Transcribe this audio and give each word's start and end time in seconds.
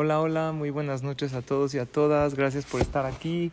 Hola, 0.00 0.20
hola, 0.20 0.52
muy 0.52 0.70
buenas 0.70 1.02
noches 1.02 1.34
a 1.34 1.42
todos 1.42 1.74
y 1.74 1.80
a 1.80 1.84
todas. 1.84 2.36
Gracias 2.36 2.64
por 2.64 2.80
estar 2.80 3.04
aquí. 3.04 3.50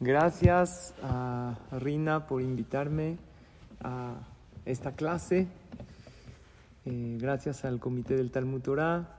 Gracias 0.00 0.94
a 1.02 1.58
Rina 1.70 2.26
por 2.26 2.40
invitarme 2.40 3.18
a 3.82 4.14
esta 4.64 4.92
clase. 4.92 5.46
Eh, 6.86 7.18
gracias 7.20 7.66
al 7.66 7.78
Comité 7.78 8.16
del 8.16 8.30
Talmud 8.30 8.62
Torah. 8.62 9.18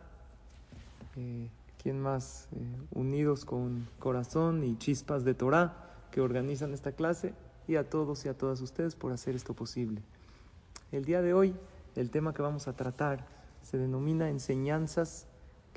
Eh, 1.16 1.48
¿Quién 1.80 2.00
más? 2.00 2.48
Eh, 2.52 2.58
unidos 2.96 3.46
con 3.46 3.88
corazón 4.00 4.64
y 4.64 4.80
chispas 4.80 5.24
de 5.24 5.36
Torah 5.36 5.76
que 6.10 6.22
organizan 6.22 6.74
esta 6.74 6.92
clase. 6.92 7.36
Y 7.68 7.76
a 7.76 7.88
todos 7.88 8.26
y 8.26 8.30
a 8.30 8.34
todas 8.34 8.62
ustedes 8.62 8.96
por 8.96 9.12
hacer 9.12 9.36
esto 9.36 9.54
posible. 9.54 10.02
El 10.92 11.06
día 11.06 11.22
de 11.22 11.36
hoy, 11.36 11.54
el 11.96 12.10
tema 12.10 12.34
que 12.34 12.42
vamos 12.42 12.68
a 12.68 12.74
tratar 12.74 13.28
se 13.62 13.78
denomina 13.78 14.30
enseñanzas 14.30 15.27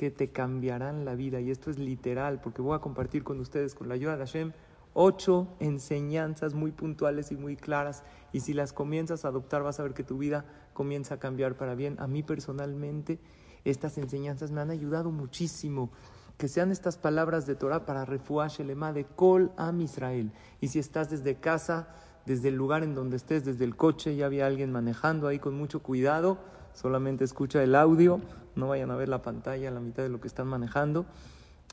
que 0.00 0.10
te 0.10 0.30
cambiarán 0.30 1.04
la 1.04 1.14
vida. 1.14 1.42
Y 1.42 1.50
esto 1.50 1.70
es 1.70 1.78
literal, 1.78 2.41
porque 2.41 2.62
voy 2.62 2.74
a 2.74 2.78
compartir 2.78 3.22
con 3.22 3.38
ustedes, 3.38 3.74
con 3.74 3.86
la 3.86 3.96
ayuda 3.96 4.16
de 4.16 4.24
Hashem, 4.24 4.52
ocho 4.95 5.48
enseñanzas 5.60 6.54
muy 6.54 6.72
puntuales 6.72 7.30
y 7.32 7.36
muy 7.36 7.54
claras. 7.54 8.02
Y 8.32 8.41
si 8.41 8.55
las 8.55 8.72
comienzas 8.72 9.27
a 9.27 9.28
adoptar, 9.28 9.62
vas 9.62 9.78
a 9.78 9.82
ver 9.82 9.92
que 9.92 10.02
tu 10.02 10.16
vida 10.16 10.46
comienza 10.72 11.16
a 11.16 11.18
cambiar 11.18 11.55
para 11.55 11.74
bien. 11.74 11.96
A 11.98 12.06
mí 12.06 12.22
personalmente, 12.22 13.18
estas 13.66 13.98
enseñanzas 13.98 14.50
me 14.52 14.62
han 14.62 14.70
ayudado 14.70 15.10
muchísimo. 15.10 15.91
Que 16.38 16.48
sean 16.48 16.70
estas 16.70 16.96
palabras 16.96 17.44
de 17.44 17.55
Torah 17.55 17.84
para 17.84 18.06
refuash 18.06 18.62
el 18.62 18.69
de 18.69 19.05
Kol 19.05 19.52
Am 19.58 19.82
Israel. 19.82 20.32
Y 20.62 20.69
si 20.69 20.78
estás 20.78 21.10
desde 21.10 21.34
casa, 21.34 21.88
desde 22.24 22.48
el 22.48 22.55
lugar 22.55 22.84
en 22.84 22.94
donde 22.94 23.19
estés, 23.19 23.44
desde 23.44 23.66
el 23.66 23.77
coche, 23.77 24.16
ya 24.16 24.24
había 24.24 24.46
alguien 24.46 24.72
manejando 24.72 25.28
ahí 25.28 25.38
con 25.38 25.55
mucho 25.55 25.82
cuidado, 25.82 26.38
solamente 26.74 27.24
escucha 27.24 27.62
el 27.62 27.74
audio, 27.74 28.20
no 28.56 28.69
vayan 28.69 28.91
a 28.91 28.97
ver 28.97 29.09
la 29.09 29.23
pantalla 29.23 29.70
la 29.70 29.80
mitad 29.80 30.02
de 30.02 30.09
lo 30.09 30.20
que 30.20 30.28
están 30.28 30.47
manejando. 30.47 31.06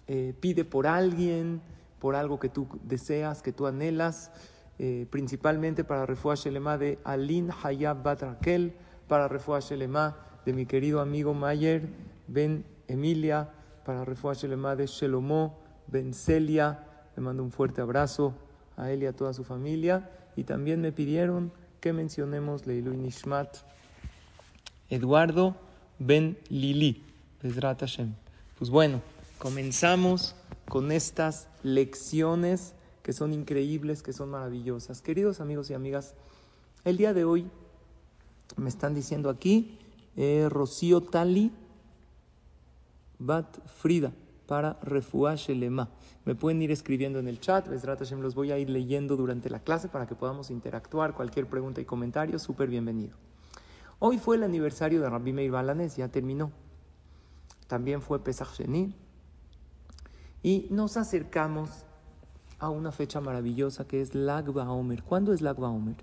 Eh, 0.08 0.34
pide 0.40 0.64
por 0.66 0.88
alguien, 0.88 1.62
por 2.00 2.16
algo 2.16 2.40
que 2.40 2.50
tú 2.50 2.68
deseas, 2.84 3.42
que 3.42 3.52
tú 3.52 3.68
anhelas, 3.68 4.32
eh, 4.80 5.08
principalmente 5.10 5.84
para 5.84 6.06
Refuah 6.06 6.36
Shelema 6.36 6.78
de 6.78 7.00
Alin 7.04 7.50
Hayab 7.64 8.04
Bat 8.04 8.22
Raquel, 8.22 8.74
para 9.08 9.28
Refuah 9.28 9.60
Shelema 9.60 10.18
de 10.46 10.54
mi 10.54 10.66
querido 10.66 11.02
amigo 11.02 11.34
Mayer 11.34 11.90
Ben 12.28 12.64
Emilia, 12.88 13.50
para 13.86 14.06
Refuah 14.06 14.34
Shelema 14.34 14.76
de 14.76 14.86
Shelomo 14.86 15.58
Ben 15.88 16.14
Celia. 16.14 16.84
Le 17.16 17.24
mando 17.24 17.44
un 17.44 17.52
fuerte 17.52 17.82
abrazo 17.82 18.34
a 18.76 18.92
él 18.92 19.04
y 19.04 19.08
a 19.08 19.14
toda 19.14 19.34
su 19.34 19.44
familia. 19.44 20.10
Y 20.36 20.44
también 20.44 20.82
me 20.82 20.92
pidieron 20.92 21.52
que 21.80 21.94
mencionemos 21.94 22.68
Leilu 22.68 22.94
Nishmat 22.94 23.58
Eduardo 24.90 25.56
Ben 26.00 26.38
Lili. 26.50 27.04
Pues 28.58 28.70
bueno, 28.70 29.02
comenzamos 29.38 30.36
con 30.68 30.92
estas 30.92 31.48
lecciones 31.64 32.74
que 33.04 33.14
son 33.14 33.34
increíbles, 33.34 34.02
que 34.02 34.14
son 34.14 34.30
maravillosas. 34.30 35.02
Queridos 35.02 35.40
amigos 35.40 35.70
y 35.70 35.74
amigas, 35.74 36.14
el 36.84 36.98
día 36.98 37.14
de 37.14 37.24
hoy 37.24 37.48
me 38.56 38.70
están 38.70 38.94
diciendo 38.94 39.30
aquí 39.30 39.78
eh, 40.16 40.48
Rocío 40.50 41.02
Tali 41.02 41.52
Bat 43.20 43.66
Frida 43.68 44.12
para 44.46 44.80
Refuash 44.82 45.50
Lema. 45.50 45.90
Me 46.26 46.36
pueden 46.36 46.62
ir 46.62 46.72
escribiendo 46.72 47.20
en 47.20 47.28
el 47.28 47.40
chat, 47.40 47.68
los 47.68 48.36
voy 48.36 48.52
a 48.52 48.58
ir 48.58 48.70
leyendo 48.70 49.16
durante 49.16 49.50
la 49.50 49.60
clase 49.60 49.88
para 49.88 50.08
que 50.08 50.16
podamos 50.16 50.50
interactuar. 50.50 51.14
Cualquier 51.14 51.48
pregunta 51.48 51.82
y 51.82 51.86
comentario, 51.86 52.40
súper 52.40 52.70
bienvenido. 52.70 53.16
Hoy 54.00 54.20
fue 54.20 54.36
el 54.36 54.44
aniversario 54.44 55.02
de 55.02 55.10
Rabbi 55.10 55.34
Meir 55.34 55.52
Balanes, 55.52 55.96
ya 55.96 56.08
terminó. 56.08 56.52
También 57.68 58.02
fue 58.02 58.24
Pesach 58.24 58.54
Sheni. 58.54 58.94
Y 60.44 60.68
nos 60.70 60.98
acercamos 60.98 61.70
a 62.60 62.70
una 62.70 62.92
fecha 62.92 63.22
maravillosa 63.22 63.88
que 63.88 64.02
es 64.02 64.14
Lag 64.14 64.56
Omer. 64.56 65.02
¿Cuándo 65.02 65.34
es 65.34 65.42
Lag 65.42 65.60
Omer? 65.60 65.96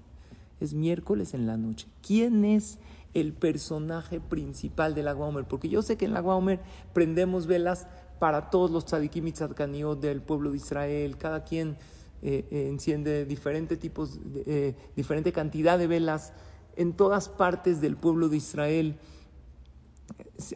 Es 0.60 0.74
miércoles 0.74 1.34
en 1.34 1.46
la 1.46 1.56
noche. 1.56 1.86
¿Quién 2.04 2.44
es 2.44 2.78
el 3.14 3.32
personaje 3.32 4.20
principal 4.20 4.96
del 4.96 5.04
Lag 5.04 5.20
Omer? 5.20 5.44
Porque 5.44 5.68
yo 5.68 5.80
sé 5.80 5.96
que 5.96 6.04
en 6.04 6.14
Lag 6.14 6.26
Omer 6.26 6.58
prendemos 6.92 7.46
velas 7.46 7.86
para 8.18 8.50
todos 8.50 8.72
los 8.72 8.86
tzadikim 8.86 9.28
y 9.28 9.32
tzadkaniot 9.32 10.00
del 10.00 10.20
pueblo 10.20 10.50
de 10.50 10.56
Israel. 10.56 11.16
Cada 11.16 11.44
quien 11.44 11.76
eh, 12.22 12.44
eh, 12.50 12.68
enciende 12.68 13.24
diferentes 13.24 13.78
tipos, 13.78 14.18
eh, 14.46 14.74
diferente 14.96 15.32
cantidad 15.32 15.78
de 15.78 15.86
velas 15.86 16.32
en 16.76 16.92
todas 16.92 17.28
partes 17.28 17.80
del 17.80 17.96
pueblo 17.96 18.28
de 18.28 18.36
Israel 18.36 18.98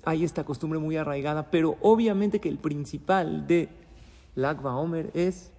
hay 0.04 0.24
esta 0.24 0.44
costumbre 0.44 0.78
muy 0.78 0.96
arraigada, 0.96 1.50
pero 1.50 1.76
obviamente 1.80 2.40
que 2.40 2.48
el 2.48 2.58
principal 2.58 3.46
de 3.46 3.68
Lagba 4.34 4.76
Omer 4.76 5.10
es 5.14 5.52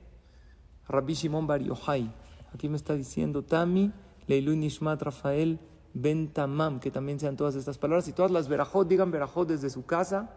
Rabbi 0.88 1.14
Shimon 1.14 1.48
Bar 1.48 1.62
Yochai. 1.62 2.14
Aquí 2.54 2.70
me 2.70 2.78
está 2.78 2.96
diciendo 2.96 3.44
Tami, 3.44 3.92
Leilu 4.28 4.56
Nishmat 4.56 5.02
Rafael 5.02 5.60
Ben 5.94 6.32
Tamam, 6.32 6.80
que 6.80 6.92
también 6.92 7.20
sean 7.20 7.36
todas 7.36 7.56
estas 7.56 7.78
palabras 7.78 8.08
y 8.08 8.14
todas 8.14 8.32
las 8.32 8.48
verajot, 8.48 8.88
digan 8.88 9.12
verajot 9.12 9.48
desde 9.48 9.70
su 9.70 9.86
casa 9.86 10.30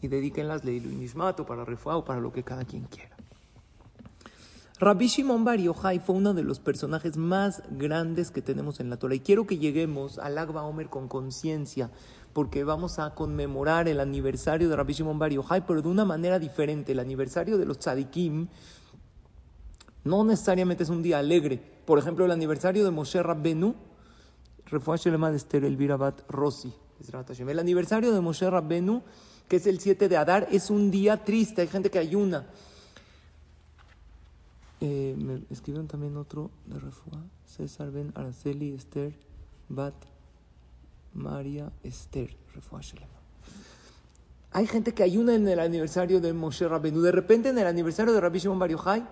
y 0.00 0.08
dedíquenlas 0.08 0.64
Leilu 0.64 0.90
Nishmat 0.90 1.40
o 1.40 1.46
para 1.46 1.64
Refuah 1.64 1.96
o 1.96 2.04
para 2.04 2.20
lo 2.20 2.32
que 2.32 2.42
cada 2.42 2.64
quien 2.64 2.84
quiera. 2.84 3.16
Rabbi 4.80 5.08
Shimon 5.08 5.44
Bar 5.44 5.58
Yochai 5.58 5.98
fue 5.98 6.14
uno 6.14 6.32
de 6.32 6.42
los 6.42 6.58
personajes 6.58 7.18
más 7.18 7.62
grandes 7.70 8.30
que 8.30 8.40
tenemos 8.40 8.80
en 8.80 8.88
la 8.88 8.96
Torah. 8.96 9.14
Y 9.14 9.20
quiero 9.20 9.46
que 9.46 9.58
lleguemos 9.58 10.18
al 10.18 10.38
Agba 10.38 10.62
Omer 10.62 10.88
con 10.88 11.06
conciencia, 11.06 11.90
porque 12.32 12.64
vamos 12.64 12.98
a 12.98 13.14
conmemorar 13.14 13.88
el 13.88 14.00
aniversario 14.00 14.70
de 14.70 14.76
Rabbi 14.76 14.94
Shimon 14.94 15.18
Bar 15.18 15.32
Yochai, 15.32 15.66
pero 15.66 15.82
de 15.82 15.88
una 15.90 16.06
manera 16.06 16.38
diferente. 16.38 16.92
El 16.92 16.98
aniversario 16.98 17.58
de 17.58 17.66
los 17.66 17.78
tzadikim 17.78 18.48
no 20.04 20.24
necesariamente 20.24 20.84
es 20.84 20.88
un 20.88 21.02
día 21.02 21.18
alegre. 21.18 21.60
Por 21.84 21.98
ejemplo, 21.98 22.24
el 22.24 22.30
aniversario 22.30 22.82
de 22.82 22.90
Moshe 22.90 23.22
Rabbenu. 23.22 23.74
El 27.38 27.58
aniversario 27.58 28.12
de 28.12 28.20
Moshe 28.22 28.48
Rabbenu, 28.48 29.02
que 29.46 29.56
es 29.56 29.66
el 29.66 29.78
7 29.78 30.08
de 30.08 30.16
Adar, 30.16 30.48
es 30.50 30.70
un 30.70 30.90
día 30.90 31.22
triste. 31.22 31.60
Hay 31.60 31.68
gente 31.68 31.90
que 31.90 31.98
ayuna. 31.98 32.46
Eh, 34.80 35.14
me 35.18 35.42
escribieron 35.50 35.88
también 35.88 36.16
otro 36.16 36.50
de 36.64 36.78
Refua, 36.78 37.22
César 37.44 37.90
Ben 37.90 38.12
Araceli 38.14 38.72
Esther 38.72 39.12
Bat 39.68 39.94
María 41.12 41.70
Esther, 41.82 42.34
Refua 42.54 42.80
Hay 44.52 44.66
gente 44.66 44.94
que 44.94 45.02
ayuna 45.02 45.34
en 45.34 45.46
el 45.46 45.60
aniversario 45.60 46.20
de 46.20 46.32
Moshe 46.32 46.66
Rabenu. 46.66 47.02
De 47.02 47.12
repente 47.12 47.50
en 47.50 47.58
el 47.58 47.66
aniversario 47.66 48.12
de 48.14 48.20
Rabbi 48.20 48.38
Shimon 48.38 48.58
Bar 48.58 48.70
Yochai, 48.70 49.06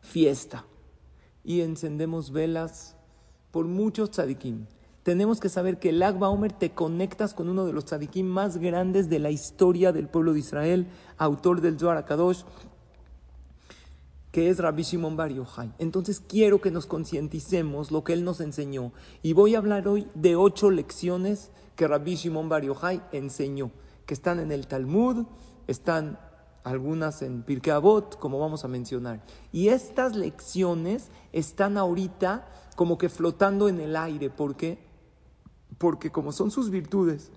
fiesta. 0.00 0.64
Y 1.44 1.60
encendemos 1.60 2.32
velas 2.32 2.96
por 3.50 3.66
muchos 3.66 4.10
tzadikim. 4.10 4.66
Tenemos 5.02 5.40
que 5.40 5.48
saber 5.48 5.78
que 5.78 5.90
el 5.90 6.02
Agba 6.02 6.30
Omer 6.30 6.52
te 6.52 6.70
conectas 6.70 7.34
con 7.34 7.48
uno 7.48 7.64
de 7.64 7.72
los 7.72 7.84
tzadikim 7.84 8.26
más 8.26 8.56
grandes 8.56 9.08
de 9.08 9.18
la 9.18 9.30
historia 9.30 9.92
del 9.92 10.08
pueblo 10.08 10.32
de 10.32 10.40
Israel, 10.40 10.88
autor 11.16 11.60
del 11.60 11.78
Zohar 11.78 11.96
Akadosh, 11.96 12.42
que 14.36 14.50
es 14.50 14.58
Rabbi 14.58 14.82
Shimon 14.82 15.16
Bar. 15.16 15.32
Entonces 15.78 16.20
quiero 16.20 16.60
que 16.60 16.70
nos 16.70 16.84
concienticemos 16.84 17.90
lo 17.90 18.04
que 18.04 18.12
él 18.12 18.22
nos 18.22 18.42
enseñó. 18.42 18.92
Y 19.22 19.32
voy 19.32 19.54
a 19.54 19.58
hablar 19.58 19.88
hoy 19.88 20.08
de 20.14 20.36
ocho 20.36 20.70
lecciones 20.70 21.50
que 21.74 21.88
Rabbi 21.88 22.16
Shimon 22.16 22.50
Bar 22.50 22.62
enseñó, 23.12 23.70
que 24.04 24.12
están 24.12 24.38
en 24.38 24.52
el 24.52 24.66
Talmud, 24.66 25.24
están 25.66 26.18
algunas 26.64 27.22
en 27.22 27.44
Pirkei 27.44 27.72
Avot, 27.72 28.18
como 28.18 28.38
vamos 28.38 28.62
a 28.66 28.68
mencionar. 28.68 29.24
Y 29.52 29.68
estas 29.68 30.14
lecciones 30.14 31.08
están 31.32 31.78
ahorita 31.78 32.46
como 32.76 32.98
que 32.98 33.08
flotando 33.08 33.70
en 33.70 33.80
el 33.80 33.96
aire. 33.96 34.28
¿Por 34.28 34.54
qué? 34.54 34.86
Porque 35.78 36.12
como 36.12 36.30
son 36.32 36.50
sus 36.50 36.68
virtudes, 36.68 37.32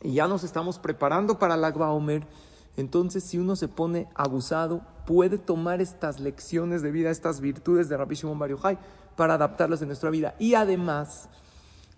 y 0.00 0.14
ya 0.14 0.28
nos 0.28 0.44
estamos 0.44 0.78
preparando 0.78 1.38
para 1.38 1.56
el 1.56 1.64
Agba 1.64 1.90
Omer, 1.90 2.26
entonces 2.76 3.24
si 3.24 3.38
uno 3.38 3.56
se 3.56 3.68
pone 3.68 4.08
abusado, 4.14 4.82
puede 5.06 5.38
tomar 5.38 5.80
estas 5.80 6.20
lecciones 6.20 6.82
de 6.82 6.90
vida, 6.90 7.10
estas 7.10 7.40
virtudes 7.40 7.88
de 7.88 7.96
Rabbi 7.96 8.14
Shimon 8.14 8.38
Bar 8.38 8.78
para 9.16 9.34
adaptarlas 9.34 9.80
en 9.80 9.88
nuestra 9.88 10.10
vida. 10.10 10.34
Y 10.38 10.54
además, 10.54 11.28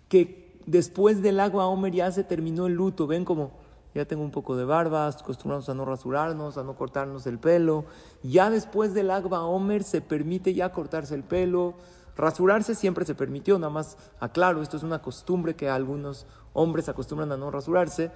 que 0.08 0.60
después 0.66 1.22
del 1.22 1.40
agua 1.40 1.66
Omer 1.66 1.92
ya 1.92 2.12
se 2.12 2.24
terminó 2.24 2.66
el 2.66 2.74
luto. 2.74 3.06
Ven 3.06 3.24
como 3.24 3.52
ya 3.94 4.04
tengo 4.04 4.22
un 4.22 4.30
poco 4.30 4.56
de 4.56 4.64
barbas, 4.64 5.16
acostumbramos 5.22 5.68
a 5.68 5.74
no 5.74 5.84
rasurarnos, 5.84 6.58
a 6.58 6.62
no 6.62 6.76
cortarnos 6.76 7.26
el 7.26 7.38
pelo. 7.38 7.84
Ya 8.22 8.50
después 8.50 8.94
del 8.94 9.10
agua 9.10 9.44
Omer 9.44 9.82
se 9.82 10.00
permite 10.00 10.54
ya 10.54 10.70
cortarse 10.70 11.14
el 11.14 11.24
pelo. 11.24 11.74
Rasurarse 12.16 12.74
siempre 12.74 13.04
se 13.04 13.14
permitió, 13.14 13.58
nada 13.58 13.72
más 13.72 13.96
aclaro, 14.20 14.60
esto 14.60 14.76
es 14.76 14.82
una 14.82 15.00
costumbre 15.00 15.54
que 15.54 15.68
algunos 15.68 16.26
hombres 16.52 16.88
acostumbran 16.88 17.32
a 17.32 17.36
no 17.36 17.50
rasurarse. 17.50 18.10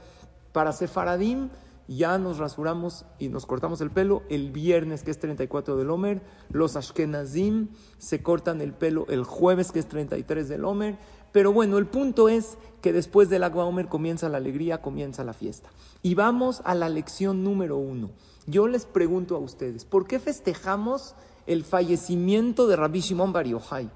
Para 0.53 0.73
Faradim 0.73 1.49
ya 1.89 2.19
nos 2.19 2.39
rasuramos 2.39 3.05
y 3.19 3.29
nos 3.29 3.47
cortamos 3.47 3.81
el 3.81 3.91
pelo 3.91 4.23
el 4.29 4.51
viernes, 4.51 5.03
que 5.03 5.11
es 5.11 5.19
34 5.19 5.77
del 5.77 5.91
Homer. 5.91 6.23
Los 6.51 6.77
Ashkenazim 6.77 7.69
se 7.99 8.23
cortan 8.23 8.61
el 8.61 8.73
pelo 8.73 9.07
el 9.09 9.25
jueves, 9.25 9.73
que 9.73 9.81
es 9.81 9.89
33 9.89 10.49
del 10.49 10.65
Homer. 10.65 10.99
Pero 11.33 11.53
bueno, 11.53 11.79
el 11.79 11.87
punto 11.87 12.29
es 12.29 12.59
que 12.81 12.93
después 12.93 13.31
del 13.31 13.43
Agua 13.43 13.65
Omer 13.65 13.89
comienza 13.89 14.29
la 14.29 14.39
alegría, 14.39 14.83
comienza 14.83 15.25
la 15.25 15.33
fiesta. 15.33 15.71
Y 16.03 16.15
vamos 16.15 16.63
a 16.65 16.75
la 16.75 16.89
lección 16.89 17.43
número 17.43 17.77
uno. 17.79 18.11
Yo 18.47 18.69
les 18.69 18.85
pregunto 18.85 19.37
a 19.37 19.39
ustedes, 19.39 19.85
¿por 19.85 20.07
qué 20.07 20.19
festejamos 20.19 21.15
el 21.47 21.65
fallecimiento 21.65 22.67
de 22.67 22.77
Rabbi 22.77 23.01
Shimon 23.01 23.33
Bar 23.33 23.47
Yochai? 23.47 23.91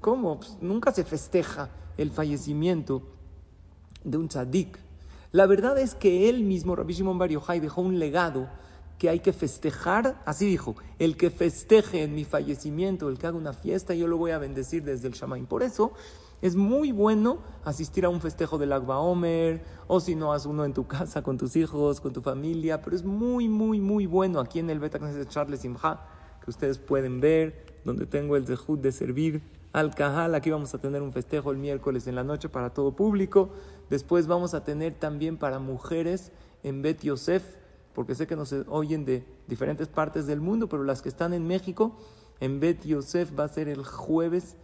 ¿Cómo? 0.00 0.38
Pues 0.38 0.58
nunca 0.60 0.92
se 0.92 1.04
festeja 1.04 1.70
el 1.96 2.10
fallecimiento 2.10 3.02
de 4.02 4.18
un 4.18 4.28
tzadik. 4.28 4.78
La 5.34 5.46
verdad 5.46 5.76
es 5.80 5.96
que 5.96 6.28
él 6.28 6.44
mismo, 6.44 6.76
Rabbi 6.76 6.94
Shimon 6.94 7.18
Bar 7.18 7.28
dejó 7.28 7.82
un 7.82 7.98
legado 7.98 8.48
que 9.00 9.08
hay 9.08 9.18
que 9.18 9.32
festejar, 9.32 10.22
así 10.26 10.46
dijo, 10.46 10.76
el 11.00 11.16
que 11.16 11.28
festeje 11.28 12.04
en 12.04 12.14
mi 12.14 12.24
fallecimiento, 12.24 13.08
el 13.08 13.18
que 13.18 13.26
haga 13.26 13.36
una 13.36 13.52
fiesta, 13.52 13.94
yo 13.94 14.06
lo 14.06 14.16
voy 14.16 14.30
a 14.30 14.38
bendecir 14.38 14.84
desde 14.84 15.08
el 15.08 15.14
Shamaim. 15.14 15.46
Por 15.46 15.64
eso 15.64 15.90
es 16.40 16.54
muy 16.54 16.92
bueno 16.92 17.38
asistir 17.64 18.04
a 18.04 18.10
un 18.10 18.20
festejo 18.20 18.58
del 18.58 18.72
Agba 18.72 19.00
Omer, 19.00 19.64
o 19.88 19.98
si 19.98 20.14
no, 20.14 20.32
haz 20.32 20.46
uno 20.46 20.64
en 20.64 20.72
tu 20.72 20.86
casa 20.86 21.20
con 21.24 21.36
tus 21.36 21.56
hijos, 21.56 22.00
con 22.00 22.12
tu 22.12 22.22
familia, 22.22 22.80
pero 22.80 22.94
es 22.94 23.02
muy, 23.02 23.48
muy, 23.48 23.80
muy 23.80 24.06
bueno 24.06 24.38
aquí 24.38 24.60
en 24.60 24.70
el 24.70 24.78
Beta 24.78 25.00
de 25.00 25.26
Charles 25.26 25.62
Simha, 25.62 26.00
que 26.44 26.50
ustedes 26.50 26.78
pueden 26.78 27.20
ver, 27.20 27.80
donde 27.84 28.06
tengo 28.06 28.36
el 28.36 28.46
zehut 28.46 28.80
de 28.80 28.92
servir 28.92 29.42
al 29.72 29.96
Cajal. 29.96 30.36
Aquí 30.36 30.50
vamos 30.50 30.72
a 30.74 30.78
tener 30.78 31.02
un 31.02 31.12
festejo 31.12 31.50
el 31.50 31.58
miércoles 31.58 32.06
en 32.06 32.14
la 32.14 32.22
noche 32.22 32.48
para 32.48 32.70
todo 32.70 32.94
público. 32.94 33.50
Después 33.90 34.26
vamos 34.26 34.54
a 34.54 34.64
tener 34.64 34.94
también 34.94 35.36
para 35.36 35.58
mujeres 35.58 36.32
en 36.62 36.82
Bet 36.82 37.02
Yosef 37.02 37.44
porque 37.94 38.14
sé 38.14 38.26
que 38.26 38.36
nos 38.36 38.52
oyen 38.68 39.04
de 39.04 39.24
diferentes 39.46 39.88
partes 39.88 40.26
del 40.26 40.40
mundo, 40.40 40.68
pero 40.68 40.82
las 40.82 41.00
que 41.00 41.08
están 41.08 41.32
en 41.32 41.46
México, 41.46 41.96
en 42.40 42.58
Bet 42.60 42.84
Yosef 42.84 43.38
va 43.38 43.44
a 43.44 43.48
ser 43.48 43.68
el 43.68 43.84
jueves 43.84 44.56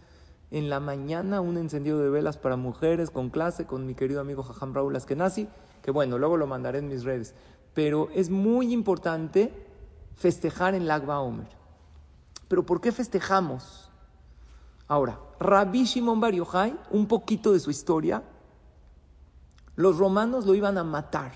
en 0.51 0.69
la 0.69 0.81
mañana 0.81 1.39
un 1.39 1.57
encendido 1.57 1.97
de 1.99 2.09
velas 2.09 2.37
para 2.37 2.57
mujeres 2.57 3.09
con 3.09 3.29
clase 3.29 3.65
con 3.65 3.85
mi 3.85 3.95
querido 3.95 4.19
amigo 4.19 4.43
Jajam 4.43 4.73
Raúl 4.73 4.95
Askenazi, 4.97 5.47
que 5.81 5.91
bueno, 5.91 6.17
luego 6.17 6.35
lo 6.35 6.45
mandaré 6.45 6.79
en 6.79 6.89
mis 6.89 7.05
redes. 7.05 7.33
Pero 7.73 8.09
es 8.13 8.29
muy 8.29 8.73
importante 8.73 9.53
festejar 10.15 10.75
en 10.75 10.87
Lagba 10.87 11.21
Omer. 11.21 11.47
¿Pero 12.49 12.65
por 12.65 12.81
qué 12.81 12.91
festejamos? 12.91 13.89
Ahora, 14.89 15.21
Rabbi 15.39 15.85
Shimon 15.85 16.19
Bar 16.19 16.33
un 16.89 17.07
poquito 17.07 17.53
de 17.53 17.61
su 17.61 17.71
historia, 17.71 18.21
los 19.75 19.97
romanos 19.97 20.45
lo 20.45 20.55
iban 20.55 20.77
a 20.77 20.83
matar 20.83 21.31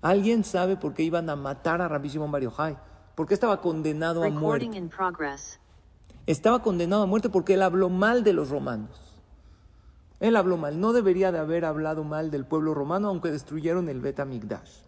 ¿Alguien 0.00 0.44
sabe 0.44 0.76
por 0.76 0.94
qué 0.94 1.02
iban 1.02 1.28
a 1.28 1.36
matar 1.36 1.82
a 1.82 1.88
Rabbi 1.88 2.08
Shimon 2.08 2.30
Bar? 2.30 2.42
¿Por 3.14 3.26
qué 3.26 3.34
estaba 3.34 3.60
condenado 3.60 4.22
a 4.22 4.30
muerte? 4.30 4.70
Estaba 6.26 6.62
condenado 6.62 7.02
a 7.02 7.06
muerte 7.06 7.28
porque 7.28 7.54
él 7.54 7.62
habló 7.62 7.88
mal 7.88 8.22
de 8.22 8.32
los 8.32 8.50
romanos. 8.50 9.16
Él 10.20 10.36
habló 10.36 10.56
mal. 10.56 10.80
No 10.80 10.92
debería 10.92 11.32
de 11.32 11.38
haber 11.38 11.64
hablado 11.64 12.04
mal 12.04 12.30
del 12.30 12.44
pueblo 12.44 12.74
romano, 12.74 13.08
aunque 13.08 13.30
destruyeron 13.30 13.88
el 13.88 14.00
Bet 14.00 14.24
Migdash. 14.24 14.82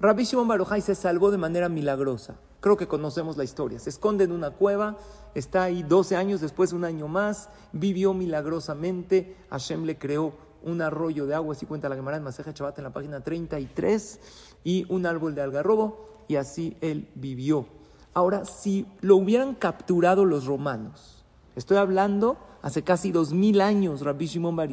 Rabbi 0.00 0.24
Shimon 0.24 0.48
Bar 0.48 0.82
se 0.82 0.94
salvó 0.94 1.30
de 1.30 1.38
manera 1.38 1.68
milagrosa. 1.68 2.36
Creo 2.66 2.76
que 2.76 2.88
conocemos 2.88 3.36
la 3.36 3.44
historia. 3.44 3.78
Se 3.78 3.90
esconde 3.90 4.24
en 4.24 4.32
una 4.32 4.50
cueva, 4.50 4.96
está 5.36 5.62
ahí 5.62 5.84
12 5.84 6.16
años, 6.16 6.40
después 6.40 6.72
un 6.72 6.84
año 6.84 7.06
más, 7.06 7.48
vivió 7.70 8.12
milagrosamente. 8.12 9.36
Hashem 9.50 9.84
le 9.84 9.98
creó 9.98 10.32
un 10.64 10.82
arroyo 10.82 11.26
de 11.26 11.36
agua, 11.36 11.54
así 11.54 11.64
cuenta 11.64 11.88
la 11.88 11.94
Gemara 11.94 12.16
en 12.16 12.24
Maseja 12.24 12.52
Chabat 12.52 12.76
en 12.78 12.82
la 12.82 12.92
página 12.92 13.20
33, 13.20 14.18
y 14.64 14.84
un 14.88 15.06
árbol 15.06 15.36
de 15.36 15.42
algarrobo, 15.42 16.24
y 16.26 16.34
así 16.34 16.76
él 16.80 17.08
vivió. 17.14 17.66
Ahora, 18.14 18.44
si 18.44 18.84
lo 19.00 19.14
hubieran 19.14 19.54
capturado 19.54 20.24
los 20.24 20.46
romanos, 20.46 21.24
estoy 21.54 21.76
hablando 21.76 22.36
hace 22.62 22.82
casi 22.82 23.12
dos 23.12 23.32
mil 23.32 23.60
años, 23.60 24.00
Rabbi 24.00 24.26
Shimon 24.26 24.56
Bar 24.56 24.70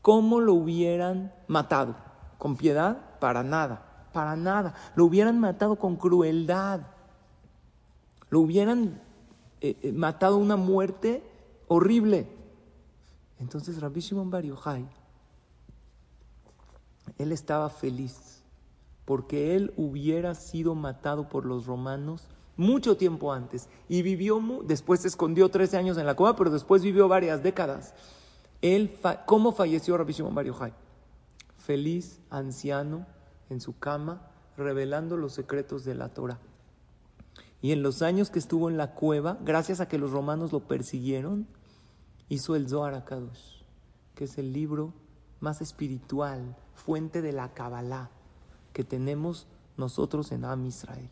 ¿cómo 0.00 0.38
lo 0.38 0.54
hubieran 0.54 1.34
matado? 1.48 1.96
¿Con 2.38 2.54
piedad? 2.54 3.18
Para 3.18 3.42
nada, 3.42 4.06
para 4.12 4.36
nada. 4.36 4.74
Lo 4.94 5.06
hubieran 5.06 5.40
matado 5.40 5.74
con 5.74 5.96
crueldad. 5.96 6.82
Lo 8.30 8.40
hubieran 8.40 9.02
eh, 9.60 9.76
eh, 9.82 9.92
matado 9.92 10.38
una 10.38 10.56
muerte 10.56 11.22
horrible. 11.68 12.28
Entonces 13.38 13.80
Rabbi 13.80 14.00
Shimon 14.00 14.30
Bar 14.30 14.44
él 17.18 17.32
estaba 17.32 17.68
feliz 17.68 18.42
porque 19.04 19.56
él 19.56 19.72
hubiera 19.76 20.34
sido 20.34 20.74
matado 20.74 21.28
por 21.28 21.44
los 21.44 21.66
romanos 21.66 22.28
mucho 22.56 22.96
tiempo 22.96 23.32
antes 23.32 23.68
y 23.88 24.02
vivió, 24.02 24.40
después 24.64 25.00
se 25.00 25.08
escondió 25.08 25.48
13 25.48 25.76
años 25.76 25.98
en 25.98 26.06
la 26.06 26.14
cueva, 26.14 26.36
pero 26.36 26.50
después 26.50 26.82
vivió 26.82 27.08
varias 27.08 27.42
décadas. 27.42 27.94
Él, 28.62 28.98
¿Cómo 29.26 29.52
falleció 29.52 29.96
Rabbi 29.96 30.12
Shimon 30.12 30.34
Bar? 30.34 30.72
Feliz, 31.56 32.20
anciano, 32.30 33.06
en 33.48 33.60
su 33.60 33.78
cama, 33.78 34.30
revelando 34.56 35.16
los 35.16 35.32
secretos 35.32 35.84
de 35.84 35.94
la 35.94 36.10
Torah. 36.10 36.38
Y 37.62 37.72
en 37.72 37.82
los 37.82 38.02
años 38.02 38.30
que 38.30 38.38
estuvo 38.38 38.70
en 38.70 38.76
la 38.76 38.94
cueva, 38.94 39.38
gracias 39.44 39.80
a 39.80 39.88
que 39.88 39.98
los 39.98 40.10
romanos 40.10 40.52
lo 40.52 40.60
persiguieron, 40.60 41.46
hizo 42.28 42.56
el 42.56 42.68
Zohar 42.68 42.94
HaKadosh, 42.94 43.62
que 44.14 44.24
es 44.24 44.38
el 44.38 44.52
libro 44.52 44.94
más 45.40 45.60
espiritual, 45.60 46.56
fuente 46.74 47.22
de 47.22 47.32
la 47.32 47.52
Kabbalah 47.52 48.10
que 48.72 48.84
tenemos 48.84 49.46
nosotros 49.76 50.32
en 50.32 50.44
Am 50.44 50.64
Israel. 50.66 51.10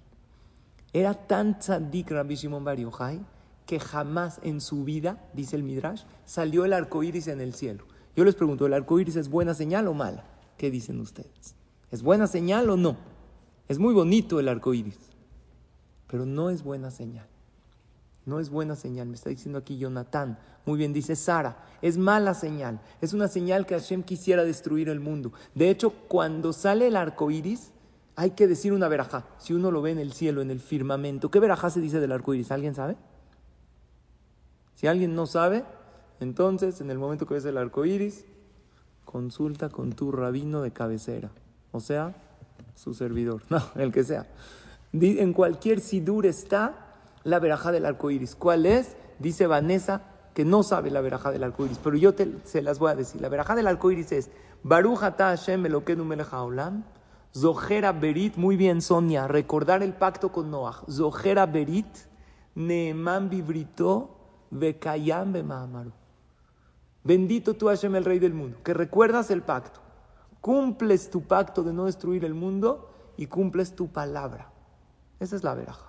Era 0.92 1.14
tan 1.14 1.58
tzaddik 1.58 2.10
Rabbi 2.10 2.36
Shimon 2.36 2.64
Bar 2.64 2.78
Yochai 2.78 3.20
que 3.66 3.78
jamás 3.78 4.40
en 4.42 4.62
su 4.62 4.84
vida, 4.84 5.28
dice 5.34 5.56
el 5.56 5.62
Midrash, 5.62 6.04
salió 6.24 6.64
el 6.64 6.72
arco 6.72 7.02
iris 7.02 7.28
en 7.28 7.40
el 7.42 7.52
cielo. 7.52 7.84
Yo 8.16 8.24
les 8.24 8.34
pregunto, 8.34 8.64
¿el 8.64 8.72
arco 8.72 8.98
iris 8.98 9.16
es 9.16 9.28
buena 9.28 9.52
señal 9.52 9.88
o 9.88 9.94
mala? 9.94 10.24
¿Qué 10.56 10.70
dicen 10.70 10.98
ustedes? 11.00 11.54
¿Es 11.90 12.02
buena 12.02 12.26
señal 12.26 12.70
o 12.70 12.76
no? 12.78 12.96
Es 13.68 13.78
muy 13.78 13.92
bonito 13.92 14.40
el 14.40 14.48
arco 14.48 14.72
iris, 14.72 14.98
pero 16.08 16.26
no 16.26 16.50
es 16.50 16.62
buena 16.62 16.90
señal. 16.90 17.26
No 18.26 18.40
es 18.40 18.50
buena 18.50 18.76
señal, 18.76 19.08
me 19.08 19.14
está 19.14 19.30
diciendo 19.30 19.58
aquí 19.58 19.78
Jonathan. 19.78 20.38
Muy 20.66 20.76
bien, 20.76 20.92
dice 20.92 21.16
Sara, 21.16 21.64
es 21.80 21.96
mala 21.96 22.34
señal. 22.34 22.80
Es 23.00 23.14
una 23.14 23.28
señal 23.28 23.64
que 23.64 23.74
Hashem 23.74 24.02
quisiera 24.02 24.44
destruir 24.44 24.90
el 24.90 25.00
mundo. 25.00 25.32
De 25.54 25.70
hecho, 25.70 25.90
cuando 26.08 26.52
sale 26.52 26.88
el 26.88 26.96
arco 26.96 27.30
iris, 27.30 27.72
hay 28.16 28.32
que 28.32 28.46
decir 28.46 28.72
una 28.72 28.88
verajá. 28.88 29.24
Si 29.38 29.54
uno 29.54 29.70
lo 29.70 29.80
ve 29.80 29.92
en 29.92 29.98
el 29.98 30.12
cielo, 30.12 30.42
en 30.42 30.50
el 30.50 30.60
firmamento, 30.60 31.30
¿qué 31.30 31.40
verajá 31.40 31.70
se 31.70 31.80
dice 31.80 32.00
del 32.00 32.12
arco 32.12 32.34
iris? 32.34 32.50
¿Alguien 32.50 32.74
sabe? 32.74 32.96
Si 34.74 34.86
alguien 34.86 35.14
no 35.14 35.26
sabe, 35.26 35.64
entonces 36.20 36.80
en 36.80 36.90
el 36.90 36.98
momento 36.98 37.26
que 37.26 37.34
ves 37.34 37.44
el 37.46 37.56
arco 37.56 37.84
iris, 37.84 38.26
consulta 39.04 39.70
con 39.70 39.92
tu 39.92 40.12
rabino 40.12 40.60
de 40.60 40.70
cabecera. 40.70 41.30
O 41.72 41.80
sea, 41.80 42.14
su 42.74 42.92
servidor. 42.94 43.42
No, 43.50 43.62
el 43.76 43.90
que 43.90 44.04
sea. 44.04 44.26
En 44.92 45.32
cualquier 45.32 45.80
sidur 45.80 46.26
está 46.26 46.88
la 47.24 47.38
verajá 47.38 47.72
del 47.72 47.86
arco 47.86 48.10
iris. 48.10 48.34
¿Cuál 48.34 48.66
es? 48.66 48.96
Dice 49.18 49.46
Vanessa 49.46 50.02
que 50.34 50.44
no 50.44 50.62
sabe 50.62 50.90
la 50.90 51.00
verajá 51.00 51.32
del 51.32 51.42
arco 51.42 51.66
iris, 51.66 51.80
pero 51.82 51.96
yo 51.96 52.14
te, 52.14 52.32
se 52.44 52.62
las 52.62 52.78
voy 52.78 52.92
a 52.92 52.94
decir. 52.94 53.20
La 53.20 53.28
verajá 53.28 53.56
del 53.56 53.66
arco 53.66 53.90
iris 53.90 54.12
es 54.12 54.30
Baruch 54.62 54.98
Hashem 54.98 55.66
haolam, 56.30 56.84
Zohera 57.36 57.92
Berit, 57.92 58.36
muy 58.36 58.56
bien 58.56 58.80
Sonia, 58.80 59.28
recordar 59.28 59.82
el 59.82 59.94
pacto 59.94 60.30
con 60.32 60.50
Noah. 60.50 60.84
Zohera 60.88 61.46
Berit, 61.46 61.86
Neeman 62.54 63.28
Bibrito, 63.28 64.10
Bekayam 64.50 65.32
Bemahamaru. 65.32 65.92
Bendito 67.04 67.54
tú 67.54 67.68
Hashem, 67.68 67.96
el 67.96 68.04
Rey 68.04 68.18
del 68.18 68.34
mundo, 68.34 68.58
que 68.62 68.74
recuerdas 68.74 69.30
el 69.30 69.42
pacto, 69.42 69.80
cumples 70.40 71.10
tu 71.10 71.22
pacto 71.22 71.62
de 71.62 71.72
no 71.72 71.86
destruir 71.86 72.24
el 72.24 72.34
mundo 72.34 72.90
y 73.16 73.26
cumples 73.26 73.74
tu 73.74 73.88
palabra. 73.88 74.52
Esa 75.20 75.36
es 75.36 75.44
la 75.44 75.54
verajá. 75.54 75.88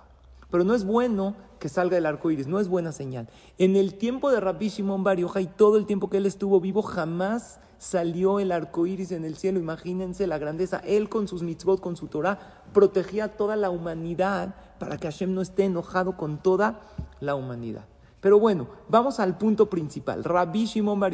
Pero 0.50 0.64
no 0.64 0.74
es 0.74 0.84
bueno 0.84 1.36
que 1.58 1.68
salga 1.68 1.96
el 1.96 2.06
arco 2.06 2.30
iris, 2.30 2.48
no 2.48 2.58
es 2.58 2.68
buena 2.68 2.90
señal. 2.90 3.28
En 3.58 3.76
el 3.76 3.94
tiempo 3.94 4.30
de 4.30 4.40
Rabbi 4.40 4.68
Shimon 4.68 5.04
Bar 5.04 5.20
y 5.20 5.46
todo 5.46 5.76
el 5.76 5.86
tiempo 5.86 6.10
que 6.10 6.16
él 6.16 6.26
estuvo 6.26 6.60
vivo, 6.60 6.82
jamás 6.82 7.60
salió 7.78 8.40
el 8.40 8.50
arco 8.50 8.86
iris 8.86 9.12
en 9.12 9.24
el 9.24 9.36
cielo. 9.36 9.60
Imagínense 9.60 10.26
la 10.26 10.38
grandeza. 10.38 10.78
Él 10.78 11.08
con 11.08 11.28
sus 11.28 11.42
mitzvot, 11.42 11.80
con 11.80 11.96
su 11.96 12.08
Torah, 12.08 12.64
protegía 12.72 13.24
a 13.24 13.28
toda 13.28 13.56
la 13.56 13.70
humanidad 13.70 14.54
para 14.78 14.96
que 14.96 15.06
Hashem 15.06 15.32
no 15.32 15.42
esté 15.42 15.64
enojado 15.64 16.16
con 16.16 16.38
toda 16.38 16.80
la 17.20 17.36
humanidad. 17.36 17.84
Pero 18.20 18.40
bueno, 18.40 18.66
vamos 18.88 19.20
al 19.20 19.38
punto 19.38 19.70
principal. 19.70 20.24
Rabbi 20.24 20.64
Shimon 20.64 20.98
Bar 20.98 21.12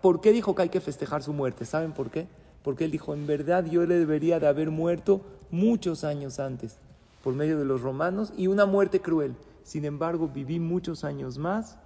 ¿por 0.00 0.20
qué 0.20 0.30
dijo 0.30 0.54
que 0.54 0.62
hay 0.62 0.68
que 0.68 0.80
festejar 0.80 1.22
su 1.22 1.32
muerte? 1.32 1.64
¿Saben 1.64 1.92
por 1.92 2.10
qué? 2.10 2.28
Porque 2.62 2.84
él 2.84 2.90
dijo, 2.90 3.12
en 3.14 3.26
verdad 3.26 3.64
yo 3.64 3.84
le 3.84 3.98
debería 3.98 4.38
de 4.38 4.46
haber 4.46 4.70
muerto 4.70 5.22
muchos 5.50 6.04
años 6.04 6.38
antes 6.38 6.78
por 7.26 7.34
medio 7.34 7.58
de 7.58 7.64
los 7.64 7.80
romanos 7.80 8.32
y 8.36 8.46
una 8.46 8.66
muerte 8.66 9.00
cruel. 9.00 9.34
Sin 9.64 9.84
embargo, 9.84 10.30
viví 10.32 10.60
muchos 10.60 11.02
años 11.02 11.38
más 11.38 11.76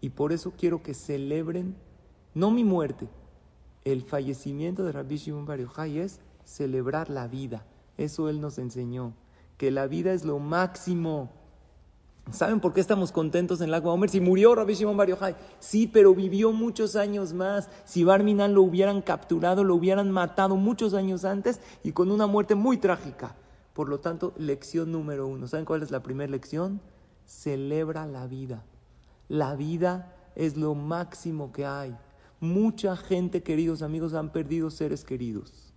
y 0.00 0.08
por 0.08 0.32
eso 0.32 0.54
quiero 0.56 0.82
que 0.82 0.94
celebren, 0.94 1.76
no 2.32 2.50
mi 2.50 2.64
muerte, 2.64 3.06
el 3.84 4.00
fallecimiento 4.00 4.82
de 4.82 4.92
Rabbi 4.92 5.18
Shimon 5.18 5.44
Bar 5.44 5.60
es 5.88 6.20
celebrar 6.46 7.10
la 7.10 7.28
vida. 7.28 7.66
Eso 7.98 8.30
él 8.30 8.40
nos 8.40 8.56
enseñó, 8.56 9.12
que 9.58 9.70
la 9.70 9.88
vida 9.88 10.14
es 10.14 10.24
lo 10.24 10.38
máximo. 10.38 11.28
¿Saben 12.30 12.60
por 12.60 12.72
qué 12.72 12.80
estamos 12.80 13.12
contentos 13.12 13.60
en 13.60 13.70
Lag 13.70 13.86
Omer? 13.86 14.08
Si 14.08 14.20
murió 14.20 14.54
Rabbi 14.54 14.72
Shimon 14.72 14.96
Bar 14.96 15.36
sí, 15.58 15.86
pero 15.86 16.14
vivió 16.14 16.52
muchos 16.52 16.96
años 16.96 17.34
más. 17.34 17.68
Si 17.84 18.04
Barminan 18.04 18.54
lo 18.54 18.62
hubieran 18.62 19.02
capturado, 19.02 19.64
lo 19.64 19.74
hubieran 19.74 20.10
matado 20.10 20.56
muchos 20.56 20.94
años 20.94 21.26
antes 21.26 21.60
y 21.84 21.92
con 21.92 22.10
una 22.10 22.26
muerte 22.26 22.54
muy 22.54 22.78
trágica. 22.78 23.36
Por 23.76 23.90
lo 23.90 24.00
tanto, 24.00 24.32
lección 24.38 24.90
número 24.90 25.26
uno. 25.26 25.46
¿Saben 25.48 25.66
cuál 25.66 25.82
es 25.82 25.90
la 25.90 26.02
primera 26.02 26.30
lección? 26.30 26.80
Celebra 27.26 28.06
la 28.06 28.26
vida. 28.26 28.64
La 29.28 29.54
vida 29.54 30.14
es 30.34 30.56
lo 30.56 30.74
máximo 30.74 31.52
que 31.52 31.66
hay. 31.66 31.94
Mucha 32.40 32.96
gente, 32.96 33.42
queridos 33.42 33.82
amigos, 33.82 34.14
han 34.14 34.32
perdido 34.32 34.70
seres 34.70 35.04
queridos. 35.04 35.74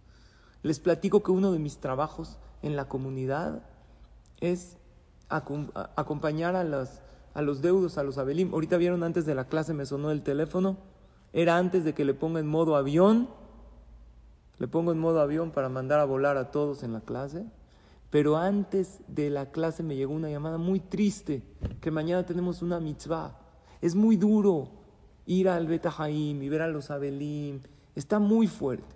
Les 0.64 0.80
platico 0.80 1.24
que 1.24 1.32
uno 1.32 1.52
de 1.52 1.60
mis 1.60 1.80
trabajos 1.80 2.38
en 2.62 2.78
la 2.78 2.88
comunidad 2.88 3.64
es 4.40 4.78
acompañar 5.28 6.56
a 6.56 6.64
los, 6.64 7.02
a 7.34 7.42
los 7.42 7.62
deudos, 7.62 7.98
a 7.98 8.04
los 8.04 8.18
abelim. 8.18 8.54
Ahorita 8.54 8.78
vieron 8.78 9.04
antes 9.04 9.26
de 9.26 9.36
la 9.36 9.44
clase, 9.50 9.74
me 9.74 9.86
sonó 9.86 10.12
el 10.12 10.24
teléfono. 10.24 10.78
Era 11.34 11.58
antes 11.58 11.84
de 11.84 11.94
que 11.94 12.06
le 12.06 12.14
ponga 12.14 12.40
en 12.40 12.48
modo 12.48 12.78
avión. 12.78 13.28
Le 14.58 14.70
pongo 14.70 14.94
en 14.94 15.00
modo 15.00 15.20
avión 15.20 15.52
para 15.52 15.68
mandar 15.68 16.00
a 16.00 16.06
volar 16.06 16.38
a 16.38 16.50
todos 16.50 16.84
en 16.84 16.94
la 16.94 17.02
clase. 17.02 17.46
Pero 18.10 18.38
antes 18.38 19.00
de 19.08 19.30
la 19.30 19.52
clase 19.52 19.84
me 19.84 19.96
llegó 19.96 20.14
una 20.14 20.30
llamada 20.30 20.58
muy 20.58 20.80
triste, 20.80 21.44
que 21.80 21.92
mañana 21.92 22.26
tenemos 22.26 22.62
una 22.62 22.80
mitzvah. 22.80 23.40
Es 23.82 23.96
muy 23.96 24.18
duro 24.18 24.72
ir 25.26 25.48
al 25.48 25.68
Betahaim 25.68 26.42
y 26.42 26.50
ver 26.50 26.64
a 26.64 26.68
los 26.68 26.90
Abelim. 26.90 27.62
Está 27.96 28.20
muy 28.20 28.48
fuerte. 28.48 28.96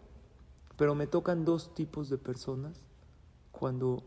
Pero 0.77 0.96
me 0.96 1.05
tocan 1.05 1.46
dos 1.46 1.75
tipos 1.75 2.10
de 2.10 2.17
personas 2.17 2.84
cuando 3.51 4.03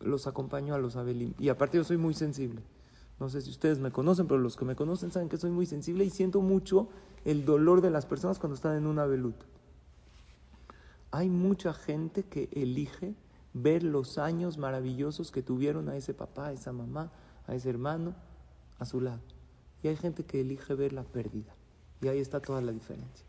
los 0.00 0.26
acompaño 0.26 0.74
a 0.74 0.78
los 0.78 0.96
Abelim. 0.96 1.34
Y 1.38 1.48
aparte 1.48 1.76
yo 1.76 1.84
soy 1.84 1.96
muy 1.96 2.14
sensible. 2.14 2.62
No 3.20 3.28
sé 3.28 3.40
si 3.40 3.50
ustedes 3.50 3.78
me 3.78 3.92
conocen, 3.92 4.26
pero 4.26 4.40
los 4.40 4.56
que 4.56 4.64
me 4.64 4.74
conocen 4.74 5.12
saben 5.12 5.28
que 5.28 5.36
soy 5.36 5.50
muy 5.50 5.66
sensible 5.66 6.04
y 6.04 6.10
siento 6.10 6.40
mucho 6.40 6.88
el 7.24 7.44
dolor 7.44 7.80
de 7.80 7.90
las 7.90 8.06
personas 8.06 8.38
cuando 8.38 8.56
están 8.56 8.76
en 8.76 8.86
una 8.86 9.04
Abelut. 9.04 9.36
Hay 11.12 11.28
mucha 11.28 11.72
gente 11.72 12.24
que 12.24 12.48
elige 12.52 13.14
ver 13.54 13.82
los 13.82 14.18
años 14.18 14.58
maravillosos 14.58 15.30
que 15.30 15.42
tuvieron 15.42 15.88
a 15.88 15.96
ese 15.96 16.14
papá, 16.14 16.48
a 16.48 16.52
esa 16.52 16.72
mamá, 16.72 17.10
a 17.46 17.54
ese 17.54 17.70
hermano 17.70 18.14
a 18.78 18.84
su 18.84 19.00
lado. 19.00 19.20
Y 19.82 19.88
hay 19.88 19.96
gente 19.96 20.24
que 20.24 20.40
elige 20.40 20.74
ver 20.74 20.92
la 20.92 21.02
pérdida. 21.02 21.54
Y 22.00 22.08
ahí 22.08 22.18
está 22.18 22.40
toda 22.40 22.60
la 22.60 22.72
diferencia. 22.72 23.26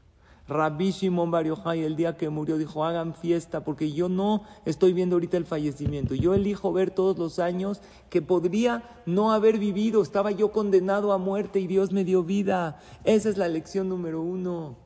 Rabbi 0.47 0.89
Shimon 0.89 1.29
Bar 1.29 1.45
el 1.75 1.95
día 1.95 2.17
que 2.17 2.29
murió 2.29 2.57
dijo, 2.57 2.83
hagan 2.83 3.13
fiesta 3.13 3.63
porque 3.63 3.91
yo 3.91 4.09
no 4.09 4.43
estoy 4.65 4.93
viendo 4.93 5.15
ahorita 5.15 5.37
el 5.37 5.45
fallecimiento. 5.45 6.15
Yo 6.15 6.33
elijo 6.33 6.73
ver 6.73 6.89
todos 6.89 7.19
los 7.19 7.37
años 7.37 7.81
que 8.09 8.23
podría 8.23 8.83
no 9.05 9.31
haber 9.31 9.59
vivido. 9.59 10.01
Estaba 10.01 10.31
yo 10.31 10.51
condenado 10.51 11.13
a 11.13 11.19
muerte 11.19 11.59
y 11.59 11.67
Dios 11.67 11.91
me 11.91 12.03
dio 12.03 12.23
vida. 12.23 12.79
Esa 13.03 13.29
es 13.29 13.37
la 13.37 13.47
lección 13.47 13.89
número 13.89 14.23
uno. 14.23 14.77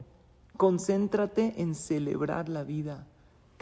Concéntrate 0.58 1.54
en 1.62 1.76
celebrar 1.76 2.50
la 2.50 2.64
vida. 2.64 3.08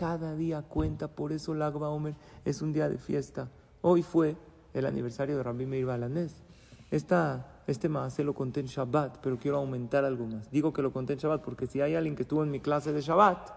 Cada 0.02 0.34
día 0.34 0.64
cuenta, 0.64 1.08
por 1.08 1.32
eso 1.32 1.54
el 1.54 1.62
Agba 1.62 1.90
Omer 1.90 2.16
es 2.44 2.64
un 2.64 2.74
día 2.74 2.90
de 2.90 2.98
fiesta. 2.98 3.50
Hoy 3.82 4.02
fue 4.02 4.36
el 4.74 4.88
aniversario 4.88 5.38
de 5.38 5.44
Rabbi 5.44 5.68
Meir 5.68 5.86
Balanés. 5.86 6.42
Esta 6.90 7.62
este 7.68 7.88
se 8.10 8.24
lo 8.24 8.34
conté 8.34 8.62
en 8.62 8.66
Shabbat, 8.66 9.20
pero 9.22 9.38
quiero 9.38 9.58
aumentar 9.58 10.04
algo 10.04 10.26
más. 10.26 10.50
Digo 10.50 10.74
que 10.74 10.82
lo 10.82 10.92
conté 10.92 11.14
en 11.14 11.20
Shabbat 11.20 11.44
porque 11.44 11.68
si 11.68 11.82
hay 11.82 11.94
alguien 11.94 12.16
que 12.16 12.24
estuvo 12.24 12.42
en 12.42 12.50
mi 12.50 12.60
clase 12.60 12.92
de 12.94 13.02
Shabbat, 13.02 13.52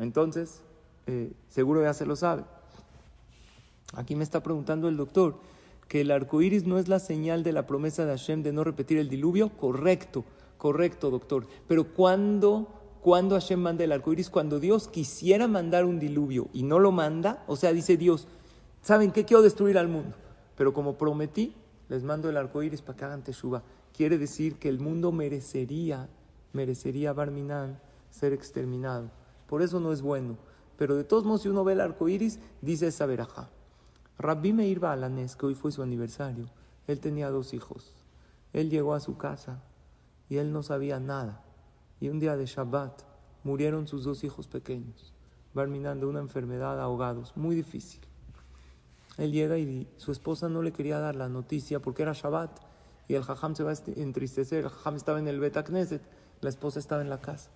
entonces 0.00 0.62
eh, 1.06 1.32
seguro 1.48 1.80
ya 1.80 1.94
se 1.94 2.06
lo 2.06 2.16
sabe. 2.16 2.42
Aquí 3.94 4.16
me 4.16 4.24
está 4.24 4.42
preguntando 4.42 4.88
el 4.88 4.96
doctor 4.96 5.36
que 5.86 6.00
el 6.00 6.10
arco 6.10 6.42
iris 6.42 6.66
no 6.66 6.76
es 6.76 6.88
la 6.88 6.98
señal 6.98 7.44
de 7.44 7.52
la 7.52 7.68
promesa 7.68 8.04
de 8.04 8.10
Hashem 8.10 8.42
de 8.42 8.52
no 8.52 8.64
repetir 8.64 8.98
el 8.98 9.08
diluvio. 9.08 9.50
Correcto, 9.50 10.24
correcto, 10.58 11.08
doctor. 11.08 11.46
Pero 11.68 11.84
cuando, 11.94 12.66
cuando 13.06 13.36
Hashem 13.36 13.60
manda 13.60 13.84
el 13.84 13.92
arco 13.92 14.12
iris, 14.12 14.28
cuando 14.28 14.58
Dios 14.58 14.88
quisiera 14.88 15.46
mandar 15.46 15.84
un 15.84 16.00
diluvio 16.00 16.48
y 16.52 16.64
no 16.64 16.80
lo 16.80 16.90
manda, 16.90 17.44
o 17.46 17.54
sea, 17.54 17.72
dice 17.72 17.96
Dios, 17.96 18.26
¿saben 18.82 19.12
qué? 19.12 19.24
Quiero 19.24 19.44
destruir 19.44 19.78
al 19.78 19.86
mundo. 19.86 20.16
Pero 20.56 20.72
como 20.72 20.98
prometí, 20.98 21.54
les 21.88 22.02
mando 22.02 22.28
el 22.28 22.36
arco 22.36 22.64
iris 22.64 22.82
para 22.82 22.96
que 22.96 23.04
hagan 23.04 23.22
teshuva. 23.22 23.62
Quiere 23.96 24.18
decir 24.18 24.58
que 24.58 24.68
el 24.68 24.80
mundo 24.80 25.12
merecería, 25.12 26.08
merecería 26.52 27.12
Barminan 27.12 27.78
ser 28.10 28.32
exterminado. 28.32 29.08
Por 29.46 29.62
eso 29.62 29.78
no 29.78 29.92
es 29.92 30.02
bueno. 30.02 30.36
Pero 30.76 30.96
de 30.96 31.04
todos 31.04 31.24
modos, 31.24 31.42
si 31.42 31.48
uno 31.48 31.62
ve 31.62 31.74
el 31.74 31.82
arco 31.82 32.08
iris, 32.08 32.40
dice 32.60 32.88
esa 32.88 33.06
veraja. 33.06 33.50
Rabbi 34.18 34.52
Meir 34.52 34.80
Balanes, 34.80 35.36
que 35.36 35.46
hoy 35.46 35.54
fue 35.54 35.70
su 35.70 35.80
aniversario, 35.80 36.46
él 36.88 36.98
tenía 36.98 37.30
dos 37.30 37.54
hijos. 37.54 37.94
Él 38.52 38.68
llegó 38.68 38.94
a 38.94 39.00
su 39.00 39.16
casa 39.16 39.62
y 40.28 40.38
él 40.38 40.52
no 40.52 40.64
sabía 40.64 40.98
nada. 40.98 41.45
Y 42.00 42.08
un 42.08 42.18
día 42.18 42.36
de 42.36 42.46
Shabbat 42.46 43.02
murieron 43.44 43.86
sus 43.86 44.04
dos 44.04 44.24
hijos 44.24 44.48
pequeños, 44.48 45.12
Barminan 45.54 46.00
de 46.00 46.06
una 46.06 46.20
enfermedad 46.20 46.78
ahogados, 46.80 47.34
muy 47.36 47.56
difícil. 47.56 48.00
Él 49.16 49.32
llega 49.32 49.56
y 49.56 49.88
su 49.96 50.12
esposa 50.12 50.50
no 50.50 50.60
le 50.60 50.72
quería 50.72 50.98
dar 50.98 51.16
la 51.16 51.30
noticia 51.30 51.80
porque 51.80 52.02
era 52.02 52.12
Shabbat 52.12 52.50
y 53.08 53.14
el 53.14 53.22
jajam 53.22 53.54
se 53.54 53.62
va 53.62 53.70
a 53.70 53.76
entristecer. 53.96 54.64
El 54.64 54.70
jajam 54.70 54.96
estaba 54.96 55.18
en 55.18 55.28
el 55.28 55.40
Bet 55.40 55.56
Knesset, 55.64 56.02
la 56.42 56.50
esposa 56.50 56.78
estaba 56.78 57.00
en 57.00 57.08
la 57.08 57.22
casa. 57.22 57.50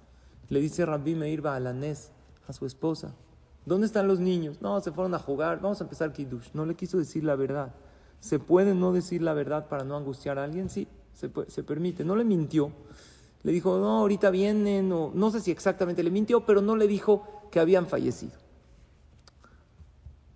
Le 0.48 0.60
dice 0.60 0.86
Rabbi 0.86 1.14
Meir 1.14 1.42
Baalanés 1.42 2.12
a 2.48 2.54
su 2.54 2.64
esposa: 2.64 3.14
¿Dónde 3.66 3.86
están 3.86 4.08
los 4.08 4.20
niños? 4.20 4.62
No, 4.62 4.80
se 4.80 4.92
fueron 4.92 5.12
a 5.14 5.18
jugar, 5.18 5.60
vamos 5.60 5.80
a 5.82 5.84
empezar 5.84 6.14
Kiddush. 6.14 6.52
No 6.54 6.64
le 6.64 6.74
quiso 6.74 6.96
decir 6.96 7.24
la 7.24 7.36
verdad. 7.36 7.74
¿Se 8.20 8.38
puede 8.38 8.74
no 8.74 8.92
decir 8.92 9.20
la 9.20 9.34
verdad 9.34 9.68
para 9.68 9.84
no 9.84 9.96
angustiar 9.96 10.38
a 10.38 10.44
alguien? 10.44 10.70
Sí, 10.70 10.88
se 11.12 11.28
permite. 11.62 12.04
No 12.04 12.16
le 12.16 12.24
mintió. 12.24 12.72
Le 13.42 13.52
dijo, 13.52 13.78
no, 13.78 14.00
ahorita 14.00 14.30
vienen, 14.30 14.92
o 14.92 15.12
no 15.14 15.30
sé 15.30 15.40
si 15.40 15.50
exactamente 15.50 16.02
le 16.02 16.10
mintió, 16.10 16.44
pero 16.44 16.60
no 16.60 16.76
le 16.76 16.86
dijo 16.86 17.26
que 17.50 17.60
habían 17.60 17.86
fallecido. 17.86 18.38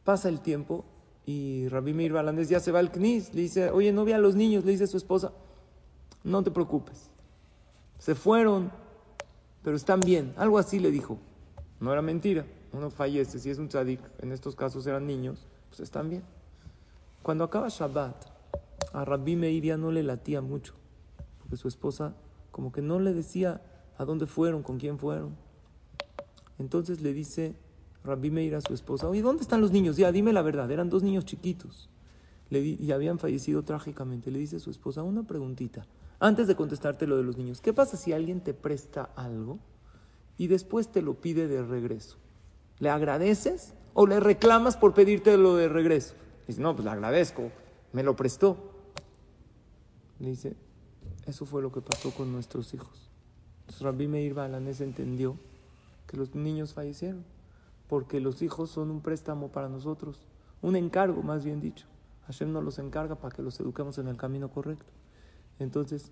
Pasa 0.05 0.29
el 0.29 0.41
tiempo 0.41 0.85
y 1.27 1.69
Rabbi 1.69 1.95
Meir 1.95 2.13
Balandés 2.13 2.49
ya 2.49 2.61
se 2.61 2.73
va 2.73 2.79
al 2.79 2.91
Knis, 2.91 3.35
le 3.35 3.43
dice, 3.43 3.71
oye, 3.71 3.93
no 3.93 4.05
vi 4.05 4.13
a 4.13 4.19
los 4.19 4.35
niños, 4.35 4.65
le 4.65 4.73
dice 4.73 4.85
a 4.85 4.87
su 4.87 4.97
esposa, 4.97 5.33
no 6.23 6.43
te 6.43 6.51
preocupes. 6.51 7.11
Se 7.99 8.15
fueron, 8.15 8.71
pero 9.63 9.77
están 9.77 10.01
bien. 10.01 10.35
Algo 10.37 10.59
así 10.59 10.79
le 10.79 10.91
dijo. 10.91 11.19
No 11.81 11.93
era 11.93 12.03
mentira. 12.03 12.45
Uno 12.73 12.91
fallece, 12.91 13.39
si 13.39 13.51
es 13.51 13.59
un 13.59 13.69
tzadik, 13.69 14.01
en 14.21 14.33
estos 14.33 14.57
casos 14.57 14.87
eran 14.87 15.07
niños, 15.07 15.47
pues 15.69 15.81
están 15.81 16.11
bien. 16.11 16.23
Cuando 17.23 17.45
acaba 17.45 17.69
Shabbat, 17.69 18.27
a 18.93 19.05
Rabbi 19.05 19.37
Meir 19.37 19.63
ya 19.63 19.77
no 19.77 19.91
le 19.91 20.03
latía 20.03 20.41
mucho, 20.41 20.75
porque 21.39 21.57
su 21.57 21.69
esposa 21.69 22.15
como 22.55 22.71
que 22.71 22.83
no 22.83 23.01
le 23.01 23.13
decía 23.13 23.61
a 23.99 24.05
dónde 24.05 24.29
fueron, 24.29 24.63
con 24.63 24.79
quién 24.79 24.97
fueron. 24.97 25.35
Entonces 26.61 27.01
le 27.01 27.13
dice 27.13 27.57
Rabbi 28.05 28.31
Meir 28.31 28.55
a 28.55 28.61
su 28.61 28.75
esposa, 28.75 29.09
oye, 29.09 29.23
¿dónde 29.23 29.43
están 29.43 29.61
los 29.61 29.73
niños? 29.73 29.97
Ya, 29.97 30.13
dime 30.13 30.33
la 30.33 30.41
verdad, 30.41 30.71
eran 30.71 30.89
dos 30.89 31.03
niños 31.03 31.25
chiquitos 31.25 31.91
le 32.51 32.61
y 32.61 32.93
habían 32.93 33.19
fallecido 33.19 33.65
trágicamente. 33.65 34.31
Le 34.31 34.39
dice 34.39 34.57
a 34.57 34.61
su 34.61 34.71
esposa, 34.71 35.03
una 35.03 35.25
preguntita, 35.25 35.85
antes 36.21 36.47
de 36.47 36.55
contestarte 36.55 37.09
lo 37.09 37.17
de 37.17 37.25
los 37.25 37.37
niños, 37.37 37.61
¿qué 37.61 37.73
pasa 37.73 37.97
si 37.97 38.13
alguien 38.13 38.41
te 38.41 38.55
presta 38.55 39.11
algo 39.17 39.59
y 40.39 40.47
después 40.47 40.93
te 40.93 41.03
lo 41.03 41.15
pide 41.15 41.49
de 41.49 41.61
regreso? 41.61 42.19
¿Le 42.79 42.89
agradeces 42.89 43.75
o 43.95 44.07
le 44.07 44.21
reclamas 44.21 44.77
por 44.77 44.95
pedirte 44.95 45.37
lo 45.37 45.57
de 45.57 45.67
regreso? 45.67 46.15
Dice, 46.47 46.61
no, 46.61 46.77
pues 46.77 46.85
le 46.85 46.93
agradezco, 46.93 47.51
me 47.93 48.05
lo 48.05 48.15
prestó. 48.15 48.57
Le 50.21 50.31
dice, 50.31 50.55
eso 51.27 51.47
fue 51.47 51.63
lo 51.63 51.73
que 51.73 51.81
pasó 51.81 52.11
con 52.11 52.33
nuestros 52.33 52.75
hijos. 52.75 53.11
Entonces 53.61 53.83
Rabbi 53.83 54.09
Meir 54.09 54.35
Balanés 54.35 54.81
entendió 54.81 55.37
que 56.07 56.17
los 56.17 56.35
niños 56.35 56.75
fallecieron 56.75 57.25
porque 57.89 58.21
los 58.21 58.43
hijos 58.43 58.71
son 58.71 58.91
un 58.91 59.01
préstamo 59.01 59.49
para 59.49 59.69
nosotros, 59.69 60.21
un 60.63 60.77
encargo 60.77 61.23
más 61.23 61.45
bien 61.45 61.61
dicho. 61.61 61.87
Hashem 62.27 62.53
nos 62.53 62.65
los 62.65 62.79
encarga 62.79 63.17
para 63.17 63.35
que 63.35 63.43
los 63.43 63.59
eduquemos 63.61 63.99
en 63.99 64.09
el 64.09 64.17
camino 64.17 64.49
correcto. 64.49 64.91
Entonces 65.59 66.11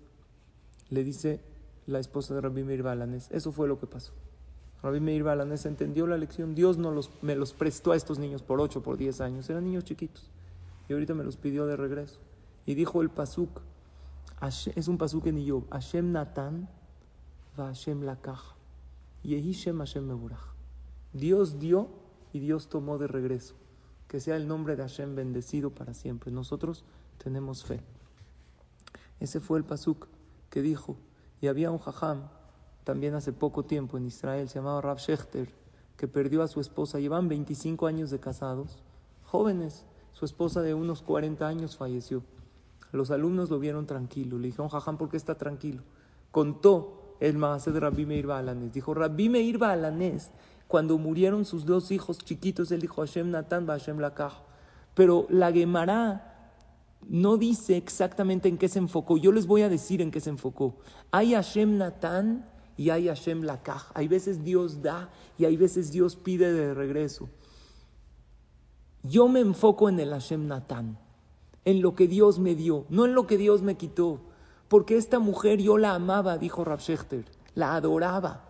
le 0.89 1.03
dice 1.03 1.41
la 1.87 1.99
esposa 1.99 2.35
de 2.35 2.41
Rabbi 2.41 2.63
Meir 2.63 2.83
Balanés, 2.83 3.29
eso 3.31 3.51
fue 3.51 3.67
lo 3.67 3.79
que 3.79 3.87
pasó. 3.87 4.13
Rabbi 4.81 4.99
Meir 4.99 5.23
Balanés 5.23 5.65
entendió 5.65 6.07
la 6.07 6.17
lección, 6.17 6.55
Dios 6.55 6.77
no 6.77 6.91
los, 6.91 7.09
me 7.21 7.35
los 7.35 7.53
prestó 7.53 7.93
a 7.93 7.95
estos 7.95 8.19
niños 8.19 8.43
por 8.43 8.59
8, 8.59 8.83
por 8.83 8.97
10 8.97 9.21
años, 9.21 9.49
eran 9.49 9.63
niños 9.63 9.85
chiquitos, 9.85 10.29
y 10.89 10.93
ahorita 10.93 11.13
me 11.13 11.23
los 11.23 11.37
pidió 11.37 11.65
de 11.65 11.77
regreso. 11.77 12.19
Y 12.65 12.75
dijo 12.75 13.01
el 13.01 13.09
pasuk, 13.09 13.61
es 14.47 14.87
un 14.87 14.97
pasuk 14.97 15.27
en 15.27 15.37
Iyob, 15.37 15.69
Hashem 15.71 16.11
Natan 16.11 16.67
va 17.57 17.67
Hashem 17.67 18.01
la 18.01 18.17
caja, 18.17 18.55
Yehishem 19.23 19.77
Hashem. 19.77 20.19
Dios 21.13 21.59
dio 21.59 21.87
y 22.33 22.39
Dios 22.39 22.67
tomó 22.67 22.97
de 22.97 23.07
regreso. 23.07 23.55
Que 24.07 24.19
sea 24.19 24.35
el 24.35 24.47
nombre 24.47 24.75
de 24.75 24.83
Hashem 24.83 25.15
bendecido 25.15 25.69
para 25.71 25.93
siempre. 25.93 26.31
Nosotros 26.31 26.83
tenemos 27.17 27.63
fe. 27.63 27.79
Ese 29.19 29.39
fue 29.39 29.57
el 29.57 29.63
pasuk 29.63 30.07
que 30.49 30.61
dijo. 30.61 30.97
Y 31.41 31.47
había 31.47 31.71
un 31.71 31.79
jajam 31.79 32.29
también 32.83 33.15
hace 33.15 33.31
poco 33.31 33.63
tiempo 33.63 33.97
en 33.97 34.05
Israel, 34.05 34.49
se 34.49 34.59
llamaba 34.59 34.81
Rav 34.81 34.97
Shechter, 34.97 35.49
que 35.97 36.07
perdió 36.07 36.43
a 36.43 36.47
su 36.47 36.59
esposa. 36.59 36.99
Llevan 36.99 37.27
25 37.27 37.87
años 37.87 38.09
de 38.09 38.19
casados, 38.19 38.83
jóvenes. 39.23 39.85
su 40.11 40.25
esposa 40.25 40.61
de 40.61 40.73
unos 40.73 41.01
40 41.01 41.47
años 41.47 41.77
falleció. 41.77 42.23
Los 42.93 43.09
alumnos 43.09 43.49
lo 43.49 43.59
vieron 43.59 43.87
tranquilo. 43.87 44.37
Le 44.37 44.47
dijeron, 44.47 44.69
Jajam, 44.69 44.97
¿por 44.97 45.09
qué 45.09 45.17
está 45.17 45.35
tranquilo? 45.35 45.81
Contó 46.31 47.15
el 47.19 47.37
maase 47.37 47.71
de 47.71 47.79
Rabbi 47.79 48.05
Meir 48.05 48.27
Baalanés. 48.27 48.71
Dijo, 48.71 48.93
Rabbi 48.93 49.29
Meir 49.29 49.57
Baalanés, 49.57 50.29
cuando 50.67 50.99
murieron 50.99 51.43
sus 51.43 51.65
dos 51.65 51.89
hijos 51.89 52.19
chiquitos, 52.19 52.71
él 52.71 52.81
dijo, 52.81 53.01
Hashem 53.01 53.31
Natan, 53.31 53.65
Hashem 53.65 53.97
Lakaj. 53.97 54.33
Pero 54.93 55.25
la 55.29 55.51
Gemara 55.51 56.59
no 57.09 57.37
dice 57.37 57.77
exactamente 57.77 58.47
en 58.47 58.59
qué 58.59 58.69
se 58.69 58.77
enfocó. 58.77 59.17
Yo 59.17 59.31
les 59.31 59.47
voy 59.47 59.63
a 59.63 59.69
decir 59.69 59.99
en 59.99 60.11
qué 60.11 60.19
se 60.19 60.29
enfocó. 60.29 60.77
Hay 61.09 61.33
Hashem 61.33 61.79
Natan 61.79 62.47
y 62.77 62.91
hay 62.91 63.07
Hashem 63.07 63.41
Lakaj. 63.41 63.91
Hay 63.95 64.07
veces 64.07 64.43
Dios 64.43 64.83
da 64.83 65.09
y 65.39 65.45
hay 65.45 65.57
veces 65.57 65.91
Dios 65.91 66.15
pide 66.15 66.53
de 66.53 66.75
regreso. 66.75 67.27
Yo 69.01 69.27
me 69.27 69.39
enfoco 69.39 69.89
en 69.89 69.99
el 69.99 70.11
Hashem 70.11 70.47
Natan 70.47 70.99
en 71.65 71.81
lo 71.81 71.95
que 71.95 72.07
Dios 72.07 72.39
me 72.39 72.55
dio, 72.55 72.85
no 72.89 73.05
en 73.05 73.13
lo 73.13 73.27
que 73.27 73.37
Dios 73.37 73.61
me 73.61 73.75
quitó. 73.75 74.19
Porque 74.67 74.97
esta 74.97 75.19
mujer 75.19 75.61
yo 75.61 75.77
la 75.77 75.93
amaba, 75.95 76.37
dijo 76.37 76.63
Rav 76.63 76.79
Schechter, 76.79 77.25
la 77.55 77.75
adoraba. 77.75 78.45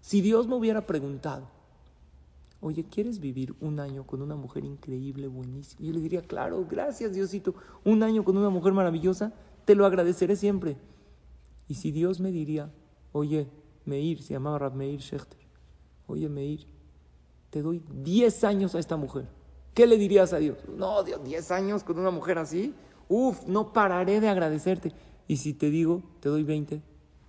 Si 0.00 0.20
Dios 0.20 0.46
me 0.46 0.54
hubiera 0.54 0.86
preguntado, 0.86 1.48
oye, 2.60 2.84
¿quieres 2.84 3.18
vivir 3.18 3.54
un 3.60 3.80
año 3.80 4.04
con 4.06 4.22
una 4.22 4.36
mujer 4.36 4.64
increíble, 4.64 5.26
buenísima? 5.26 5.84
Yo 5.84 5.92
le 5.92 6.00
diría, 6.00 6.22
claro, 6.22 6.64
gracias 6.68 7.12
Diosito, 7.12 7.54
un 7.84 8.02
año 8.02 8.24
con 8.24 8.36
una 8.36 8.50
mujer 8.50 8.72
maravillosa, 8.72 9.32
te 9.64 9.74
lo 9.74 9.84
agradeceré 9.84 10.36
siempre. 10.36 10.76
Y 11.66 11.74
si 11.74 11.90
Dios 11.90 12.20
me 12.20 12.30
diría, 12.30 12.70
oye, 13.12 13.48
Meir, 13.84 14.22
se 14.22 14.34
llamaba 14.34 14.58
Rav 14.58 14.74
Meir 14.74 15.00
Schechter, 15.00 15.40
oye, 16.06 16.28
Meir, 16.28 16.66
te 17.50 17.62
doy 17.62 17.82
10 17.90 18.44
años 18.44 18.74
a 18.74 18.78
esta 18.78 18.96
mujer 18.96 19.37
¿Qué 19.74 19.86
le 19.86 19.96
dirías 19.96 20.32
a 20.32 20.38
Dios? 20.38 20.58
No, 20.76 21.02
Dios, 21.02 21.22
10 21.24 21.50
años 21.50 21.84
con 21.84 21.98
una 21.98 22.10
mujer 22.10 22.38
así. 22.38 22.74
Uf, 23.08 23.46
no 23.46 23.72
pararé 23.72 24.20
de 24.20 24.28
agradecerte. 24.28 24.92
Y 25.26 25.36
si 25.36 25.54
te 25.54 25.70
digo, 25.70 26.02
te 26.20 26.28
doy 26.28 26.42
20, 26.42 26.82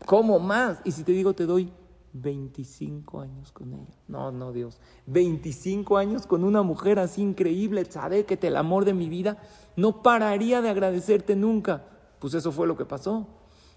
¿cómo 0.05 0.39
más? 0.39 0.79
Y 0.83 0.91
si 0.91 1.03
te 1.03 1.11
digo, 1.11 1.33
te 1.33 1.45
doy 1.45 1.71
25 2.13 3.21
años 3.21 3.51
con 3.51 3.73
ella. 3.73 3.95
No, 4.07 4.31
no, 4.31 4.51
Dios. 4.51 4.79
25 5.07 5.97
años 5.97 6.25
con 6.25 6.43
una 6.43 6.63
mujer 6.63 6.99
así 6.99 7.21
increíble, 7.21 7.85
sabe 7.85 8.25
que 8.25 8.37
te 8.37 8.47
el 8.47 8.57
amor 8.57 8.85
de 8.85 8.93
mi 8.93 9.09
vida. 9.09 9.37
No 9.75 10.01
pararía 10.01 10.61
de 10.61 10.69
agradecerte 10.69 11.35
nunca. 11.35 11.85
Pues 12.19 12.33
eso 12.33 12.51
fue 12.51 12.67
lo 12.67 12.77
que 12.77 12.85
pasó. 12.85 13.27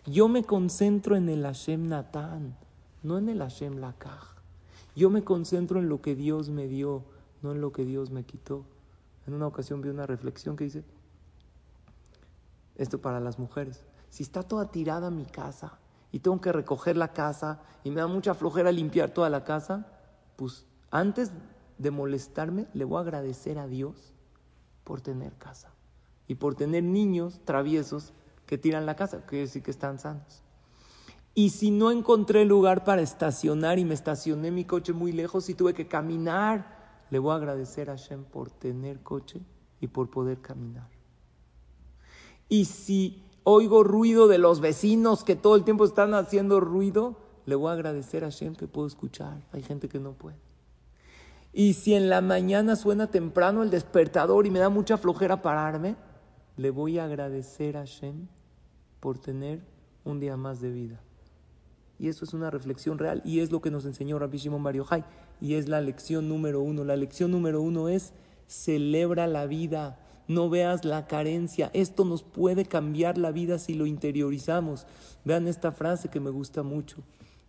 Yo 0.07 0.28
me 0.28 0.45
concentro 0.45 1.16
en 1.16 1.28
el 1.28 1.42
Hashem 1.42 1.88
Natán, 1.88 2.57
no 3.02 3.19
en 3.19 3.28
el 3.28 3.38
Hashem 3.38 3.78
Lakaj. 3.78 4.33
Yo 4.97 5.11
me 5.11 5.23
concentro 5.23 5.78
en 5.78 5.88
lo 5.88 6.02
que 6.02 6.14
Dios 6.14 6.49
me 6.49 6.66
dio 6.66 7.04
no 7.43 7.53
en 7.53 7.61
lo 7.61 7.73
que 7.73 7.85
Dios 7.85 8.11
me 8.11 8.25
quitó. 8.25 8.65
En 9.27 9.35
una 9.35 9.47
ocasión 9.47 9.81
vi 9.81 9.89
una 9.89 10.07
reflexión 10.07 10.57
que 10.57 10.65
dice, 10.65 10.85
esto 12.77 13.01
para 13.01 13.21
las 13.21 13.39
mujeres, 13.39 13.85
si 14.11 14.23
está 14.23 14.43
toda 14.43 14.71
tirada 14.71 15.11
mi 15.11 15.25
casa 15.25 15.79
y 16.11 16.21
tengo 16.21 16.41
que 16.41 16.53
recoger 16.53 16.97
la 16.97 17.13
casa 17.13 17.63
y 17.85 17.91
me 17.91 18.01
da 18.01 18.07
mucha 18.07 18.35
flojera 18.35 18.73
limpiar 18.73 19.11
toda 19.11 19.31
la 19.31 19.45
casa, 19.45 19.87
pues 20.37 20.67
antes 20.91 21.31
de 21.79 21.91
molestarme 21.91 22.67
le 22.75 22.85
voy 22.85 22.99
a 22.99 23.03
agradecer 23.03 23.59
a 23.59 23.67
Dios 23.67 24.13
por 24.85 25.01
tener 25.01 25.35
casa 25.35 25.71
y 26.27 26.35
por 26.35 26.55
tener 26.55 26.83
niños 26.83 27.41
traviesos 27.45 28.13
que 28.47 28.59
tiran 28.59 28.87
la 28.87 28.97
casa, 28.97 29.25
que 29.27 29.37
decir 29.37 29.63
que 29.63 29.71
están 29.71 29.99
sanos. 29.99 30.43
Y 31.35 31.51
si 31.51 31.71
no 31.71 31.91
encontré 31.91 32.45
lugar 32.45 32.85
para 32.85 33.01
estacionar 33.01 33.79
y 33.79 33.85
me 33.85 33.95
estacioné 33.95 34.51
mi 34.51 34.65
coche 34.65 34.93
muy 34.93 35.13
lejos 35.13 35.49
y 35.49 35.55
tuve 35.55 35.73
que 35.73 35.89
caminar 35.89 36.82
le 37.12 37.19
voy 37.19 37.33
a 37.33 37.37
agradecer 37.37 37.90
a 37.90 37.99
Hashem 37.99 38.25
por 38.25 38.50
tener 38.50 39.00
coche 39.00 39.42
y 39.83 39.88
por 39.88 40.09
poder 40.09 40.40
caminar. 40.40 40.88
Y 42.49 42.64
si 42.64 43.23
oigo 43.45 43.85
ruido 43.85 44.28
de 44.28 44.38
los 44.38 44.62
vecinos 44.62 45.23
que 45.23 45.37
todo 45.37 45.57
el 45.57 45.62
tiempo 45.62 45.85
están 45.85 46.14
haciendo 46.14 46.59
ruido, 46.59 47.19
le 47.45 47.54
voy 47.54 47.69
a 47.69 47.75
agradecer 47.75 48.25
a 48.25 48.31
Hashem 48.31 48.54
que 48.54 48.66
puedo 48.66 48.87
escuchar. 48.87 49.42
Hay 49.52 49.62
gente 49.62 49.90
que 49.90 50.00
no 50.00 50.12
puede. 50.12 50.38
Y 51.52 51.75
si 51.75 51.93
en 51.93 52.08
la 52.08 52.23
mañana 52.23 52.76
suena 52.76 53.10
temprano 53.10 53.63
el 53.63 53.69
despertador 53.69 54.47
y 54.47 54.50
me 54.50 54.60
da 54.60 54.71
mucha 54.71 54.97
flojera 54.97 55.43
pararme, 55.43 55.97
le 56.56 56.71
voy 56.71 56.99
a 56.99 57.04
agradecer 57.04 57.76
a 57.76 57.80
Hashem 57.80 58.26
por 59.00 59.19
tener 59.19 59.60
un 60.06 60.19
día 60.19 60.39
más 60.39 60.63
de 60.63 60.71
vida. 60.71 60.99
Y 61.99 62.08
eso 62.08 62.25
es 62.25 62.32
una 62.32 62.49
reflexión 62.49 62.97
real 62.97 63.21
y 63.23 63.41
es 63.41 63.52
lo 63.52 63.60
que 63.60 63.71
nos 63.71 63.84
enseñó 63.84 64.19
Rabbi 64.19 64.39
Shimon 64.39 64.63
Bar 64.63 64.76
y 65.43 65.55
es 65.57 65.69
la 65.69 65.81
lección 65.81 66.28
número 66.28 66.63
uno. 66.63 66.85
La 66.85 66.95
lección 66.95 67.33
número 67.33 67.61
uno 67.61 67.89
es 67.89 68.13
celebra 68.47 69.26
la 69.26 69.47
vida, 69.47 69.99
no 70.28 70.49
veas 70.49 70.85
la 70.85 71.09
carencia. 71.09 71.69
Esto 71.75 72.05
nos 72.05 72.23
puede 72.23 72.65
cambiar 72.65 73.19
la 73.19 73.33
vida 73.33 73.59
si 73.59 73.75
lo 73.75 73.87
interiorizamos. 73.87 74.87
Vean 75.25 75.49
esta 75.49 75.73
frase 75.73 76.11
que 76.11 76.21
me 76.21 76.31
gusta 76.31 76.63
mucho, 76.63 76.99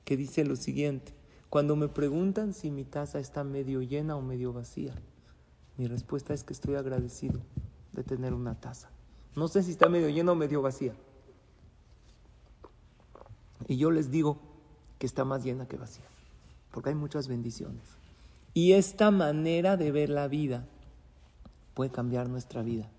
que 0.05 0.17
dice 0.17 0.43
lo 0.43 0.55
siguiente. 0.55 1.13
Cuando 1.51 1.75
me 1.75 1.87
preguntan 1.87 2.55
si 2.55 2.71
mi 2.71 2.83
taza 2.83 3.19
está 3.19 3.43
medio 3.43 3.83
llena 3.83 4.15
o 4.15 4.23
medio 4.23 4.53
vacía, 4.53 4.95
mi 5.77 5.85
respuesta 5.85 6.33
es 6.33 6.43
que 6.43 6.53
estoy 6.53 6.73
agradecido 6.73 7.41
de 7.91 8.03
tener 8.03 8.33
una 8.33 8.59
taza. 8.59 8.89
No 9.35 9.47
sé 9.47 9.61
si 9.61 9.69
está 9.69 9.87
medio 9.87 10.09
llena 10.09 10.31
o 10.31 10.35
medio 10.35 10.63
vacía. 10.63 10.95
Y 13.67 13.77
yo 13.77 13.91
les 13.91 14.09
digo 14.09 14.39
que 14.97 15.05
está 15.05 15.25
más 15.25 15.43
llena 15.43 15.67
que 15.67 15.77
vacía 15.77 16.05
porque 16.73 16.89
hay 16.89 16.95
muchas 16.95 17.27
bendiciones. 17.27 17.83
Y 18.53 18.73
esta 18.73 19.11
manera 19.11 19.77
de 19.77 19.91
ver 19.91 20.09
la 20.09 20.27
vida 20.27 20.65
puede 21.75 21.91
cambiar 21.91 22.27
nuestra 22.27 22.63
vida, 22.63 22.89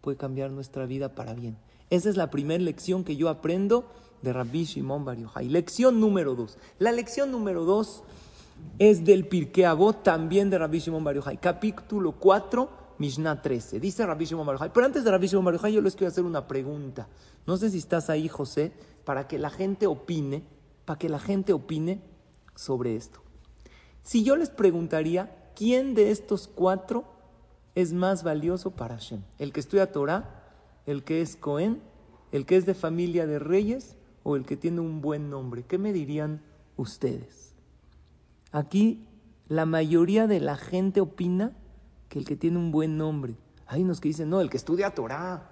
puede 0.00 0.16
cambiar 0.16 0.50
nuestra 0.50 0.86
vida 0.86 1.14
para 1.14 1.34
bien. 1.34 1.56
Esa 1.90 2.08
es 2.08 2.16
la 2.16 2.30
primera 2.30 2.62
lección 2.62 3.04
que 3.04 3.16
yo 3.16 3.28
aprendo 3.28 3.86
de 4.22 4.32
Rabbi 4.32 4.64
Shimon 4.64 5.04
Bar 5.04 5.18
Yochai. 5.18 5.48
Lección 5.48 6.00
número 6.00 6.34
dos. 6.34 6.58
La 6.78 6.90
lección 6.90 7.30
número 7.30 7.64
dos 7.64 8.02
es 8.78 9.04
del 9.04 9.26
Pirkei 9.26 9.64
Avot, 9.64 10.02
también 10.02 10.50
de 10.50 10.58
Rabbi 10.58 10.78
Shimon 10.78 11.04
Bar 11.04 11.14
Yochai. 11.14 11.38
Capítulo 11.38 12.12
4, 12.12 12.70
Mishnah 12.98 13.40
13. 13.40 13.78
Dice 13.78 14.04
Rabbi 14.04 14.24
Shimon 14.24 14.46
Bar 14.46 14.56
Yochai. 14.56 14.72
Pero 14.72 14.86
antes 14.86 15.04
de 15.04 15.10
Rabbi 15.10 15.26
Shimon 15.26 15.44
Bar 15.44 15.54
Yochai, 15.54 15.72
yo 15.72 15.80
les 15.80 15.94
quiero 15.94 16.08
hacer 16.08 16.24
una 16.24 16.46
pregunta. 16.46 17.08
No 17.46 17.56
sé 17.56 17.70
si 17.70 17.78
estás 17.78 18.10
ahí, 18.10 18.28
José, 18.28 18.72
para 19.04 19.26
que 19.26 19.38
la 19.38 19.50
gente 19.50 19.86
opine, 19.86 20.42
para 20.84 20.98
que 20.98 21.08
la 21.08 21.18
gente 21.18 21.52
opine 21.52 22.02
sobre 22.58 22.96
esto. 22.96 23.20
Si 24.02 24.24
yo 24.24 24.34
les 24.36 24.50
preguntaría, 24.50 25.52
¿quién 25.54 25.94
de 25.94 26.10
estos 26.10 26.48
cuatro 26.48 27.04
es 27.76 27.92
más 27.92 28.24
valioso 28.24 28.72
para 28.72 28.96
Hashem? 28.96 29.22
¿El 29.38 29.52
que 29.52 29.60
estudia 29.60 29.92
Torah? 29.92 30.42
¿El 30.84 31.04
que 31.04 31.22
es 31.22 31.36
Cohen? 31.36 31.80
¿El 32.32 32.46
que 32.46 32.56
es 32.56 32.66
de 32.66 32.74
familia 32.74 33.28
de 33.28 33.38
reyes? 33.38 33.96
¿O 34.24 34.34
el 34.34 34.44
que 34.44 34.56
tiene 34.56 34.80
un 34.80 35.00
buen 35.00 35.30
nombre? 35.30 35.62
¿Qué 35.62 35.78
me 35.78 35.92
dirían 35.92 36.42
ustedes? 36.76 37.54
Aquí 38.50 39.06
la 39.46 39.64
mayoría 39.64 40.26
de 40.26 40.40
la 40.40 40.56
gente 40.56 41.00
opina 41.00 41.52
que 42.08 42.18
el 42.18 42.24
que 42.24 42.34
tiene 42.34 42.58
un 42.58 42.72
buen 42.72 42.98
nombre. 42.98 43.36
Hay 43.68 43.84
unos 43.84 44.00
que 44.00 44.08
dicen, 44.08 44.30
no, 44.30 44.40
el 44.40 44.50
que 44.50 44.56
estudia 44.56 44.96
Torah. 44.96 45.48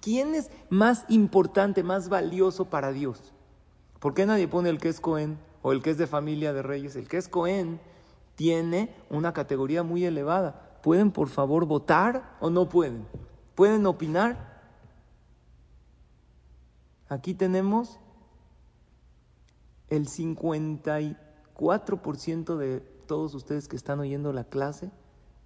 ¿Quién 0.00 0.36
es 0.36 0.48
más 0.68 1.06
importante, 1.08 1.82
más 1.82 2.08
valioso 2.08 2.70
para 2.70 2.92
Dios? 2.92 3.32
¿Por 3.98 4.14
qué 4.14 4.26
nadie 4.26 4.46
pone 4.46 4.68
el 4.70 4.78
que 4.78 4.90
es 4.90 5.00
Cohen? 5.00 5.49
O 5.62 5.72
el 5.72 5.82
que 5.82 5.90
es 5.90 5.98
de 5.98 6.06
familia 6.06 6.52
de 6.52 6.62
reyes, 6.62 6.94
el 6.96 7.08
que 7.08 7.16
es 7.16 7.28
Cohen, 7.28 7.80
tiene 8.34 8.94
una 9.10 9.32
categoría 9.32 9.82
muy 9.82 10.04
elevada. 10.04 10.78
¿Pueden 10.82 11.10
por 11.10 11.28
favor 11.28 11.64
votar 11.66 12.36
o 12.40 12.50
no 12.50 12.68
pueden? 12.68 13.06
¿Pueden 13.54 13.86
opinar? 13.86 14.60
Aquí 17.08 17.32
tenemos 17.34 17.98
el 19.88 20.08
54% 20.08 22.56
de 22.56 22.80
todos 23.06 23.34
ustedes 23.34 23.68
que 23.68 23.76
están 23.76 24.00
oyendo 24.00 24.32
la 24.32 24.44
clase 24.44 24.90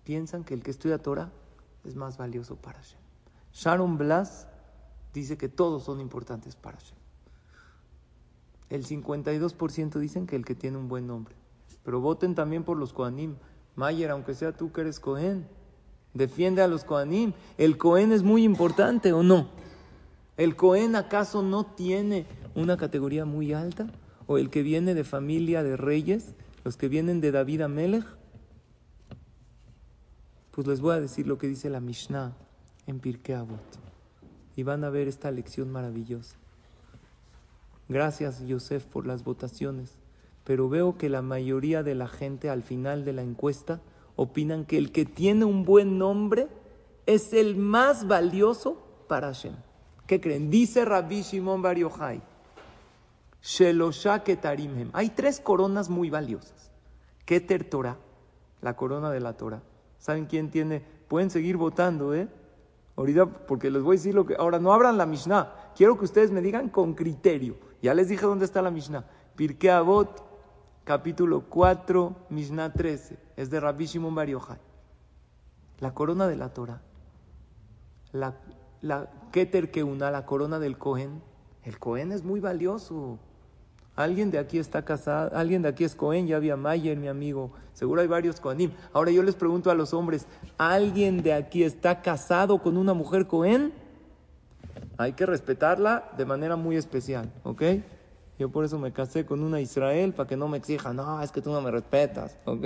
piensan 0.04 0.44
que 0.44 0.54
el 0.54 0.62
que 0.62 0.70
estudia 0.70 0.98
Torah 0.98 1.32
es 1.82 1.96
más 1.96 2.16
valioso 2.16 2.54
para 2.56 2.78
Hashem. 2.78 3.00
Sharon 3.52 3.98
Blas 3.98 4.46
dice 5.12 5.36
que 5.36 5.48
todos 5.48 5.84
son 5.84 6.00
importantes 6.00 6.56
para 6.56 6.78
Hashem. 6.78 7.03
El 8.70 8.84
52% 8.86 9.98
dicen 9.98 10.26
que 10.26 10.36
el 10.36 10.44
que 10.44 10.54
tiene 10.54 10.78
un 10.78 10.88
buen 10.88 11.06
nombre. 11.06 11.34
Pero 11.84 12.00
voten 12.00 12.34
también 12.34 12.64
por 12.64 12.76
los 12.78 12.92
Kohanim. 12.92 13.36
Mayer, 13.76 14.10
aunque 14.10 14.34
sea 14.34 14.56
tú 14.56 14.72
que 14.72 14.80
eres 14.80 15.00
Cohen, 15.00 15.46
defiende 16.14 16.62
a 16.62 16.68
los 16.68 16.84
Kohanim. 16.84 17.32
¿El 17.58 17.76
Cohen 17.76 18.12
es 18.12 18.22
muy 18.22 18.42
importante 18.44 19.12
o 19.12 19.22
no? 19.22 19.48
¿El 20.36 20.56
Cohen 20.56 20.96
acaso 20.96 21.42
no 21.42 21.66
tiene 21.66 22.26
una 22.54 22.76
categoría 22.76 23.24
muy 23.24 23.52
alta? 23.52 23.86
¿O 24.26 24.38
el 24.38 24.50
que 24.50 24.62
viene 24.62 24.94
de 24.94 25.04
familia 25.04 25.62
de 25.62 25.76
reyes? 25.76 26.34
¿Los 26.64 26.76
que 26.76 26.88
vienen 26.88 27.20
de 27.20 27.30
David 27.30 27.60
Amelech? 27.62 28.06
Pues 30.50 30.66
les 30.66 30.80
voy 30.80 30.94
a 30.94 31.00
decir 31.00 31.26
lo 31.26 31.36
que 31.36 31.48
dice 31.48 31.68
la 31.68 31.80
Mishnah 31.80 32.32
en 32.86 33.00
Pirkei 33.00 33.34
Avot. 33.34 33.60
Y 34.56 34.62
van 34.62 34.84
a 34.84 34.90
ver 34.90 35.08
esta 35.08 35.30
lección 35.30 35.70
maravillosa. 35.70 36.36
Gracias, 37.88 38.46
Yosef, 38.46 38.86
por 38.86 39.06
las 39.06 39.24
votaciones. 39.24 39.98
Pero 40.44 40.68
veo 40.68 40.96
que 40.96 41.08
la 41.08 41.22
mayoría 41.22 41.82
de 41.82 41.94
la 41.94 42.08
gente 42.08 42.50
al 42.50 42.62
final 42.62 43.04
de 43.04 43.12
la 43.12 43.22
encuesta 43.22 43.80
opinan 44.16 44.64
que 44.64 44.78
el 44.78 44.92
que 44.92 45.04
tiene 45.04 45.44
un 45.44 45.64
buen 45.64 45.98
nombre 45.98 46.48
es 47.06 47.32
el 47.32 47.56
más 47.56 48.06
valioso 48.06 48.78
para 49.08 49.28
Hashem. 49.28 49.54
¿Qué 50.06 50.20
creen? 50.20 50.50
Dice 50.50 50.84
Rabbi 50.84 51.22
Shimon 51.22 51.62
Bar 51.62 51.78
Yochai, 51.78 52.22
Hay 54.92 55.10
tres 55.10 55.40
coronas 55.40 55.88
muy 55.88 56.10
valiosas. 56.10 56.70
Keter 57.24 57.64
Torah, 57.64 57.96
la 58.60 58.76
corona 58.76 59.10
de 59.10 59.20
la 59.20 59.34
Torah. 59.34 59.62
¿Saben 59.98 60.26
quién 60.26 60.50
tiene? 60.50 60.82
Pueden 61.08 61.30
seguir 61.30 61.56
votando, 61.56 62.14
¿eh? 62.14 62.28
Ahorita, 62.96 63.26
porque 63.26 63.70
les 63.70 63.82
voy 63.82 63.96
a 63.96 63.98
decir 63.98 64.14
lo 64.14 64.26
que. 64.26 64.36
Ahora, 64.38 64.58
no 64.58 64.72
abran 64.72 64.96
la 64.98 65.06
Mishnah. 65.06 65.72
Quiero 65.74 65.98
que 65.98 66.04
ustedes 66.04 66.30
me 66.30 66.40
digan 66.40 66.68
con 66.68 66.94
criterio. 66.94 67.56
Ya 67.84 67.92
les 67.92 68.08
dije 68.08 68.24
dónde 68.24 68.46
está 68.46 68.62
la 68.62 68.70
Mishnah. 68.70 69.04
Pirkei 69.36 69.68
Avot, 69.68 70.24
capítulo 70.84 71.42
4, 71.50 72.16
Mishnah 72.30 72.72
13. 72.72 73.18
Es 73.36 73.50
de 73.50 73.60
Rabbi 73.60 73.84
Shimon 73.84 74.14
Bar. 74.14 74.26
La 75.80 75.92
corona 75.92 76.26
de 76.26 76.34
la 76.34 76.48
Torah. 76.48 76.80
La, 78.10 78.36
la 78.80 79.10
Keter 79.32 79.70
una, 79.84 80.10
la 80.10 80.24
corona 80.24 80.58
del 80.58 80.78
Cohen. 80.78 81.20
El 81.62 81.78
Cohen 81.78 82.12
es 82.12 82.24
muy 82.24 82.40
valioso. 82.40 83.18
Alguien 83.96 84.30
de 84.30 84.38
aquí 84.38 84.58
está 84.58 84.82
casado, 84.82 85.36
alguien 85.36 85.60
de 85.60 85.68
aquí 85.68 85.84
es 85.84 85.94
Cohen, 85.94 86.26
ya 86.26 86.36
había 86.36 86.56
Mayer, 86.56 86.96
mi 86.96 87.08
amigo. 87.08 87.50
Seguro 87.74 88.00
hay 88.00 88.06
varios 88.06 88.40
Cohenim. 88.40 88.70
Ahora 88.94 89.10
yo 89.10 89.22
les 89.22 89.34
pregunto 89.34 89.70
a 89.70 89.74
los 89.74 89.92
hombres, 89.92 90.26
¿alguien 90.56 91.22
de 91.22 91.34
aquí 91.34 91.62
está 91.64 92.00
casado 92.00 92.62
con 92.62 92.78
una 92.78 92.94
mujer 92.94 93.26
Cohen? 93.26 93.74
Hay 94.96 95.14
que 95.14 95.26
respetarla 95.26 96.10
de 96.16 96.24
manera 96.24 96.56
muy 96.56 96.76
especial, 96.76 97.32
¿ok? 97.42 97.62
Yo 98.38 98.50
por 98.50 98.64
eso 98.64 98.78
me 98.78 98.92
casé 98.92 99.24
con 99.24 99.42
una 99.42 99.60
Israel, 99.60 100.12
para 100.12 100.28
que 100.28 100.36
no 100.36 100.48
me 100.48 100.58
exija, 100.58 100.92
no, 100.92 101.20
es 101.22 101.30
que 101.30 101.40
tú 101.40 101.50
no 101.52 101.60
me 101.60 101.70
respetas, 101.70 102.38
¿ok? 102.44 102.64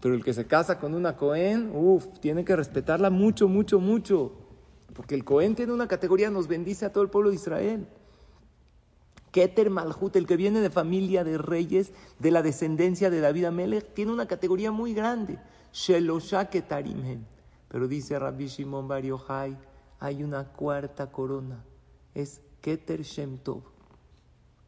Pero 0.00 0.14
el 0.14 0.24
que 0.24 0.34
se 0.34 0.46
casa 0.46 0.78
con 0.78 0.94
una 0.94 1.16
Cohen, 1.16 1.70
uff, 1.74 2.06
tiene 2.20 2.44
que 2.44 2.54
respetarla 2.54 3.10
mucho, 3.10 3.48
mucho, 3.48 3.80
mucho. 3.80 4.32
Porque 4.92 5.14
el 5.14 5.24
Cohen 5.24 5.54
tiene 5.54 5.72
una 5.72 5.88
categoría, 5.88 6.30
nos 6.30 6.46
bendice 6.46 6.84
a 6.84 6.92
todo 6.92 7.02
el 7.02 7.10
pueblo 7.10 7.30
de 7.30 7.36
Israel. 7.36 7.86
Keter 9.30 9.70
Malhut, 9.70 10.14
el 10.14 10.26
que 10.26 10.36
viene 10.36 10.60
de 10.60 10.70
familia 10.70 11.24
de 11.24 11.38
reyes, 11.38 11.92
de 12.18 12.30
la 12.30 12.42
descendencia 12.42 13.10
de 13.10 13.20
David 13.20 13.46
Amelech, 13.46 13.94
tiene 13.94 14.12
una 14.12 14.26
categoría 14.26 14.70
muy 14.70 14.94
grande. 14.94 15.38
Shelosha 15.72 16.50
Ketarimhem. 16.50 17.24
Pero 17.68 17.88
dice 17.88 18.18
Rabbi 18.18 18.46
Shimon 18.46 18.86
Bar 18.86 19.02
Yochai, 19.02 19.56
hay 20.04 20.22
una 20.22 20.44
cuarta 20.44 21.10
corona. 21.10 21.64
Es 22.14 22.42
Keter 22.60 23.02
Shem 23.04 23.38
Tov. 23.38 23.62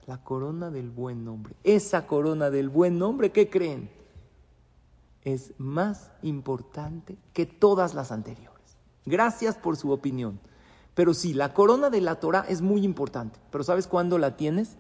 La 0.07 0.25
corona 0.25 0.71
del 0.71 0.89
buen 0.89 1.27
nombre. 1.27 1.55
Esa 1.63 2.07
corona 2.07 2.49
del 2.49 2.71
buen 2.71 2.99
nombre, 2.99 3.33
¿qué 3.33 3.51
creen? 3.51 3.91
Es 5.25 5.53
más 5.59 6.11
importante 6.23 7.19
que 7.35 7.45
todas 7.45 7.93
las 7.93 8.13
anteriores. 8.13 8.79
Gracias 9.05 9.57
por 9.59 9.77
su 9.77 9.91
opinión. 9.91 10.41
Pero 10.95 11.13
sí, 11.13 11.35
la 11.35 11.53
corona 11.53 11.91
de 11.91 12.01
la 12.01 12.15
Torah 12.15 12.47
es 12.49 12.63
muy 12.63 12.83
importante. 12.83 13.39
Pero 13.51 13.63
¿sabes 13.63 13.87
cuándo 13.87 14.17
la 14.17 14.39
tienes? 14.39 14.79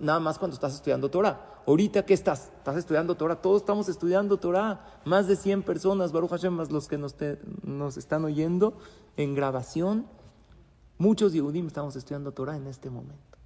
nada 0.00 0.18
más 0.18 0.36
cuando 0.36 0.54
estás 0.56 0.74
estudiando 0.74 1.12
Torah. 1.12 1.51
Ahorita, 1.64 2.04
¿qué 2.04 2.14
estás? 2.14 2.50
¿Estás 2.58 2.76
estudiando 2.76 3.14
Torah? 3.14 3.36
Todos 3.36 3.62
estamos 3.62 3.88
estudiando 3.88 4.36
Torah. 4.36 5.00
Más 5.04 5.28
de 5.28 5.36
100 5.36 5.62
personas, 5.62 6.10
Baruch 6.10 6.30
Hashem, 6.30 6.52
más 6.52 6.72
los 6.72 6.88
que 6.88 6.98
nos, 6.98 7.14
nos 7.62 7.96
están 7.96 8.24
oyendo 8.24 8.74
en 9.16 9.34
grabación. 9.34 10.06
Muchos 10.98 11.32
Yehudim 11.32 11.68
estamos 11.68 11.94
estudiando 11.94 12.32
Torah 12.32 12.56
en 12.56 12.66
este 12.66 12.90
momento. 12.90 13.38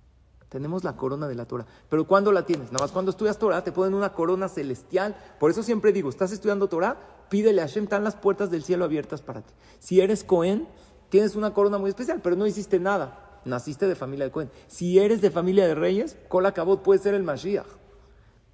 Tenemos 0.49 0.83
la 0.83 0.97
corona 0.97 1.29
de 1.29 1.35
la 1.35 1.45
Torah. 1.45 1.67
Pero 1.91 2.07
¿cuándo 2.07 2.33
la 2.33 2.47
tienes? 2.47 2.73
Nada 2.73 2.85
más 2.85 2.93
cuando 2.93 3.11
estudias 3.11 3.39
Torah 3.39 3.63
te 3.63 3.73
ponen 3.73 3.93
una 3.93 4.15
corona 4.15 4.49
celestial. 4.49 5.15
Por 5.39 5.51
eso 5.51 5.63
siempre 5.63 5.93
digo, 5.93 6.09
estás 6.09 6.33
estudiando 6.33 6.69
Torah, 6.69 7.27
pídele 7.29 7.61
a 7.61 7.67
Hashem, 7.67 7.85
están 7.85 8.05
las 8.05 8.17
puertas 8.17 8.51
del 8.51 8.63
cielo 8.63 8.85
abiertas 8.87 9.21
para 9.21 9.43
ti. 9.43 9.53
Si 9.79 10.01
eres 10.01 10.25
Cohen, 10.25 10.67
tienes 11.11 11.37
una 11.37 11.53
corona 11.53 11.77
muy 11.77 11.91
especial, 11.91 12.21
pero 12.23 12.37
no 12.37 12.47
hiciste 12.47 12.81
nada. 12.81 13.41
Naciste 13.45 13.87
de 13.87 13.95
familia 13.95 14.25
de 14.25 14.31
Cohen. 14.31 14.51
Si 14.69 14.99
eres 14.99 15.21
de 15.21 15.31
familia 15.31 15.67
de 15.67 15.75
reyes, 15.75 16.17
Kola 16.29 16.53
Kabot 16.53 16.83
puede 16.83 17.01
ser 17.01 17.15
el 17.15 17.23
Mashiach. 17.23 17.86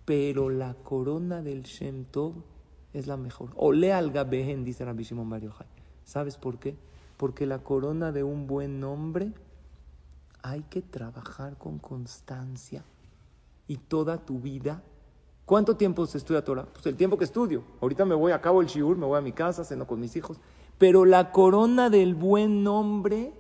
Pero 0.05 0.51
la 0.51 0.75
corona 0.75 1.43
del 1.43 1.63
Shem 1.63 2.05
Tov 2.05 2.35
es 2.93 3.07
la 3.07 3.17
mejor. 3.17 3.51
Ole 3.57 3.93
al 3.93 4.11
Gabehen, 4.11 4.65
dice 4.65 4.85
Rabbi 4.85 5.05
Shimon 5.05 5.31
Bar 5.31 5.43
¿Sabes 6.05 6.37
por 6.37 6.59
qué? 6.59 6.77
Porque 7.17 7.47
la 7.47 7.59
corona 7.61 8.13
de 8.13 8.25
un 8.25 8.47
buen 8.47 8.81
nombre 8.81 9.33
hay 10.43 10.63
que 10.65 10.83
trabajar 10.83 11.57
con 11.57 11.79
constancia. 11.79 12.85
Y 13.69 13.77
toda 13.77 14.25
tu 14.25 14.41
vida 14.41 14.83
¿Cuánto 15.45 15.77
tiempo 15.77 16.07
se 16.07 16.19
estudia 16.19 16.45
Torah? 16.45 16.65
Pues 16.65 16.87
el 16.87 16.97
tiempo 16.97 17.19
que 17.19 17.25
estudio. 17.25 17.65
Ahorita 17.81 18.05
me 18.05 18.15
voy, 18.15 18.33
a 18.33 18.41
cabo 18.41 18.61
el 18.61 18.69
shiur, 18.69 18.97
me 18.97 19.07
voy 19.07 19.19
a 19.19 19.21
mi 19.21 19.33
casa, 19.33 19.65
ceno 19.65 19.87
con 19.87 20.01
mis 20.01 20.15
hijos. 20.17 20.41
Pero 20.79 21.05
la 21.05 21.33
corona 21.33 21.91
del 21.91 22.15
buen 22.15 22.63
nombre 22.63 23.33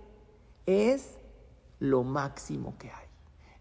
es 0.67 1.19
lo 1.79 2.03
máximo 2.03 2.77
que 2.79 2.91
hay. 2.91 3.07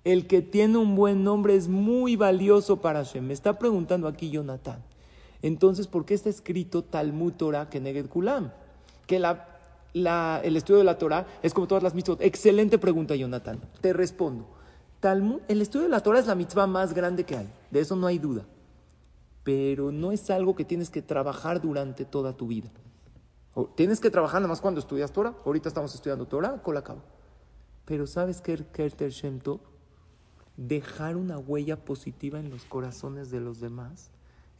El 0.04 0.26
que 0.26 0.42
tiene 0.42 0.78
un 0.78 0.96
buen 0.96 1.24
nombre 1.24 1.56
es 1.56 1.68
muy 1.68 2.16
valioso 2.16 2.82
para 2.82 3.04
Hashem. 3.04 3.28
Me 3.28 3.34
está 3.34 3.60
preguntando 3.60 4.08
aquí 4.08 4.32
Jonathan. 4.32 4.84
Entonces, 5.44 5.88
¿por 5.88 6.06
qué 6.06 6.14
está 6.14 6.30
escrito 6.30 6.84
Talmud 6.84 7.34
Torah 7.34 7.70
Keneged 7.70 8.08
Kulam? 8.08 8.52
Que 9.06 9.18
el 9.18 10.56
estudio 10.56 10.80
de 10.80 10.84
la 10.84 10.98
Torah 10.98 11.28
es 11.44 11.54
como 11.54 11.68
todas 11.68 11.84
las 11.84 11.94
mitzvot. 11.94 12.22
Excelente 12.22 12.78
pregunta, 12.78 13.16
Jonathan. 13.16 13.60
Te 13.82 13.94
respondo. 13.94 14.46
Talmud, 15.00 15.42
el 15.48 15.62
estudio 15.62 15.84
de 15.84 15.90
la 15.92 16.02
Torah 16.02 16.20
es 16.20 16.28
la 16.28 16.36
mitzvah 16.36 16.68
más 16.68 16.94
grande 16.94 17.24
que 17.24 17.38
hay. 17.38 17.50
De 17.70 17.80
eso 17.80 17.96
no 17.96 18.08
hay 18.08 18.20
duda. 18.20 18.46
Pero 19.44 19.92
no 19.92 20.12
es 20.12 20.30
algo 20.30 20.56
que 20.56 20.66
tienes 20.66 20.90
que 20.92 21.02
trabajar 21.02 21.62
durante 21.62 22.06
toda 22.06 22.34
tu 22.34 22.48
vida. 22.48 22.70
Tienes 23.76 24.00
que 24.00 24.10
trabajar 24.10 24.42
nada 24.42 24.50
más 24.50 24.62
cuando 24.62 24.80
estudias 24.80 25.12
Torah. 25.12 25.34
Ahorita 25.46 25.70
estamos 25.70 25.94
estudiando 25.94 26.26
Torah, 26.28 26.62
la 26.66 26.84
cabo. 26.84 27.02
Pero 27.86 28.08
¿sabes 28.08 28.42
qué 28.42 28.64
Kerter 28.72 29.12
Shem 29.12 29.40
Dejar 30.68 31.18
una 31.18 31.40
huella 31.40 31.76
positiva 31.76 32.40
en 32.40 32.52
los 32.52 32.66
corazones 32.66 33.32
de 33.32 33.40
los 33.40 33.60
demás. 33.60 34.12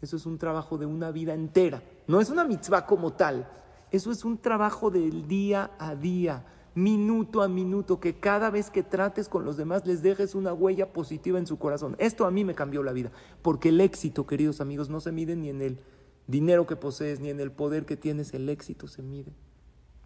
Eso 0.02 0.16
es 0.16 0.26
un 0.26 0.40
trabajo 0.40 0.80
de 0.80 0.88
una 0.88 1.12
vida 1.12 1.36
entera. 1.36 1.84
No 2.08 2.20
es 2.20 2.32
una 2.32 2.44
mitzvah 2.44 2.88
como 2.88 3.14
tal. 3.14 3.48
Eso 3.92 4.10
es 4.10 4.26
un 4.26 4.40
trabajo 4.40 4.90
del 4.90 5.28
día 5.28 5.70
a 5.78 5.96
día, 5.96 6.44
minuto 6.74 7.44
a 7.44 7.48
minuto, 7.48 8.00
que 8.00 8.20
cada 8.20 8.50
vez 8.50 8.72
que 8.72 8.82
trates 8.82 9.30
con 9.30 9.46
los 9.46 9.58
demás 9.58 9.86
les 9.86 10.02
dejes 10.02 10.34
una 10.34 10.54
huella 10.54 10.92
positiva 10.92 11.38
en 11.38 11.46
su 11.46 11.60
corazón. 11.60 11.96
Esto 12.00 12.26
a 12.26 12.32
mí 12.32 12.44
me 12.44 12.56
cambió 12.56 12.82
la 12.82 12.94
vida. 12.94 13.12
Porque 13.44 13.70
el 13.70 13.80
éxito, 13.80 14.26
queridos 14.26 14.60
amigos, 14.60 14.90
no 14.90 15.02
se 15.02 15.12
mide 15.12 15.36
ni 15.36 15.50
en 15.50 15.62
el 15.62 15.80
dinero 16.26 16.66
que 16.66 16.76
posees 16.76 17.20
ni 17.20 17.30
en 17.30 17.40
el 17.40 17.52
poder 17.52 17.86
que 17.86 17.96
tienes, 17.96 18.34
el 18.34 18.50
éxito 18.50 18.88
se 18.88 19.04
mide. 19.04 19.34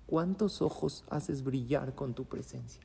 ¿Cuántos 0.08 0.62
ojos 0.62 1.06
haces 1.10 1.42
brillar 1.42 1.96
con 1.96 2.14
tu 2.14 2.26
presencia? 2.26 2.82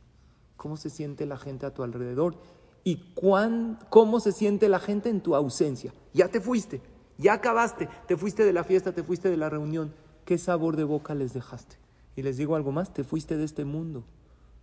¿Cómo 0.57 0.77
se 0.77 0.91
siente 0.91 1.27
la 1.27 1.39
gente 1.39 1.67
a 1.67 1.75
tu 1.75 1.83
alrededor? 1.83 2.37
¿Y 2.83 3.13
cuán, 3.15 3.79
cómo 3.91 4.21
se 4.21 4.33
siente 4.33 4.69
la 4.69 4.79
gente 4.79 5.11
en 5.11 5.21
tu 5.21 5.35
ausencia? 5.35 5.93
Ya 6.15 6.29
te 6.29 6.41
fuiste, 6.41 6.81
ya 7.19 7.35
acabaste, 7.35 7.89
te 8.07 8.17
fuiste 8.17 8.45
de 8.45 8.53
la 8.53 8.65
fiesta, 8.65 8.93
te 8.93 9.03
fuiste 9.03 9.29
de 9.29 9.37
la 9.37 9.51
reunión. 9.51 9.93
¿Qué 10.25 10.39
sabor 10.39 10.77
de 10.77 10.85
boca 10.85 11.15
les 11.15 11.35
dejaste? 11.35 11.77
Y 12.17 12.23
les 12.23 12.37
digo 12.37 12.57
algo 12.57 12.73
más, 12.73 12.93
te 12.93 13.05
fuiste 13.05 13.37
de 13.37 13.45
este 13.45 13.65
mundo. 13.65 14.05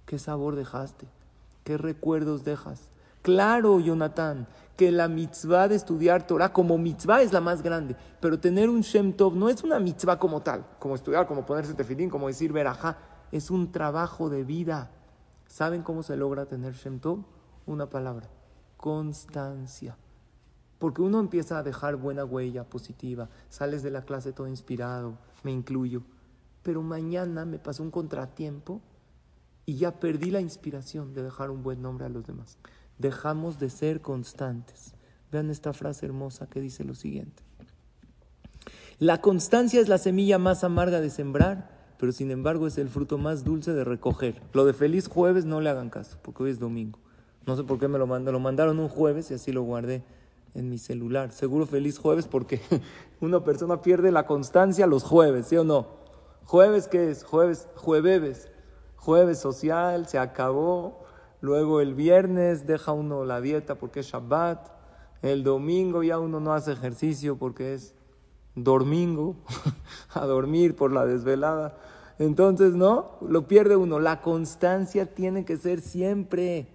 ¿Qué 0.06 0.20
sabor 0.20 0.56
dejaste? 0.56 1.08
¿Qué 1.64 1.78
recuerdos 1.78 2.44
dejas? 2.44 2.90
Claro, 3.22 3.80
Jonathan, 3.80 4.48
que 4.78 4.92
la 4.92 5.08
mitzvah 5.08 5.68
de 5.68 5.76
estudiar 5.76 6.26
Torah 6.26 6.54
como 6.54 6.78
mitzvah 6.78 7.22
es 7.22 7.34
la 7.34 7.42
más 7.42 7.62
grande, 7.62 7.96
pero 8.22 8.40
tener 8.40 8.70
un 8.70 8.82
Shem 8.82 9.14
Tov 9.14 9.36
no 9.36 9.50
es 9.50 9.64
una 9.64 9.80
mitzvah 9.80 10.18
como 10.18 10.42
tal, 10.42 10.66
como 10.80 10.96
estudiar, 10.96 11.28
como 11.28 11.46
ponerse 11.46 11.74
tefilín, 11.74 12.10
como 12.10 12.28
decir 12.28 12.54
verajá, 12.54 12.98
es 13.32 13.52
un 13.52 13.72
trabajo 13.72 14.30
de 14.30 14.44
vida. 14.44 14.92
¿Saben 15.48 15.82
cómo 15.82 16.04
se 16.04 16.16
logra 16.16 16.46
tener 16.46 16.74
Shem 16.74 17.00
Tov? 17.00 17.20
Una 17.68 17.90
palabra, 17.90 18.28
constancia. 18.76 19.96
Porque 20.80 21.04
uno 21.04 21.20
empieza 21.20 21.60
a 21.60 21.64
dejar 21.64 21.96
buena 21.96 22.26
huella 22.26 22.64
positiva, 22.64 23.30
sales 23.50 23.84
de 23.84 23.92
la 23.92 24.04
clase 24.04 24.34
todo 24.34 24.48
inspirado, 24.48 25.20
me 25.44 25.52
incluyo, 25.52 26.02
pero 26.64 26.82
mañana 26.82 27.46
me 27.46 27.60
pasó 27.60 27.84
un 27.84 27.92
contratiempo 27.92 28.82
y 29.66 29.76
ya 29.76 30.00
perdí 30.00 30.32
la 30.32 30.42
inspiración 30.42 31.14
de 31.14 31.24
dejar 31.24 31.52
un 31.52 31.62
buen 31.62 31.82
nombre 31.82 32.06
a 32.06 32.10
los 32.10 32.26
demás 32.26 32.58
dejamos 32.98 33.60
de 33.60 33.70
ser 33.70 34.02
constantes. 34.02 34.94
Vean 35.32 35.50
esta 35.50 35.74
frase 35.74 36.06
hermosa 36.06 36.48
que 36.48 36.62
dice 36.62 36.84
lo 36.84 36.96
siguiente. 36.96 37.44
La 39.00 39.22
constancia 39.22 39.80
es 39.80 39.90
la 39.90 39.98
semilla 39.98 40.40
más 40.40 40.64
amarga 40.64 41.02
de 41.02 41.10
sembrar, 41.10 41.70
pero 42.00 42.12
sin 42.12 42.32
embargo 42.32 42.68
es 42.68 42.78
el 42.78 42.90
fruto 42.90 43.18
más 43.18 43.44
dulce 43.44 43.74
de 43.74 43.84
recoger. 43.84 44.42
Lo 44.54 44.66
de 44.66 44.74
feliz 44.74 45.08
jueves 45.08 45.46
no 45.46 45.62
le 45.62 45.70
hagan 45.70 45.90
caso, 45.90 46.18
porque 46.22 46.44
hoy 46.44 46.52
es 46.52 46.60
domingo. 46.60 47.00
No 47.48 47.56
sé 47.56 47.64
por 47.64 47.80
qué 47.80 47.88
me 47.88 47.98
lo 47.98 48.06
mandaron. 48.06 48.34
Lo 48.34 48.44
mandaron 48.44 48.80
un 48.80 48.90
jueves 48.90 49.32
y 49.32 49.34
así 49.34 49.52
lo 49.52 49.64
guardé 49.64 50.04
en 50.54 50.70
mi 50.70 50.78
celular. 50.78 51.32
Seguro 51.32 51.66
feliz 51.66 51.98
jueves 51.98 52.28
porque 52.28 52.62
una 53.22 53.44
persona 53.44 53.82
pierde 53.82 54.12
la 54.12 54.28
constancia 54.28 54.86
los 54.86 55.04
jueves, 55.04 55.48
¿sí 55.48 55.58
o 55.58 55.64
no? 55.64 55.88
¿Jueves 56.46 56.88
qué 56.88 57.10
es? 57.10 57.24
Jueves, 57.24 57.68
jueves. 57.76 58.52
Jueves 58.98 59.40
social, 59.40 60.08
se 60.08 60.20
acabó. 60.20 61.06
Luego 61.42 61.82
el 61.82 61.96
viernes 61.96 62.68
deja 62.68 62.92
uno 62.92 63.24
la 63.24 63.42
dieta 63.42 63.76
porque 63.76 64.02
es 64.02 64.08
Shabbat. 64.08 64.70
El 65.22 65.44
domingo 65.44 66.04
ya 66.04 66.20
uno 66.20 66.40
no 66.40 66.54
hace 66.54 66.74
ejercicio 66.74 67.38
porque 67.38 67.74
es 67.74 67.96
domingo, 68.56 69.36
a 70.14 70.26
dormir 70.26 70.76
por 70.76 70.92
la 70.92 71.06
desvelada. 71.06 71.78
Entonces, 72.20 72.74
no, 72.74 73.18
lo 73.22 73.48
pierde 73.48 73.76
uno. 73.76 74.00
La 74.00 74.22
constancia 74.22 75.14
tiene 75.14 75.46
que 75.46 75.58
ser 75.58 75.82
siempre, 75.82 76.68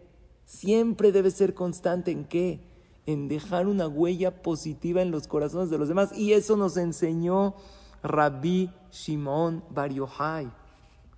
siempre 0.44 1.12
debe 1.12 1.31
ser 1.31 1.55
constante 1.55 2.11
en 2.11 2.24
qué? 2.24 2.61
En 3.07 3.28
dejar 3.28 3.66
una 3.66 3.88
huella 3.88 4.42
positiva 4.42 5.02
en 5.02 5.11
los 5.11 5.26
corazones 5.26 5.70
de 5.70 5.78
los 5.78 5.88
demás. 5.88 6.16
Y 6.16 6.33
eso 6.33 6.57
nos 6.57 6.76
enseñó 6.76 7.55
Rabbi 8.02 8.70
Shimon 8.90 9.64
Bar 9.70 9.92
Yochai. 9.92 10.52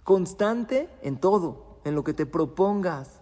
Constante 0.02 0.88
en 1.02 1.18
todo, 1.18 1.78
en 1.84 1.94
lo 1.94 2.04
que 2.04 2.14
te 2.14 2.26
propongas. 2.26 3.20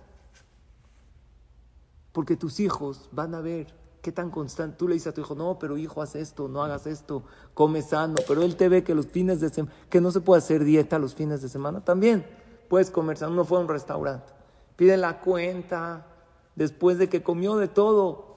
Porque 2.12 2.36
tus 2.36 2.60
hijos 2.60 3.08
van 3.12 3.34
a 3.34 3.40
ver 3.40 3.82
¿Qué 4.02 4.10
tan 4.10 4.30
constante? 4.30 4.76
Tú 4.76 4.88
le 4.88 4.94
dices 4.94 5.06
a 5.06 5.14
tu 5.14 5.20
hijo, 5.20 5.36
no, 5.36 5.60
pero 5.60 5.78
hijo, 5.78 6.02
haz 6.02 6.16
esto, 6.16 6.48
no 6.48 6.64
hagas 6.64 6.88
esto, 6.88 7.22
come 7.54 7.82
sano. 7.82 8.16
Pero 8.26 8.42
él 8.42 8.56
te 8.56 8.68
ve 8.68 8.82
que 8.82 8.96
los 8.96 9.06
fines 9.06 9.40
de 9.40 9.48
semana, 9.48 9.72
que 9.88 10.00
no 10.00 10.10
se 10.10 10.20
puede 10.20 10.38
hacer 10.40 10.64
dieta 10.64 10.98
los 10.98 11.14
fines 11.14 11.40
de 11.40 11.48
semana. 11.48 11.84
También 11.84 12.26
puedes 12.68 12.90
comer 12.90 13.16
sano. 13.16 13.32
Uno 13.32 13.44
fue 13.44 13.58
a 13.58 13.60
un 13.60 13.68
restaurante, 13.68 14.32
pide 14.76 14.96
la 14.96 15.20
cuenta, 15.20 16.06
después 16.54 16.98
de 16.98 17.08
que 17.08 17.22
comió 17.22 17.56
de 17.56 17.68
todo. 17.68 18.32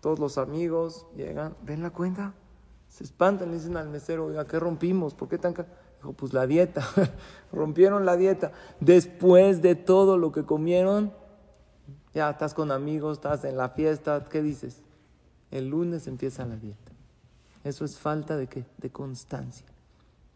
Todos 0.00 0.18
los 0.18 0.38
amigos 0.38 1.06
llegan, 1.14 1.54
ven 1.62 1.82
la 1.82 1.90
cuenta, 1.90 2.32
se 2.88 3.04
espantan, 3.04 3.50
le 3.50 3.56
dicen 3.56 3.76
al 3.76 3.90
mesero, 3.90 4.26
oiga, 4.26 4.46
¿qué 4.46 4.58
rompimos? 4.58 5.14
¿Por 5.14 5.28
qué 5.28 5.38
tan 5.38 5.54
Dijo, 5.54 6.14
pues 6.14 6.32
la 6.32 6.46
dieta, 6.46 6.82
rompieron 7.52 8.06
la 8.06 8.16
dieta. 8.16 8.52
Después 8.80 9.60
de 9.60 9.74
todo 9.74 10.16
lo 10.16 10.32
que 10.32 10.44
comieron, 10.44 11.12
ya 12.14 12.30
estás 12.30 12.54
con 12.54 12.72
amigos, 12.72 13.18
estás 13.18 13.44
en 13.44 13.58
la 13.58 13.68
fiesta, 13.68 14.24
¿qué 14.30 14.40
dices? 14.40 14.82
El 15.50 15.68
lunes 15.68 16.06
empieza 16.06 16.46
la 16.46 16.56
dieta. 16.56 16.92
Eso 17.64 17.84
es 17.84 17.98
falta 17.98 18.36
de 18.38 18.46
qué? 18.46 18.64
De 18.78 18.90
constancia. 18.90 19.66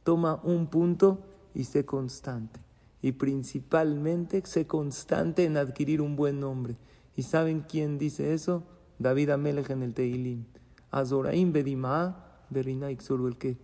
Toma 0.03 0.39
un 0.43 0.67
punto 0.67 1.19
y 1.55 1.65
sé 1.65 1.87
constante. 1.87 2.61
Y 3.05 3.13
principalmente 3.13 4.41
sé 4.47 4.67
constante 4.67 5.45
en 5.45 5.59
adquirir 5.59 6.01
un 6.01 6.17
buen 6.17 6.41
nombre. 6.41 6.79
¿Y 7.15 7.25
saben 7.25 7.61
quién 7.61 7.99
dice 7.99 8.33
eso? 8.33 8.63
David 8.99 9.29
Amelech 9.29 9.69
en 9.69 9.83
el 9.83 9.93
Teilim. 9.93 10.47
Azoraim 10.91 11.53
bedima 11.53 12.47
berina 12.49 12.89
el 12.89 13.37
que 13.37 13.59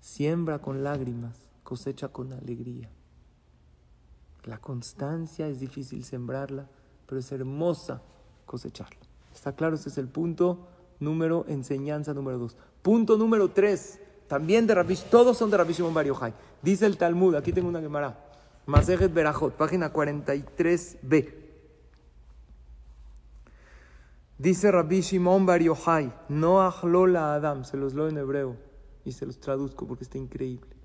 siembra 0.00 0.58
con 0.58 0.84
lágrimas, 0.84 1.48
cosecha 1.62 2.08
con 2.08 2.34
alegría. 2.34 2.90
La 4.44 4.58
constancia 4.58 5.48
es 5.48 5.58
difícil 5.58 6.04
sembrarla, 6.04 6.68
pero 7.06 7.20
es 7.20 7.32
hermosa 7.32 8.02
cosecharla. 8.44 9.00
¿Está 9.32 9.56
claro? 9.56 9.76
Ese 9.76 9.88
es 9.88 9.96
el 9.96 10.08
punto 10.08 10.68
número, 11.00 11.46
enseñanza 11.48 12.12
número 12.12 12.36
dos. 12.36 12.58
Punto 12.82 13.16
número 13.16 13.48
tres, 13.48 13.98
también 14.28 14.66
de 14.66 14.74
Rabbi, 14.74 14.98
todos 15.10 15.38
son 15.38 15.50
de 15.50 15.56
Rabbi 15.56 15.72
Shimon. 15.72 15.94
Dice 16.60 16.84
el 16.84 16.98
Talmud, 16.98 17.34
aquí 17.34 17.50
tengo 17.50 17.70
una 17.70 17.80
Gemara, 17.80 18.28
Masejet 18.66 19.12
Berajot, 19.12 19.54
página 19.54 19.92
43b. 19.92 21.34
Dice 24.38 24.70
Rabbi 24.70 25.00
Shimon 25.00 25.44
Bar 25.44 25.60
Yochai, 25.62 26.12
no 26.28 26.58
la 27.06 27.34
Adam, 27.34 27.64
se 27.64 27.76
los 27.76 27.94
leo 27.94 28.08
en 28.08 28.18
hebreo 28.18 28.56
y 29.04 29.12
se 29.12 29.26
los 29.26 29.38
traduzco 29.40 29.86
porque 29.86 30.04
está 30.04 30.18
increíble. 30.18 30.76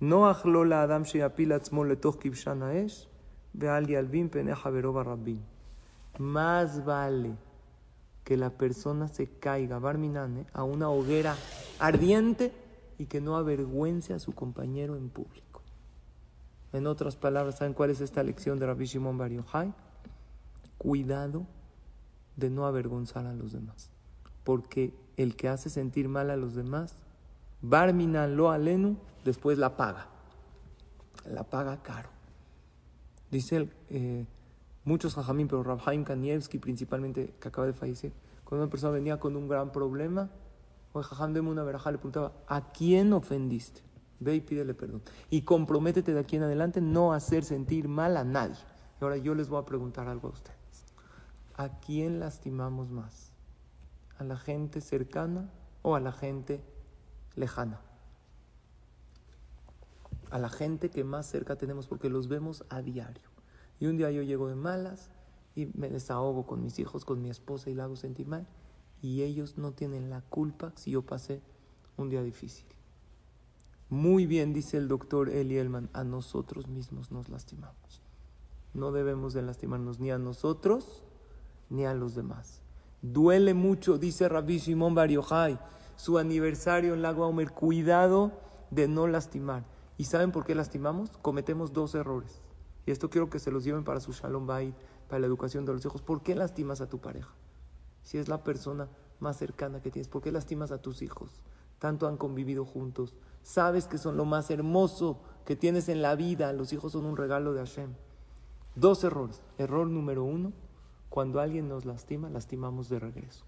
No 0.00 0.30
la 0.64 0.82
Adam 0.82 1.04
sheyapil 1.04 1.52
atzmo 1.52 1.84
letoch 1.84 2.18
kibshan 2.18 2.62
haesh, 2.62 3.08
ve'al 3.54 3.86
yalvin 3.86 4.28
peneja 4.28 4.68
veroba 4.70 5.02
rabbin. 5.02 5.40
Más 6.18 6.84
vale 6.84 7.36
que 8.22 8.36
la 8.36 8.50
persona 8.50 9.08
se 9.08 9.28
caiga, 9.38 9.78
barminane, 9.78 10.46
a 10.52 10.64
una 10.64 10.90
hoguera 10.90 11.36
ardiente 11.78 12.52
y 12.98 13.06
que 13.06 13.20
no 13.20 13.36
avergüence 13.36 14.12
a 14.12 14.18
su 14.18 14.34
compañero 14.34 14.96
en 14.96 15.08
público. 15.08 15.43
En 16.74 16.88
otras 16.88 17.14
palabras, 17.14 17.58
¿saben 17.58 17.72
cuál 17.72 17.90
es 17.90 18.00
esta 18.00 18.24
lección 18.24 18.58
de 18.58 18.66
Rabbi 18.66 18.86
Shimon 18.86 19.16
Bar 19.16 19.30
Yochai? 19.30 19.72
Cuidado 20.76 21.46
de 22.34 22.50
no 22.50 22.66
avergonzar 22.66 23.26
a 23.26 23.32
los 23.32 23.52
demás. 23.52 23.90
Porque 24.42 24.92
el 25.16 25.36
que 25.36 25.48
hace 25.48 25.70
sentir 25.70 26.08
mal 26.08 26.30
a 26.30 26.36
los 26.36 26.56
demás, 26.56 26.96
Barminan 27.62 28.36
lo 28.36 28.50
alenu, 28.50 28.96
después 29.24 29.56
la 29.56 29.76
paga. 29.76 30.08
La 31.30 31.44
paga 31.44 31.80
caro. 31.80 32.08
Dice 33.30 33.70
eh, 33.90 34.26
muchos 34.84 35.14
jajamín, 35.14 35.46
pero 35.46 35.62
Rabhaim 35.62 36.02
Kanievski 36.02 36.58
principalmente, 36.58 37.34
que 37.40 37.48
acaba 37.48 37.68
de 37.68 37.72
fallecer, 37.72 38.12
cuando 38.42 38.64
una 38.64 38.70
persona 38.70 38.92
venía 38.92 39.20
con 39.20 39.36
un 39.36 39.46
gran 39.46 39.70
problema, 39.70 40.28
o 40.92 41.00
jajam, 41.00 41.32
deme 41.32 41.50
una 41.50 41.64
le 41.64 41.78
preguntaba, 41.78 42.32
¿a 42.48 42.72
quién 42.72 43.12
ofendiste? 43.12 43.80
Ve 44.20 44.36
y 44.36 44.40
pídele 44.40 44.74
perdón. 44.74 45.02
Y 45.30 45.42
comprométete 45.42 46.14
de 46.14 46.20
aquí 46.20 46.36
en 46.36 46.44
adelante 46.44 46.80
no 46.80 47.12
hacer 47.12 47.44
sentir 47.44 47.88
mal 47.88 48.16
a 48.16 48.24
nadie. 48.24 48.56
Y 49.00 49.04
ahora 49.04 49.16
yo 49.16 49.34
les 49.34 49.48
voy 49.48 49.60
a 49.60 49.66
preguntar 49.66 50.08
algo 50.08 50.28
a 50.28 50.32
ustedes. 50.32 50.84
¿A 51.56 51.80
quién 51.80 52.20
lastimamos 52.20 52.90
más? 52.90 53.32
¿A 54.18 54.24
la 54.24 54.36
gente 54.36 54.80
cercana 54.80 55.50
o 55.82 55.94
a 55.94 56.00
la 56.00 56.12
gente 56.12 56.64
lejana? 57.34 57.80
A 60.30 60.38
la 60.38 60.48
gente 60.48 60.90
que 60.90 61.04
más 61.04 61.26
cerca 61.26 61.56
tenemos 61.56 61.86
porque 61.86 62.08
los 62.08 62.28
vemos 62.28 62.64
a 62.70 62.82
diario. 62.82 63.28
Y 63.78 63.86
un 63.86 63.96
día 63.96 64.10
yo 64.10 64.22
llego 64.22 64.48
de 64.48 64.54
malas 64.54 65.10
y 65.54 65.66
me 65.74 65.90
desahogo 65.90 66.46
con 66.46 66.62
mis 66.62 66.78
hijos, 66.78 67.04
con 67.04 67.20
mi 67.20 67.30
esposa 67.30 67.70
y 67.70 67.74
la 67.74 67.84
hago 67.84 67.96
sentir 67.96 68.26
mal. 68.26 68.46
Y 69.02 69.22
ellos 69.22 69.58
no 69.58 69.72
tienen 69.72 70.10
la 70.10 70.22
culpa 70.22 70.72
si 70.76 70.92
yo 70.92 71.02
pasé 71.02 71.42
un 71.96 72.08
día 72.08 72.22
difícil. 72.22 72.66
Muy 73.90 74.26
bien 74.26 74.52
dice 74.52 74.76
el 74.76 74.88
doctor 74.88 75.28
Eli 75.28 75.58
Elman, 75.58 75.90
a 75.92 76.04
nosotros 76.04 76.68
mismos 76.68 77.12
nos 77.12 77.28
lastimamos. 77.28 78.02
No 78.72 78.90
debemos 78.92 79.34
de 79.34 79.42
lastimarnos 79.42 80.00
ni 80.00 80.10
a 80.10 80.18
nosotros 80.18 81.02
ni 81.70 81.84
a 81.86 81.94
los 81.94 82.14
demás. 82.14 82.60
Duele 83.02 83.54
mucho, 83.54 83.98
dice 83.98 84.28
Rabbi 84.28 84.58
Shimon 84.58 84.94
Bar 84.94 85.10
su 85.96 86.18
aniversario 86.18 86.94
en 86.94 87.02
Lago 87.02 87.24
Aumer. 87.24 87.50
Cuidado 87.50 88.32
de 88.70 88.88
no 88.88 89.06
lastimar. 89.06 89.64
¿Y 89.96 90.04
saben 90.04 90.32
por 90.32 90.44
qué 90.44 90.54
lastimamos? 90.54 91.10
Cometemos 91.18 91.72
dos 91.72 91.94
errores. 91.94 92.40
Y 92.86 92.90
esto 92.90 93.10
quiero 93.10 93.30
que 93.30 93.38
se 93.38 93.50
los 93.50 93.64
lleven 93.64 93.84
para 93.84 94.00
su 94.00 94.12
Shalom 94.12 94.46
Bait, 94.46 94.74
para 95.08 95.20
la 95.20 95.26
educación 95.26 95.64
de 95.64 95.72
los 95.72 95.84
hijos. 95.84 96.02
¿Por 96.02 96.22
qué 96.22 96.34
lastimas 96.34 96.80
a 96.80 96.88
tu 96.88 96.98
pareja? 96.98 97.30
Si 98.02 98.18
es 98.18 98.28
la 98.28 98.42
persona 98.42 98.88
más 99.20 99.36
cercana 99.36 99.80
que 99.80 99.90
tienes, 99.90 100.08
¿por 100.08 100.22
qué 100.22 100.32
lastimas 100.32 100.72
a 100.72 100.82
tus 100.82 101.00
hijos? 101.02 101.30
Tanto 101.78 102.08
han 102.08 102.16
convivido 102.16 102.64
juntos. 102.64 103.14
Sabes 103.44 103.86
que 103.86 103.98
son 103.98 104.16
lo 104.16 104.24
más 104.24 104.50
hermoso 104.50 105.20
que 105.44 105.54
tienes 105.54 105.88
en 105.88 106.02
la 106.02 106.16
vida. 106.16 106.52
Los 106.52 106.72
hijos 106.72 106.92
son 106.92 107.04
un 107.04 107.16
regalo 107.16 107.52
de 107.52 107.60
Hashem. 107.60 107.90
Dos 108.74 109.04
errores. 109.04 109.42
Error 109.58 109.86
número 109.86 110.24
uno, 110.24 110.52
cuando 111.10 111.40
alguien 111.40 111.68
nos 111.68 111.84
lastima, 111.84 112.30
lastimamos 112.30 112.88
de 112.88 112.98
regreso. 112.98 113.44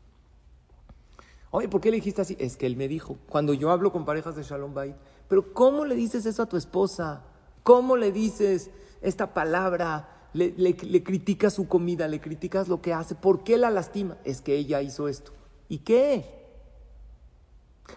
Oye, 1.51 1.69
¿por 1.69 1.81
qué 1.81 1.91
le 1.91 1.97
dijiste 1.97 2.21
así? 2.21 2.37
Es 2.39 2.59
que 2.59 2.67
él 2.67 2.77
me 2.77 2.89
dijo, 2.89 3.17
cuando 3.31 3.55
yo 3.55 3.71
hablo 3.71 3.91
con 3.91 4.05
parejas 4.05 4.37
de 4.37 4.43
Shalom 4.43 4.75
Bait, 4.75 4.95
pero 5.29 5.55
¿cómo 5.55 5.87
le 5.87 5.95
dices 5.95 6.27
eso 6.27 6.43
a 6.43 6.47
tu 6.47 6.59
esposa? 6.59 7.25
¿Cómo 7.63 7.97
le 7.97 8.13
dices 8.13 8.71
esta 9.01 9.33
palabra? 9.33 10.29
Le, 10.35 10.77
criticas 10.77 11.55
su 11.55 11.67
comida, 11.67 12.07
le 12.09 12.21
criticas 12.21 12.69
lo 12.69 12.83
que 12.83 12.93
hace. 12.93 13.15
¿Por 13.15 13.43
qué 13.43 13.57
la 13.57 13.71
lastima? 13.71 14.19
Es 14.25 14.43
que 14.43 14.55
ella 14.57 14.83
hizo 14.83 15.09
esto. 15.09 15.33
¿Y 15.71 15.79
qué? 15.79 16.36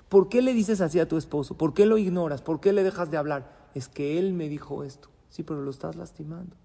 ¿Por 0.07 0.29
qué 0.29 0.41
le 0.41 0.53
dices 0.53 0.81
así 0.81 0.99
a 0.99 1.07
tu 1.07 1.17
esposo? 1.17 1.57
¿Por 1.57 1.73
qué 1.73 1.85
lo 1.85 1.97
ignoras? 1.97 2.41
¿Por 2.41 2.59
qué 2.59 2.73
le 2.73 2.83
dejas 2.83 3.11
de 3.11 3.17
hablar? 3.17 3.69
Es 3.73 3.87
que 3.87 4.19
él 4.19 4.33
me 4.33 4.49
dijo 4.49 4.83
esto. 4.83 5.09
Sí, 5.29 5.43
pero 5.43 5.61
lo 5.61 5.71
estás 5.71 5.95
lastimando. 5.95 6.55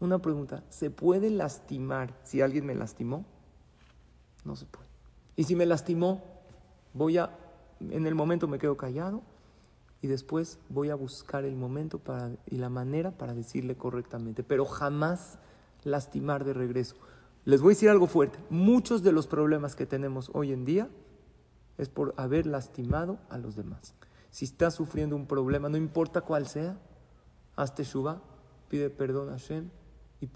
Una 0.00 0.20
pregunta, 0.20 0.64
¿se 0.70 0.90
puede 0.90 1.30
lastimar 1.30 2.14
si 2.24 2.40
alguien 2.40 2.64
me 2.64 2.74
lastimó? 2.74 3.24
No 4.44 4.56
se 4.56 4.64
puede. 4.66 4.88
Y 5.36 5.44
si 5.44 5.54
me 5.54 5.66
lastimó, 5.66 6.22
voy 6.94 7.18
a, 7.18 7.36
en 7.80 8.06
el 8.06 8.14
momento 8.14 8.48
me 8.48 8.58
quedo 8.58 8.76
callado 8.76 9.22
y 10.00 10.06
después 10.06 10.58
voy 10.68 10.90
a 10.90 10.94
buscar 10.94 11.44
el 11.44 11.56
momento 11.56 11.98
para, 11.98 12.30
y 12.46 12.56
la 12.56 12.70
manera 12.70 13.10
para 13.10 13.34
decirle 13.34 13.76
correctamente, 13.76 14.42
pero 14.42 14.64
jamás 14.64 15.38
lastimar 15.84 16.44
de 16.44 16.54
regreso. 16.54 16.96
Les 17.44 17.60
voy 17.60 17.72
a 17.72 17.74
decir 17.74 17.90
algo 17.90 18.06
fuerte, 18.06 18.38
muchos 18.48 19.02
de 19.02 19.12
los 19.12 19.26
problemas 19.26 19.76
que 19.76 19.86
tenemos 19.86 20.30
hoy 20.32 20.52
en 20.52 20.64
día 20.64 20.88
es 21.80 21.88
por 21.88 22.14
haber 22.18 22.46
lastimado 22.46 23.18
a 23.30 23.38
los 23.38 23.56
demás. 23.56 23.94
Si 24.30 24.44
estás 24.44 24.74
sufriendo 24.74 25.16
un 25.16 25.26
problema, 25.26 25.70
no 25.70 25.78
importa 25.78 26.20
cuál 26.20 26.46
sea, 26.46 26.78
hazte 27.56 27.84
shuba, 27.84 28.20
pide 28.68 28.90
perdón 28.90 29.30
a 29.30 29.32
Hashem 29.32 29.70
y 30.20 30.28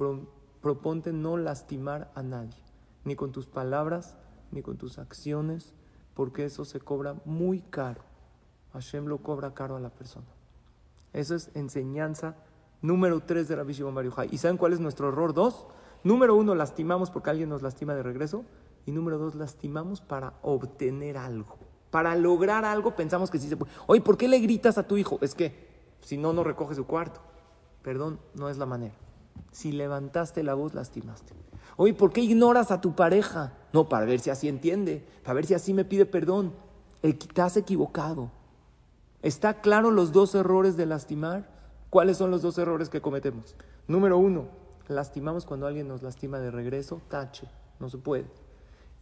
proponte 0.63 1.13
no 1.13 1.37
lastimar 1.37 2.11
a 2.15 2.23
nadie, 2.23 2.57
ni 3.05 3.15
con 3.15 3.31
tus 3.31 3.47
palabras, 3.47 4.17
ni 4.53 4.63
con 4.63 4.79
tus 4.79 4.99
acciones, 4.99 5.75
porque 6.15 6.47
eso 6.47 6.65
se 6.65 6.81
cobra 6.81 7.17
muy 7.27 7.61
caro. 7.61 8.01
Hashem 8.73 9.05
lo 9.05 9.19
cobra 9.19 9.53
caro 9.53 9.77
a 9.77 9.81
la 9.81 9.91
persona. 9.91 10.27
Eso 11.13 11.35
es 11.35 11.51
enseñanza 11.55 12.37
número 12.81 13.21
tres 13.21 13.49
de 13.49 13.57
Rabbi 13.57 13.75
Shimon 13.75 13.95
Bar 13.95 14.07
¿Y 14.31 14.39
saben 14.39 14.57
cuál 14.57 14.73
es 14.73 14.81
nuestro 14.81 15.09
error? 15.09 15.35
Dos. 15.35 15.67
Número 16.05 16.35
uno, 16.35 16.55
lastimamos 16.55 17.11
porque 17.11 17.31
alguien 17.31 17.51
nos 17.51 17.61
lastima 17.61 17.95
de 17.95 18.03
regreso. 18.03 18.45
Y 18.87 18.93
número 18.93 19.19
dos, 19.19 19.35
lastimamos 19.35 20.01
para 20.01 20.35
obtener 20.43 21.17
algo. 21.17 21.57
Para 21.91 22.17
lograr 22.17 22.65
algo 22.65 22.97
pensamos 22.97 23.31
que 23.31 23.39
sí 23.39 23.49
se 23.49 23.57
puede. 23.57 23.73
Oye, 23.87 24.01
¿por 24.01 24.17
qué 24.17 24.29
le 24.29 24.41
gritas 24.41 24.79
a 24.79 24.87
tu 24.87 24.97
hijo? 24.97 25.19
Es 25.21 25.35
que 25.35 25.69
si 26.01 26.19
no, 26.19 26.33
no 26.33 26.45
recoge 26.45 26.75
su 26.75 26.87
cuarto. 26.87 27.21
Perdón, 27.83 28.19
no 28.35 28.49
es 28.49 28.59
la 28.59 28.67
manera. 28.67 28.95
Si 29.53 29.73
levantaste 29.73 30.43
la 30.43 30.55
voz, 30.55 30.75
lastimaste. 30.75 31.35
Oye, 31.77 31.95
¿por 31.95 32.13
qué 32.13 32.21
ignoras 32.21 32.71
a 32.71 32.81
tu 32.81 32.95
pareja? 32.95 33.53
No, 33.73 33.89
para 33.89 34.07
ver 34.07 34.21
si 34.21 34.31
así 34.31 34.49
entiende, 34.49 35.07
para 35.23 35.35
ver 35.35 35.47
si 35.47 35.55
así 35.55 35.73
me 35.73 35.85
pide 35.85 36.07
perdón. 36.07 36.53
El 37.03 37.19
has 37.37 37.57
equivocado. 37.57 38.31
¿Está 39.23 39.61
claro 39.61 39.91
los 39.91 40.13
dos 40.13 40.35
errores 40.35 40.77
de 40.77 40.87
lastimar? 40.87 41.49
¿Cuáles 41.91 42.17
son 42.17 42.31
los 42.31 42.43
dos 42.43 42.59
errores 42.59 42.89
que 42.89 43.01
cometemos? 43.01 43.57
Número 43.87 44.19
uno, 44.19 44.47
lastimamos 44.89 45.47
cuando 45.47 45.67
alguien 45.67 45.89
nos 45.89 46.03
lastima 46.03 46.39
de 46.39 46.51
regreso, 46.51 47.01
tache, 47.09 47.47
no 47.79 47.89
se 47.89 47.99
puede. 47.99 48.27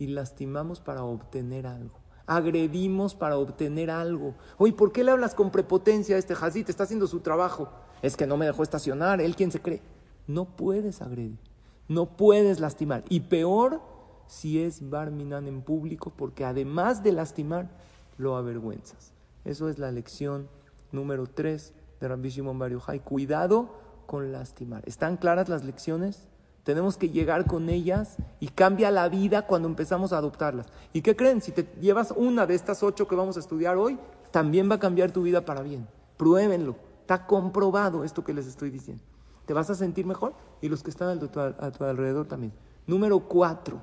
Y 0.02 0.08
lastimamos 0.08 0.80
para 0.80 1.04
obtener 1.04 1.64
algo. 1.64 2.00
Agredimos 2.26 3.14
para 3.14 3.38
obtener 3.38 3.88
algo. 3.88 4.34
Oye, 4.58 4.72
¿por 4.72 4.90
qué 4.90 5.04
le 5.04 5.12
hablas 5.12 5.32
con 5.32 5.52
prepotencia 5.52 6.16
a 6.16 6.18
este 6.18 6.34
Hazit? 6.34 6.68
Está 6.68 6.82
haciendo 6.82 7.06
su 7.06 7.20
trabajo. 7.20 7.68
Es 8.02 8.16
que 8.16 8.26
no 8.26 8.36
me 8.36 8.46
dejó 8.46 8.64
estacionar, 8.64 9.20
él 9.20 9.36
quien 9.36 9.52
se 9.52 9.62
cree. 9.62 9.80
No 10.26 10.56
puedes 10.56 11.02
agredir, 11.02 11.38
no 11.86 12.16
puedes 12.16 12.58
lastimar. 12.58 13.04
Y 13.10 13.20
peor 13.20 13.80
si 14.26 14.60
es 14.60 14.90
Barminan 14.90 15.46
en 15.46 15.62
público, 15.62 16.12
porque 16.16 16.44
además 16.44 17.04
de 17.04 17.12
lastimar, 17.12 17.70
lo 18.18 18.36
avergüenzas. 18.36 19.12
Eso 19.44 19.68
es 19.68 19.78
la 19.78 19.92
lección 19.92 20.48
número 20.90 21.28
3 21.28 21.74
de 22.00 22.08
Rabbi 22.08 22.28
Shimon 22.28 22.58
Cuidado 23.04 23.68
con 24.06 24.32
lastimar. 24.32 24.82
¿Están 24.84 25.16
claras 25.16 25.48
las 25.48 25.62
lecciones? 25.62 26.26
Tenemos 26.64 26.96
que 26.96 27.08
llegar 27.08 27.46
con 27.46 27.68
ellas 27.68 28.16
y 28.38 28.48
cambia 28.48 28.90
la 28.90 29.08
vida 29.08 29.46
cuando 29.46 29.68
empezamos 29.68 30.12
a 30.12 30.18
adoptarlas. 30.18 30.66
¿Y 30.92 31.02
qué 31.02 31.16
creen? 31.16 31.42
Si 31.42 31.50
te 31.50 31.64
llevas 31.80 32.12
una 32.16 32.46
de 32.46 32.54
estas 32.54 32.82
ocho 32.84 33.08
que 33.08 33.16
vamos 33.16 33.36
a 33.36 33.40
estudiar 33.40 33.76
hoy, 33.76 33.98
también 34.30 34.70
va 34.70 34.76
a 34.76 34.78
cambiar 34.78 35.10
tu 35.10 35.22
vida 35.22 35.44
para 35.44 35.62
bien. 35.62 35.88
Pruébenlo. 36.16 36.76
Está 37.00 37.26
comprobado 37.26 38.04
esto 38.04 38.22
que 38.22 38.32
les 38.32 38.46
estoy 38.46 38.70
diciendo. 38.70 39.02
Te 39.44 39.54
vas 39.54 39.70
a 39.70 39.74
sentir 39.74 40.06
mejor 40.06 40.34
y 40.60 40.68
los 40.68 40.84
que 40.84 40.90
están 40.90 41.08
a 41.08 41.18
tu, 41.18 41.40
a 41.40 41.70
tu 41.72 41.84
alrededor 41.84 42.26
también. 42.28 42.52
Número 42.86 43.18
cuatro. 43.18 43.80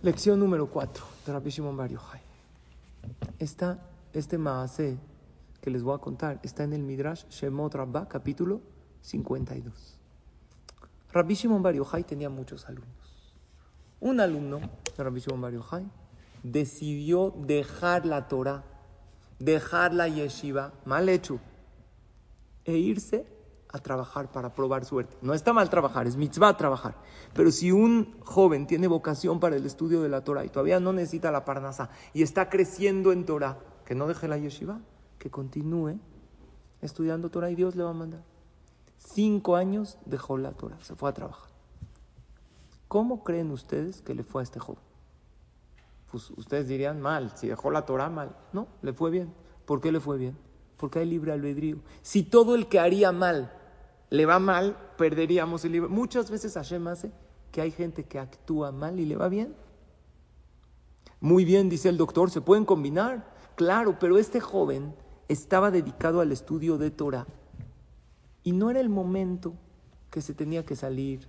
Lección 0.00 0.40
número 0.40 0.66
cuatro 0.70 1.04
de 1.26 1.32
Rabbi 1.34 1.50
Shimon 1.50 1.78
este 4.12 4.38
maase 4.38 4.98
que 5.60 5.70
les 5.70 5.82
voy 5.82 5.94
a 5.94 5.98
contar, 5.98 6.40
está 6.42 6.64
en 6.64 6.72
el 6.72 6.82
Midrash 6.82 7.26
Shemot 7.28 7.74
Rabbah, 7.74 8.08
capítulo 8.08 8.60
52. 9.02 9.98
Rabbi 11.12 11.34
Shimon 11.34 11.62
Bar 11.62 11.74
tenía 12.04 12.30
muchos 12.30 12.66
alumnos. 12.66 13.34
Un 14.00 14.20
alumno 14.20 14.58
de 14.58 15.04
Rabbi 15.04 15.20
Shimon 15.20 15.40
Bar 15.40 15.82
decidió 16.42 17.34
dejar 17.36 18.06
la 18.06 18.28
Torah, 18.28 18.64
dejar 19.38 19.92
la 19.92 20.08
yeshiva, 20.08 20.72
mal 20.84 21.08
hecho, 21.08 21.40
e 22.64 22.76
irse 22.76 23.26
a 23.72 23.78
trabajar 23.78 24.30
para 24.30 24.54
probar 24.54 24.84
suerte. 24.84 25.16
No 25.22 25.32
está 25.34 25.52
mal 25.52 25.70
trabajar, 25.70 26.06
es 26.06 26.16
mitzvah 26.16 26.56
trabajar. 26.56 26.96
Pero 27.34 27.50
si 27.50 27.70
un 27.70 28.16
joven 28.20 28.66
tiene 28.66 28.88
vocación 28.88 29.38
para 29.38 29.56
el 29.56 29.64
estudio 29.64 30.02
de 30.02 30.08
la 30.08 30.24
Torah 30.24 30.44
y 30.44 30.48
todavía 30.48 30.80
no 30.80 30.92
necesita 30.92 31.30
la 31.30 31.44
parnasa 31.44 31.90
y 32.12 32.22
está 32.22 32.48
creciendo 32.48 33.12
en 33.12 33.24
Torah, 33.24 33.58
que 33.84 33.94
no 33.94 34.06
deje 34.06 34.28
la 34.28 34.38
yeshiva, 34.38 34.80
que 35.18 35.30
continúe 35.30 35.98
estudiando 36.80 37.30
Torah 37.30 37.50
y 37.50 37.54
Dios 37.54 37.76
le 37.76 37.84
va 37.84 37.90
a 37.90 37.94
mandar. 37.94 38.29
Cinco 39.00 39.56
años 39.56 39.98
dejó 40.04 40.36
la 40.36 40.52
Torah, 40.52 40.78
se 40.82 40.94
fue 40.94 41.08
a 41.08 41.14
trabajar. 41.14 41.48
¿Cómo 42.86 43.24
creen 43.24 43.50
ustedes 43.50 44.02
que 44.02 44.14
le 44.14 44.22
fue 44.22 44.42
a 44.42 44.44
este 44.44 44.60
joven? 44.60 44.82
Pues 46.10 46.30
ustedes 46.30 46.68
dirían 46.68 47.00
mal, 47.00 47.32
si 47.34 47.48
dejó 47.48 47.70
la 47.70 47.86
Torah 47.86 48.10
mal. 48.10 48.36
No, 48.52 48.68
le 48.82 48.92
fue 48.92 49.10
bien. 49.10 49.32
¿Por 49.64 49.80
qué 49.80 49.90
le 49.90 50.00
fue 50.00 50.18
bien? 50.18 50.36
Porque 50.76 50.98
hay 50.98 51.06
libre 51.06 51.32
albedrío. 51.32 51.78
Si 52.02 52.22
todo 52.22 52.54
el 52.54 52.68
que 52.68 52.78
haría 52.78 53.10
mal 53.10 53.52
le 54.10 54.26
va 54.26 54.38
mal, 54.38 54.76
perderíamos 54.98 55.64
el 55.64 55.72
libro. 55.72 55.88
Muchas 55.88 56.30
veces 56.30 56.54
Hashem 56.54 56.86
hace 56.88 57.10
que 57.52 57.62
hay 57.62 57.70
gente 57.70 58.04
que 58.04 58.18
actúa 58.18 58.70
mal 58.70 59.00
y 59.00 59.06
le 59.06 59.16
va 59.16 59.28
bien. 59.28 59.56
Muy 61.20 61.44
bien, 61.44 61.70
dice 61.70 61.88
el 61.88 61.96
doctor, 61.96 62.30
se 62.30 62.42
pueden 62.42 62.64
combinar. 62.66 63.34
Claro, 63.56 63.98
pero 63.98 64.18
este 64.18 64.40
joven 64.40 64.94
estaba 65.28 65.70
dedicado 65.70 66.20
al 66.20 66.32
estudio 66.32 66.76
de 66.76 66.90
Torah 66.90 67.26
y 68.42 68.52
no 68.52 68.70
era 68.70 68.80
el 68.80 68.88
momento 68.88 69.54
que 70.10 70.20
se 70.20 70.34
tenía 70.34 70.64
que 70.64 70.76
salir. 70.76 71.28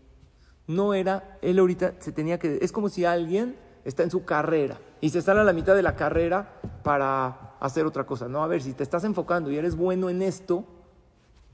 No 0.68 0.94
era, 0.94 1.38
él 1.42 1.60
ahorita 1.60 1.96
se 2.00 2.12
tenía 2.12 2.40
que... 2.40 2.60
Es 2.62 2.72
como 2.72 2.90
si 2.90 3.06
alguien 3.06 3.56
está 3.84 4.04
en 4.04 4.12
su 4.12 4.26
carrera 4.26 4.80
y 5.02 5.10
se 5.10 5.22
sale 5.22 5.42
a 5.42 5.44
la 5.44 5.54
mitad 5.54 5.76
de 5.76 5.84
la 5.84 5.96
carrera 5.96 6.60
para 6.84 7.56
hacer 7.60 7.86
otra 7.86 8.06
cosa. 8.06 8.28
No, 8.28 8.44
a 8.44 8.48
ver, 8.48 8.62
si 8.62 8.74
te 8.74 8.84
estás 8.84 9.04
enfocando 9.04 9.52
y 9.52 9.58
eres 9.58 9.76
bueno 9.76 10.10
en 10.10 10.22
esto, 10.22 10.66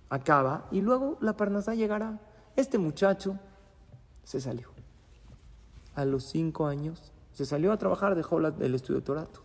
acaba 0.09 0.67
y 0.71 0.81
luego 0.81 1.17
la 1.21 1.35
parnasá 1.35 1.73
llegará. 1.75 2.19
Este 2.55 2.77
muchacho 2.77 3.37
se 4.23 4.41
salió. 4.41 4.69
A 5.95 6.05
los 6.05 6.25
cinco 6.25 6.67
años 6.67 7.11
se 7.31 7.45
salió 7.45 7.71
a 7.71 7.77
trabajar, 7.77 8.15
dejó 8.15 8.39
el 8.39 8.75
estudio 8.75 8.99
de 8.99 9.05
Torato. 9.05 9.41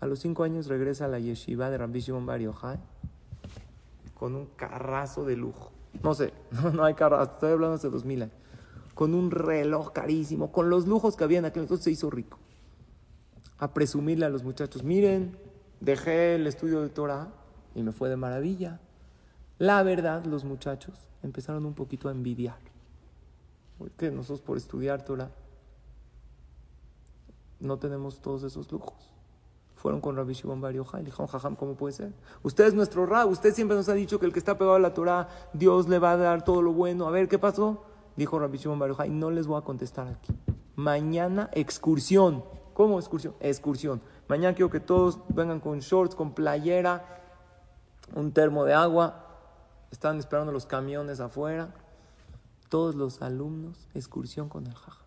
A 0.00 0.06
los 0.06 0.20
cinco 0.20 0.42
años 0.42 0.66
regresa 0.66 1.04
a 1.04 1.08
la 1.08 1.18
yeshiva 1.18 1.70
de 1.70 1.78
Rabbi 1.78 2.00
Shimon 2.00 2.24
Bar 2.24 2.40
con 4.20 4.34
un 4.34 4.48
carrazo 4.54 5.24
de 5.24 5.34
lujo. 5.34 5.72
No 6.02 6.12
sé, 6.12 6.34
no, 6.74 6.84
hay 6.84 6.92
carrazo, 6.92 7.32
estoy 7.32 7.52
hablando 7.52 7.76
hace 7.76 7.88
dos 7.88 8.04
mil 8.04 8.20
años. 8.20 8.36
Con 8.92 9.14
un 9.14 9.30
reloj 9.30 9.92
carísimo, 9.94 10.52
con 10.52 10.68
los 10.68 10.86
lujos 10.86 11.16
que 11.16 11.24
había 11.24 11.38
en 11.38 11.46
aquel 11.46 11.62
entonces 11.62 11.84
se 11.84 11.90
hizo 11.90 12.10
rico. 12.10 12.38
A 13.56 13.72
presumirle 13.72 14.26
a 14.26 14.28
los 14.28 14.44
muchachos, 14.44 14.84
miren, 14.84 15.38
dejé 15.80 16.34
el 16.34 16.46
estudio 16.46 16.82
de 16.82 16.90
Torah 16.90 17.32
y 17.74 17.82
me 17.82 17.92
fue 17.92 18.10
de 18.10 18.16
maravilla. 18.16 18.78
La 19.56 19.82
verdad, 19.82 20.26
los 20.26 20.44
muchachos 20.44 21.08
empezaron 21.22 21.64
un 21.64 21.72
poquito 21.72 22.10
a 22.10 22.12
envidiar. 22.12 22.58
Porque 23.78 24.10
nosotros 24.10 24.42
por 24.42 24.58
estudiar 24.58 25.02
Torah 25.02 25.30
no 27.58 27.78
tenemos 27.78 28.20
todos 28.20 28.42
esos 28.42 28.70
lujos. 28.70 29.14
Fueron 29.80 30.02
con 30.02 30.14
Rabbi 30.14 30.34
Shimon 30.34 30.60
Bar 30.60 30.74
y 30.74 30.78
dijeron, 31.04 31.26
jajam, 31.26 31.56
¿cómo 31.56 31.74
puede 31.74 31.94
ser? 31.94 32.12
Usted 32.42 32.66
es 32.66 32.74
nuestro 32.74 33.06
Rab, 33.06 33.30
usted 33.30 33.54
siempre 33.54 33.78
nos 33.78 33.88
ha 33.88 33.94
dicho 33.94 34.20
que 34.20 34.26
el 34.26 34.32
que 34.34 34.38
está 34.38 34.58
pegado 34.58 34.76
a 34.76 34.78
la 34.78 34.92
Torah, 34.92 35.28
Dios 35.54 35.88
le 35.88 35.98
va 35.98 36.12
a 36.12 36.16
dar 36.18 36.44
todo 36.44 36.60
lo 36.60 36.74
bueno. 36.74 37.08
A 37.08 37.10
ver, 37.10 37.28
¿qué 37.28 37.38
pasó? 37.38 37.82
Dijo 38.14 38.38
Rabbi 38.38 38.58
Shimon 38.58 38.78
Bar 38.78 38.90
Yochai, 38.90 39.08
no 39.08 39.30
les 39.30 39.46
voy 39.46 39.58
a 39.58 39.62
contestar 39.62 40.06
aquí. 40.06 40.34
Mañana 40.76 41.48
excursión. 41.54 42.44
¿Cómo 42.74 42.98
excursión? 42.98 43.34
Excursión. 43.40 44.02
Mañana 44.28 44.54
quiero 44.54 44.68
que 44.68 44.80
todos 44.80 45.18
vengan 45.30 45.60
con 45.60 45.78
shorts, 45.78 46.14
con 46.14 46.34
playera, 46.34 47.22
un 48.14 48.32
termo 48.32 48.66
de 48.66 48.74
agua, 48.74 49.24
están 49.90 50.18
esperando 50.18 50.52
los 50.52 50.66
camiones 50.66 51.20
afuera. 51.20 51.72
Todos 52.68 52.96
los 52.96 53.22
alumnos, 53.22 53.88
excursión 53.94 54.50
con 54.50 54.66
el 54.66 54.74
jaja. 54.74 55.06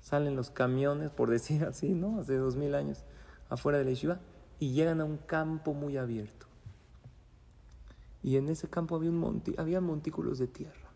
Salen 0.00 0.36
los 0.36 0.50
camiones, 0.50 1.10
por 1.10 1.28
decir 1.28 1.64
así, 1.64 1.90
¿no? 1.90 2.18
Hace 2.18 2.36
dos 2.36 2.56
mil 2.56 2.74
años, 2.74 3.04
afuera 3.50 3.78
de 3.78 3.84
la 3.84 3.90
yeshiva, 3.90 4.20
y 4.58 4.72
llegan 4.72 5.00
a 5.00 5.04
un 5.04 5.18
campo 5.18 5.74
muy 5.74 5.96
abierto. 5.96 6.46
Y 8.22 8.36
en 8.36 8.48
ese 8.48 8.68
campo 8.68 8.96
había, 8.96 9.10
un 9.10 9.42
había 9.58 9.80
montículos 9.80 10.38
de 10.38 10.46
tierra. 10.46 10.90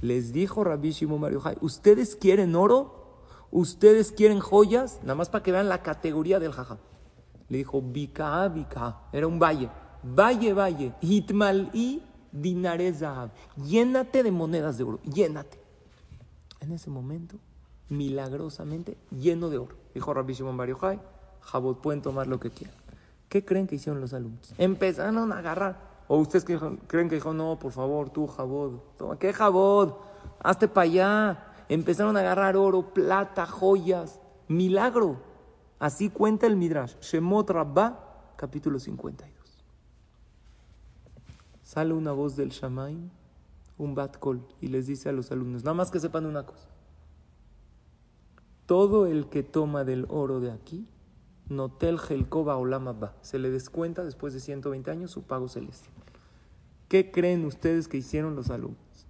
Les 0.00 0.32
dijo 0.32 0.64
Rabbi 0.64 0.90
Shimon 0.90 1.20
Bar 1.20 1.58
¿ustedes 1.60 2.16
quieren 2.16 2.56
oro? 2.56 3.02
¿Ustedes 3.50 4.12
quieren 4.12 4.40
joyas? 4.40 5.00
Nada 5.02 5.14
más 5.14 5.28
para 5.28 5.44
que 5.44 5.52
vean 5.52 5.68
la 5.68 5.82
categoría 5.82 6.40
del 6.40 6.52
jaja. 6.52 6.78
Le 7.48 7.58
dijo, 7.58 7.82
Bika, 7.82 8.48
Bika. 8.48 9.02
Era 9.12 9.26
un 9.26 9.38
valle. 9.38 9.68
Valle, 10.02 10.52
valle. 10.52 10.94
Hitmal'i 11.00 12.02
dinares 12.32 13.04
Llénate 13.56 14.22
de 14.22 14.30
monedas 14.30 14.78
de 14.78 14.84
oro, 14.84 15.00
llénate. 15.02 15.58
En 16.60 16.72
ese 16.72 16.90
momento, 16.90 17.36
milagrosamente, 17.88 18.96
lleno 19.10 19.50
de 19.50 19.58
oro. 19.58 19.76
Dijo 19.94 20.14
Rabbi 20.14 20.32
Shimon 20.32 20.56
Bar 20.56 20.68
Jabot, 21.42 21.80
pueden 21.80 22.02
tomar 22.02 22.26
lo 22.26 22.40
que 22.40 22.50
quieran. 22.50 22.76
¿Qué 23.28 23.44
creen 23.44 23.66
que 23.66 23.76
hicieron 23.76 24.00
los 24.00 24.12
alumnos? 24.12 24.54
Empezaron 24.58 25.32
a 25.32 25.38
agarrar. 25.38 25.92
¿O 26.08 26.18
ustedes 26.18 26.44
creen 26.44 27.08
que 27.08 27.14
dijo, 27.14 27.32
no, 27.32 27.58
por 27.58 27.72
favor, 27.72 28.10
tú, 28.10 28.26
Jabot, 28.26 29.18
¿qué 29.18 29.32
Jabot? 29.32 29.98
Hazte 30.42 30.68
para 30.68 30.84
allá. 30.84 31.44
Empezaron 31.68 32.16
a 32.16 32.20
agarrar 32.20 32.56
oro, 32.56 32.92
plata, 32.92 33.46
joyas. 33.46 34.20
Milagro. 34.48 35.16
Así 35.78 36.10
cuenta 36.10 36.46
el 36.46 36.56
Midrash. 36.56 36.94
Shemot 37.00 37.48
Rabbah, 37.48 38.34
capítulo 38.36 38.78
52 38.78 39.32
sale 41.72 41.94
una 41.94 42.12
voz 42.12 42.36
del 42.36 42.50
Shamaim, 42.50 43.08
un 43.78 43.94
bat 43.94 44.18
y 44.60 44.66
les 44.66 44.88
dice 44.88 45.08
a 45.08 45.12
los 45.12 45.32
alumnos, 45.32 45.64
nada 45.64 45.72
más 45.72 45.90
que 45.90 46.00
sepan 46.00 46.26
una 46.26 46.44
cosa. 46.44 46.68
Todo 48.66 49.06
el 49.06 49.30
que 49.30 49.42
toma 49.42 49.82
del 49.82 50.04
oro 50.10 50.38
de 50.40 50.50
aquí, 50.50 50.86
notel 51.56 51.98
gelkova 51.98 52.56
olama 52.56 52.92
ba, 52.92 53.14
se 53.22 53.38
le 53.38 53.50
descuenta 53.50 54.04
después 54.04 54.34
de 54.34 54.40
120 54.40 54.90
años 54.90 55.10
su 55.10 55.22
pago 55.22 55.48
celestial. 55.48 55.94
¿Qué 56.88 57.10
creen 57.10 57.44
ustedes 57.44 57.88
que 57.88 57.96
hicieron 57.96 58.36
los 58.36 58.50
alumnos? 58.50 59.06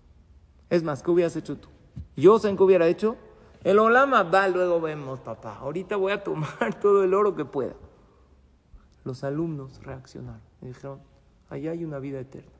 Es 0.71 0.83
más, 0.83 1.03
¿qué 1.03 1.11
hubieras 1.11 1.37
hecho 1.37 1.57
tú? 1.57 1.69
Yo, 2.17 2.39
¿saben 2.39 2.57
qué 2.57 2.63
hubiera 2.63 2.87
hecho? 2.87 3.17
El 3.65 3.79
Olama 3.79 4.23
va, 4.23 4.49
luego 4.49 4.81
vemos, 4.81 5.21
papá. 5.21 5.59
Ahorita 5.59 5.97
voy 5.97 6.13
a 6.13 6.23
tomar 6.23 6.79
todo 6.81 7.05
el 7.05 7.15
oro 7.15 7.35
que 7.35 7.45
pueda. 7.45 7.75
Los 9.05 9.25
alumnos 9.25 9.83
reaccionaron 9.83 10.41
y 10.61 10.67
dijeron, 10.67 11.01
allá 11.51 11.73
hay 11.73 11.85
una 11.85 11.99
vida 11.99 12.21
eterna. 12.21 12.51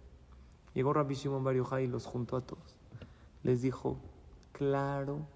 Llegó 0.75 0.93
Rabbi 0.93 1.15
Shimon 1.15 1.45
Bar 1.45 1.57
y 1.81 1.87
los 1.87 2.07
juntó 2.07 2.37
a 2.37 2.41
todos. 2.41 2.77
Les 3.43 3.63
dijo, 3.63 3.99
claro 4.53 5.27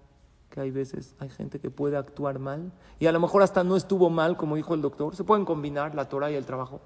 que 0.49 0.61
hay 0.61 0.71
veces, 0.71 1.15
hay 1.19 1.29
gente 1.29 1.59
que 1.59 1.69
puede 1.69 1.97
actuar 1.97 2.39
mal 2.39 2.71
y 2.99 3.07
a 3.07 3.11
lo 3.11 3.19
mejor 3.19 3.41
hasta 3.43 3.63
no 3.63 3.75
estuvo 3.75 4.09
mal, 4.09 4.37
como 4.37 4.55
dijo 4.55 4.73
el 4.73 4.81
doctor. 4.81 5.15
Se 5.15 5.23
pueden 5.23 5.45
combinar 5.45 5.95
la 5.95 6.09
Torah 6.09 6.31
y 6.31 6.35
el 6.35 6.45
trabajo. 6.45 6.81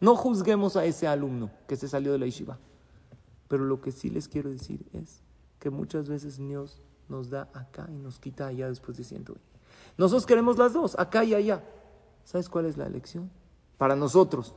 No 0.00 0.16
juzguemos 0.16 0.76
a 0.76 0.84
ese 0.84 1.06
alumno 1.06 1.50
que 1.66 1.76
se 1.76 1.88
salió 1.88 2.12
de 2.12 2.18
la 2.18 2.26
yeshiva. 2.26 2.58
Pero 3.48 3.64
lo 3.64 3.80
que 3.80 3.92
sí 3.92 4.10
les 4.10 4.28
quiero 4.28 4.50
decir 4.50 4.86
es 4.92 5.22
que 5.58 5.70
muchas 5.70 6.08
veces 6.08 6.38
Dios 6.38 6.80
nos 7.08 7.30
da 7.30 7.48
acá 7.52 7.88
y 7.90 7.98
nos 7.98 8.18
quita 8.18 8.46
allá 8.46 8.68
después 8.68 8.96
de 8.96 9.04
ciento 9.04 9.34
Nosotros 9.98 10.24
queremos 10.24 10.56
las 10.56 10.72
dos, 10.72 10.98
acá 10.98 11.24
y 11.24 11.34
allá. 11.34 11.62
¿Sabes 12.24 12.48
cuál 12.48 12.66
es 12.66 12.76
la 12.76 12.86
elección? 12.86 13.30
Para 13.76 13.96
nosotros, 13.96 14.54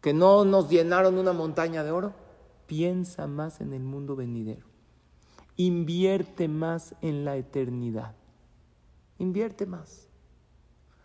que 0.00 0.12
no 0.12 0.44
nos 0.44 0.68
llenaron 0.68 1.18
una 1.18 1.32
montaña 1.32 1.82
de 1.82 1.92
oro, 1.92 2.12
piensa 2.66 3.26
más 3.26 3.60
en 3.60 3.72
el 3.72 3.82
mundo 3.82 4.16
venidero. 4.16 4.71
Invierte 5.56 6.48
más 6.48 6.94
en 7.02 7.24
la 7.24 7.36
eternidad. 7.36 8.14
Invierte 9.18 9.66
más. 9.66 10.08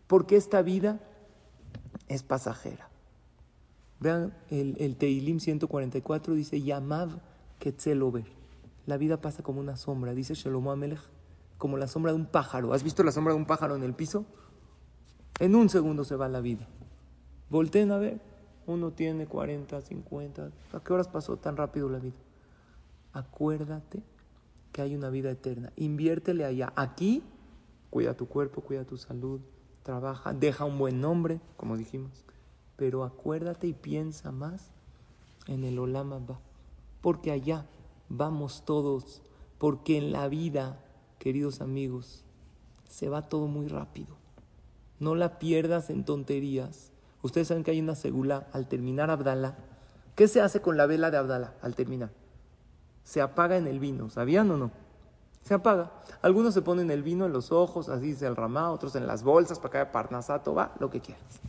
Porque 0.07 0.35
esta 0.35 0.61
vida 0.61 0.99
es 2.07 2.23
pasajera. 2.23 2.89
Vean, 3.99 4.33
el, 4.49 4.77
el 4.79 4.95
Teilim 4.95 5.39
144 5.39 6.33
dice, 6.33 6.61
Yamav 6.61 7.19
Ketzelover. 7.59 8.25
La 8.85 8.97
vida 8.97 9.19
pasa 9.19 9.43
como 9.43 9.59
una 9.59 9.75
sombra, 9.75 10.13
dice 10.13 10.33
Shlomo 10.33 10.71
Amelech, 10.71 11.01
como 11.57 11.77
la 11.77 11.87
sombra 11.87 12.13
de 12.13 12.17
un 12.17 12.25
pájaro. 12.25 12.73
¿Has 12.73 12.83
visto 12.83 13.03
la 13.03 13.11
sombra 13.11 13.33
de 13.33 13.39
un 13.39 13.45
pájaro 13.45 13.75
en 13.75 13.83
el 13.83 13.93
piso? 13.93 14.25
En 15.39 15.55
un 15.55 15.69
segundo 15.69 16.05
se 16.05 16.15
va 16.15 16.29
la 16.29 16.39
vida. 16.39 16.67
Volten 17.49 17.91
a 17.91 17.97
ver, 17.97 18.21
uno 18.65 18.91
tiene 18.91 19.27
40, 19.27 19.81
50. 19.81 20.51
¿A 20.73 20.79
qué 20.79 20.93
horas 20.93 21.07
pasó 21.07 21.37
tan 21.37 21.57
rápido 21.57 21.89
la 21.89 21.99
vida? 21.99 22.15
Acuérdate 23.11 24.03
que 24.77 24.83
hay 24.83 24.95
una 24.95 25.09
vida 25.09 25.29
eterna. 25.29 25.73
Inviértele 25.75 26.45
allá. 26.45 26.71
Aquí, 26.77 27.23
cuida 27.89 28.15
tu 28.15 28.27
cuerpo, 28.27 28.61
cuida 28.61 28.85
tu 28.85 28.97
salud, 28.97 29.41
trabaja, 29.83 30.33
deja 30.33 30.63
un 30.63 30.77
buen 30.77 31.01
nombre, 31.01 31.41
como 31.57 31.75
dijimos 31.75 32.23
pero 32.77 33.03
acuérdate 33.03 33.67
y 33.67 33.73
piensa 33.73 34.31
más 34.31 34.69
en 35.47 35.65
el 35.65 35.77
Olama 35.79 36.21
porque 37.01 37.31
allá 37.31 37.65
vamos 38.07 38.63
todos, 38.65 39.21
porque 39.57 39.97
en 39.97 40.11
la 40.11 40.27
vida, 40.29 40.79
queridos 41.19 41.59
amigos, 41.59 42.23
se 42.87 43.09
va 43.09 43.27
todo 43.27 43.47
muy 43.47 43.67
rápido. 43.67 44.15
No 44.99 45.15
la 45.15 45.39
pierdas 45.39 45.89
en 45.89 46.05
tonterías. 46.05 46.91
Ustedes 47.21 47.47
saben 47.47 47.63
que 47.63 47.71
hay 47.71 47.79
una 47.79 47.95
segula 47.95 48.47
al 48.53 48.67
terminar 48.67 49.09
Abdalá. 49.09 49.57
¿Qué 50.15 50.27
se 50.27 50.41
hace 50.41 50.61
con 50.61 50.77
la 50.77 50.85
vela 50.85 51.11
de 51.11 51.17
Abdalá 51.17 51.55
al 51.61 51.75
terminar? 51.75 52.11
Se 53.07 53.21
apaga 53.21 53.55
en 53.55 53.67
el 53.67 53.79
vino, 53.79 54.09
¿sabían 54.09 54.51
o 54.51 54.57
no? 54.57 54.69
Se 55.41 55.53
apaga. 55.53 55.91
Algunos 56.21 56.53
se 56.53 56.61
ponen 56.61 56.91
el 56.91 57.03
vino 57.03 57.25
en 57.25 57.31
los 57.31 57.53
ojos, 57.53 57.87
así 57.87 58.13
se 58.13 58.27
el 58.27 58.35
ramá, 58.35 58.69
otros 58.69 58.97
en 58.97 59.07
las 59.07 59.23
bolsas 59.23 59.59
para 59.59 59.71
que 59.71 59.77
haya 59.77 59.91
parnasato, 59.93 60.53
va, 60.53 60.73
lo 60.79 60.89
que 60.89 60.99
quieras. 60.99 61.39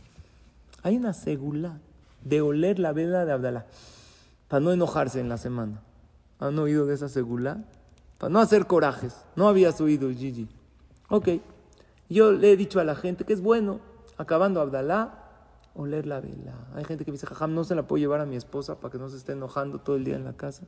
Hay 0.83 0.95
una 0.95 1.11
segula 1.11 1.77
de 2.23 2.39
oler 2.39 2.79
la 2.79 2.93
vela 2.93 3.25
de 3.25 3.33
Abdalá 3.33 3.65
para 4.47 4.61
no 4.61 4.71
enojarse 4.71 5.19
en 5.19 5.27
la 5.27 5.37
semana. 5.37 5.81
¿Han 6.39 6.57
oído 6.59 6.85
de 6.85 6.95
esa 6.95 7.09
segula? 7.09 7.65
Para 8.19 8.31
no 8.31 8.39
hacer 8.39 8.65
corajes. 8.65 9.17
No 9.35 9.49
habías 9.49 9.81
oído, 9.81 10.09
Gigi. 10.11 10.47
Ok. 11.09 11.27
Yo 12.07 12.31
le 12.31 12.53
he 12.53 12.55
dicho 12.55 12.79
a 12.79 12.85
la 12.85 12.95
gente 12.95 13.25
que 13.25 13.33
es 13.33 13.41
bueno, 13.41 13.81
acabando 14.17 14.61
Abdalá, 14.61 15.25
oler 15.75 16.05
la 16.05 16.21
vela. 16.21 16.53
Hay 16.73 16.85
gente 16.85 17.03
que 17.03 17.11
me 17.11 17.15
dice, 17.15 17.27
jajam, 17.27 17.53
no 17.53 17.65
se 17.65 17.75
la 17.75 17.83
puedo 17.85 17.99
llevar 17.99 18.21
a 18.21 18.25
mi 18.25 18.37
esposa 18.37 18.79
para 18.79 18.93
que 18.93 18.97
no 18.97 19.09
se 19.09 19.17
esté 19.17 19.33
enojando 19.33 19.79
todo 19.79 19.97
el 19.97 20.05
día 20.05 20.15
en 20.15 20.23
la 20.23 20.37
casa. 20.37 20.63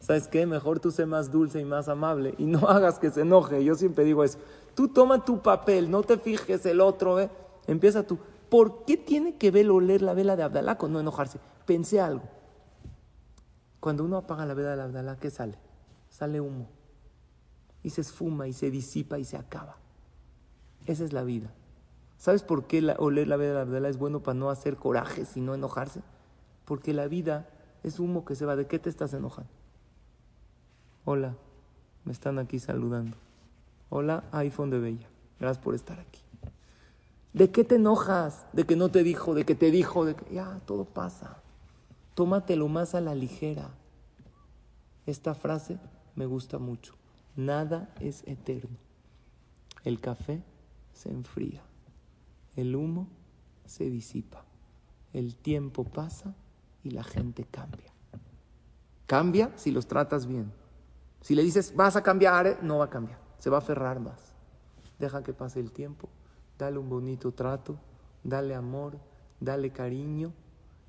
¿Sabes 0.00 0.28
qué? 0.28 0.46
Mejor 0.46 0.80
tú 0.80 0.90
sé 0.90 1.06
más 1.06 1.30
dulce 1.30 1.60
y 1.60 1.64
más 1.64 1.88
amable 1.88 2.34
y 2.38 2.44
no 2.44 2.58
hagas 2.68 2.98
que 2.98 3.10
se 3.10 3.22
enoje. 3.22 3.64
Yo 3.64 3.74
siempre 3.74 4.04
digo 4.04 4.24
eso. 4.24 4.38
Tú 4.74 4.88
toma 4.88 5.24
tu 5.24 5.42
papel, 5.42 5.90
no 5.90 6.02
te 6.02 6.18
fijes 6.18 6.64
el 6.66 6.80
otro, 6.80 7.18
¿eh? 7.18 7.30
Empieza 7.66 8.06
tú. 8.06 8.18
¿Por 8.48 8.84
qué 8.84 8.96
tiene 8.96 9.36
que 9.36 9.50
ver 9.50 9.70
oler 9.70 10.02
la 10.02 10.14
vela 10.14 10.36
de 10.36 10.42
Abdalá 10.42 10.78
con 10.78 10.92
no 10.92 11.00
enojarse? 11.00 11.40
Pensé 11.64 12.00
algo. 12.00 12.24
Cuando 13.80 14.04
uno 14.04 14.18
apaga 14.18 14.46
la 14.46 14.54
vela 14.54 14.76
de 14.76 14.82
Abdalá, 14.82 15.16
¿qué 15.16 15.30
sale? 15.30 15.58
Sale 16.08 16.40
humo. 16.40 16.68
Y 17.82 17.90
se 17.90 18.02
esfuma 18.02 18.46
y 18.46 18.52
se 18.52 18.70
disipa 18.70 19.18
y 19.18 19.24
se 19.24 19.36
acaba. 19.36 19.76
Esa 20.86 21.04
es 21.04 21.12
la 21.12 21.24
vida. 21.24 21.52
¿Sabes 22.18 22.42
por 22.42 22.66
qué 22.66 22.94
oler 22.98 23.28
la 23.28 23.36
vela 23.36 23.54
de 23.54 23.60
Abdalá 23.60 23.88
es 23.88 23.98
bueno 23.98 24.20
para 24.22 24.34
no 24.34 24.50
hacer 24.50 24.76
corajes 24.76 25.36
y 25.36 25.40
no 25.40 25.54
enojarse? 25.54 26.02
Porque 26.64 26.94
la 26.94 27.08
vida 27.08 27.48
es 27.82 27.98
humo 27.98 28.24
que 28.24 28.34
se 28.34 28.44
va. 28.46 28.56
¿De 28.56 28.66
qué 28.66 28.78
te 28.78 28.90
estás 28.90 29.12
enojando? 29.12 29.55
Hola, 31.08 31.36
me 32.04 32.10
están 32.10 32.40
aquí 32.40 32.58
saludando. 32.58 33.16
Hola, 33.90 34.24
iPhone 34.32 34.70
de 34.70 34.80
Bella. 34.80 35.08
Gracias 35.38 35.62
por 35.62 35.76
estar 35.76 36.00
aquí. 36.00 36.20
¿De 37.32 37.52
qué 37.52 37.62
te 37.62 37.76
enojas? 37.76 38.44
¿De 38.52 38.64
que 38.64 38.74
no 38.74 38.88
te 38.88 39.04
dijo? 39.04 39.32
¿De 39.32 39.46
que 39.46 39.54
te 39.54 39.70
dijo? 39.70 40.04
De 40.04 40.16
que 40.16 40.34
ya, 40.34 40.60
todo 40.66 40.84
pasa. 40.84 41.40
Tómatelo 42.16 42.66
más 42.66 42.96
a 42.96 43.00
la 43.00 43.14
ligera. 43.14 43.70
Esta 45.06 45.36
frase 45.36 45.78
me 46.16 46.26
gusta 46.26 46.58
mucho. 46.58 46.96
Nada 47.36 47.94
es 48.00 48.24
eterno. 48.26 48.76
El 49.84 50.00
café 50.00 50.42
se 50.92 51.10
enfría. 51.10 51.62
El 52.56 52.74
humo 52.74 53.06
se 53.64 53.88
disipa. 53.90 54.44
El 55.12 55.36
tiempo 55.36 55.84
pasa 55.84 56.34
y 56.82 56.90
la 56.90 57.04
gente 57.04 57.44
cambia. 57.44 57.92
Cambia 59.06 59.52
si 59.54 59.70
los 59.70 59.86
tratas 59.86 60.26
bien. 60.26 60.65
Si 61.20 61.34
le 61.34 61.42
dices, 61.42 61.74
vas 61.74 61.96
a 61.96 62.02
cambiar, 62.02 62.58
no 62.62 62.78
va 62.78 62.86
a 62.86 62.90
cambiar. 62.90 63.18
Se 63.38 63.50
va 63.50 63.56
a 63.56 63.60
aferrar 63.60 64.00
más. 64.00 64.34
Deja 64.98 65.22
que 65.22 65.32
pase 65.32 65.60
el 65.60 65.72
tiempo 65.72 66.08
dale 66.58 66.78
un 66.78 66.88
bonito 66.88 67.32
trato, 67.32 67.78
dale 68.24 68.54
amor, 68.54 68.98
dale 69.40 69.70
cariño, 69.70 70.32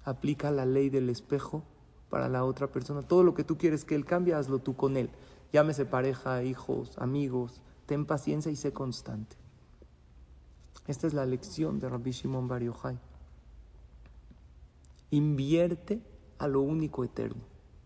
aplica 0.06 0.52
la 0.52 0.66
ley 0.66 0.90
del 0.90 1.10
espejo 1.10 1.64
para 2.10 2.30
la 2.30 2.44
otra 2.44 2.68
persona. 2.68 3.02
Todo 3.02 3.24
lo 3.24 3.34
que 3.34 3.44
tú 3.44 3.58
quieres 3.58 3.84
que 3.84 3.96
él 3.96 4.06
cambie, 4.06 4.34
hazlo 4.34 4.60
tú 4.60 4.76
con 4.76 4.98
él. 4.98 5.10
Llámese 5.52 5.86
pareja, 5.86 6.44
hijos, 6.44 6.98
amigos, 6.98 7.62
ten 7.86 8.06
paciencia 8.06 8.52
y 8.52 8.56
sé 8.56 8.72
constante. 8.74 9.36
Esta 10.88 11.08
es 11.08 11.14
la 11.14 11.26
lección 11.26 11.80
de 11.80 11.90
Rabbi 11.90 12.12
Shimon 12.12 12.48
Bar. 12.48 12.62
Invierte 15.10 16.02
a 16.38 16.48
lo 16.48 16.62
único 16.62 17.04
eterno. 17.04 17.42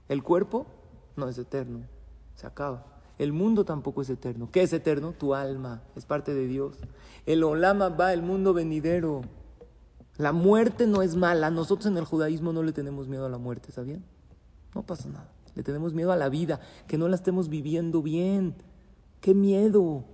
El 0.08 0.24
cuerpo 0.24 0.68
no 1.16 1.28
es 1.28 1.38
eterno, 1.38 1.86
se 2.42 2.48
acaba. 2.48 2.84
El 3.20 3.34
mundo 3.34 3.66
tampoco 3.66 4.02
es 4.02 4.10
eterno. 4.10 4.50
¿Qué 4.52 4.64
es 4.64 4.74
eterno? 4.74 5.14
Tu 5.14 5.36
alma, 5.36 5.84
es 5.96 6.06
parte 6.06 6.34
de 6.34 6.48
Dios. 6.48 6.78
El 7.28 7.44
olama 7.44 7.89
va, 7.89 8.14
el 8.14 8.24
mundo 8.24 8.54
venidero. 8.54 9.22
La 10.18 10.32
muerte 10.32 10.88
no 10.88 11.04
es 11.04 11.16
mala. 11.16 11.52
Nosotros 11.52 11.86
en 11.86 11.98
el 11.98 12.04
judaísmo 12.04 12.52
no 12.52 12.64
le 12.64 12.74
tenemos 12.74 13.08
miedo 13.08 13.28
a 13.28 13.30
la 13.30 13.38
muerte, 13.38 13.72
¿sabían? 13.72 14.04
No 14.74 14.82
pasa 14.82 15.08
nada. 15.10 15.32
Le 15.54 15.62
tenemos 15.62 15.94
miedo 15.94 16.12
a 16.12 16.16
la 16.16 16.30
vida, 16.30 16.60
que 16.88 16.98
no 16.98 17.08
la 17.08 17.16
estemos 17.16 17.48
viviendo 17.48 18.02
bien. 18.02 18.56
¡Qué 19.20 19.36
miedo! 19.36 20.06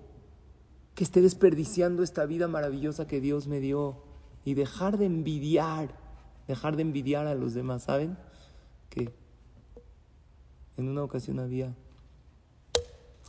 Que 0.95 1.05
esté 1.05 1.21
desperdiciando 1.21 2.03
esta 2.03 2.25
vida 2.25 2.49
maravillosa 2.49 3.07
que 3.07 3.21
Dios 3.21 3.47
me 3.47 3.61
dio. 3.61 4.03
Y 4.43 4.53
dejar 4.53 4.97
de 4.97 5.05
envidiar, 5.05 5.95
dejar 6.45 6.75
de 6.75 6.81
envidiar 6.81 7.25
a 7.27 7.35
los 7.35 7.53
demás, 7.53 7.83
¿saben? 7.83 8.17
Que 8.89 9.13
en 10.75 10.89
una 10.89 11.03
ocasión 11.03 11.39
había 11.39 11.73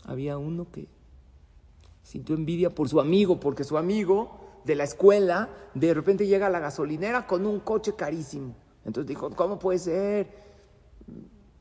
había 0.08 0.38
uno 0.38 0.70
que 0.72 0.88
sintió 2.02 2.34
envidia 2.34 2.70
por 2.70 2.88
su 2.88 3.00
amigo, 3.00 3.38
porque 3.38 3.62
su 3.62 3.76
amigo 3.76 4.40
de 4.64 4.74
la 4.74 4.84
escuela 4.84 5.50
de 5.74 5.92
repente 5.92 6.26
llega 6.26 6.46
a 6.46 6.50
la 6.50 6.60
gasolinera 6.60 7.26
con 7.26 7.46
un 7.46 7.60
coche 7.60 7.94
carísimo. 7.94 8.54
Entonces 8.84 9.06
dijo, 9.06 9.30
¿cómo 9.30 9.58
puede 9.58 9.78
ser? 9.78 10.28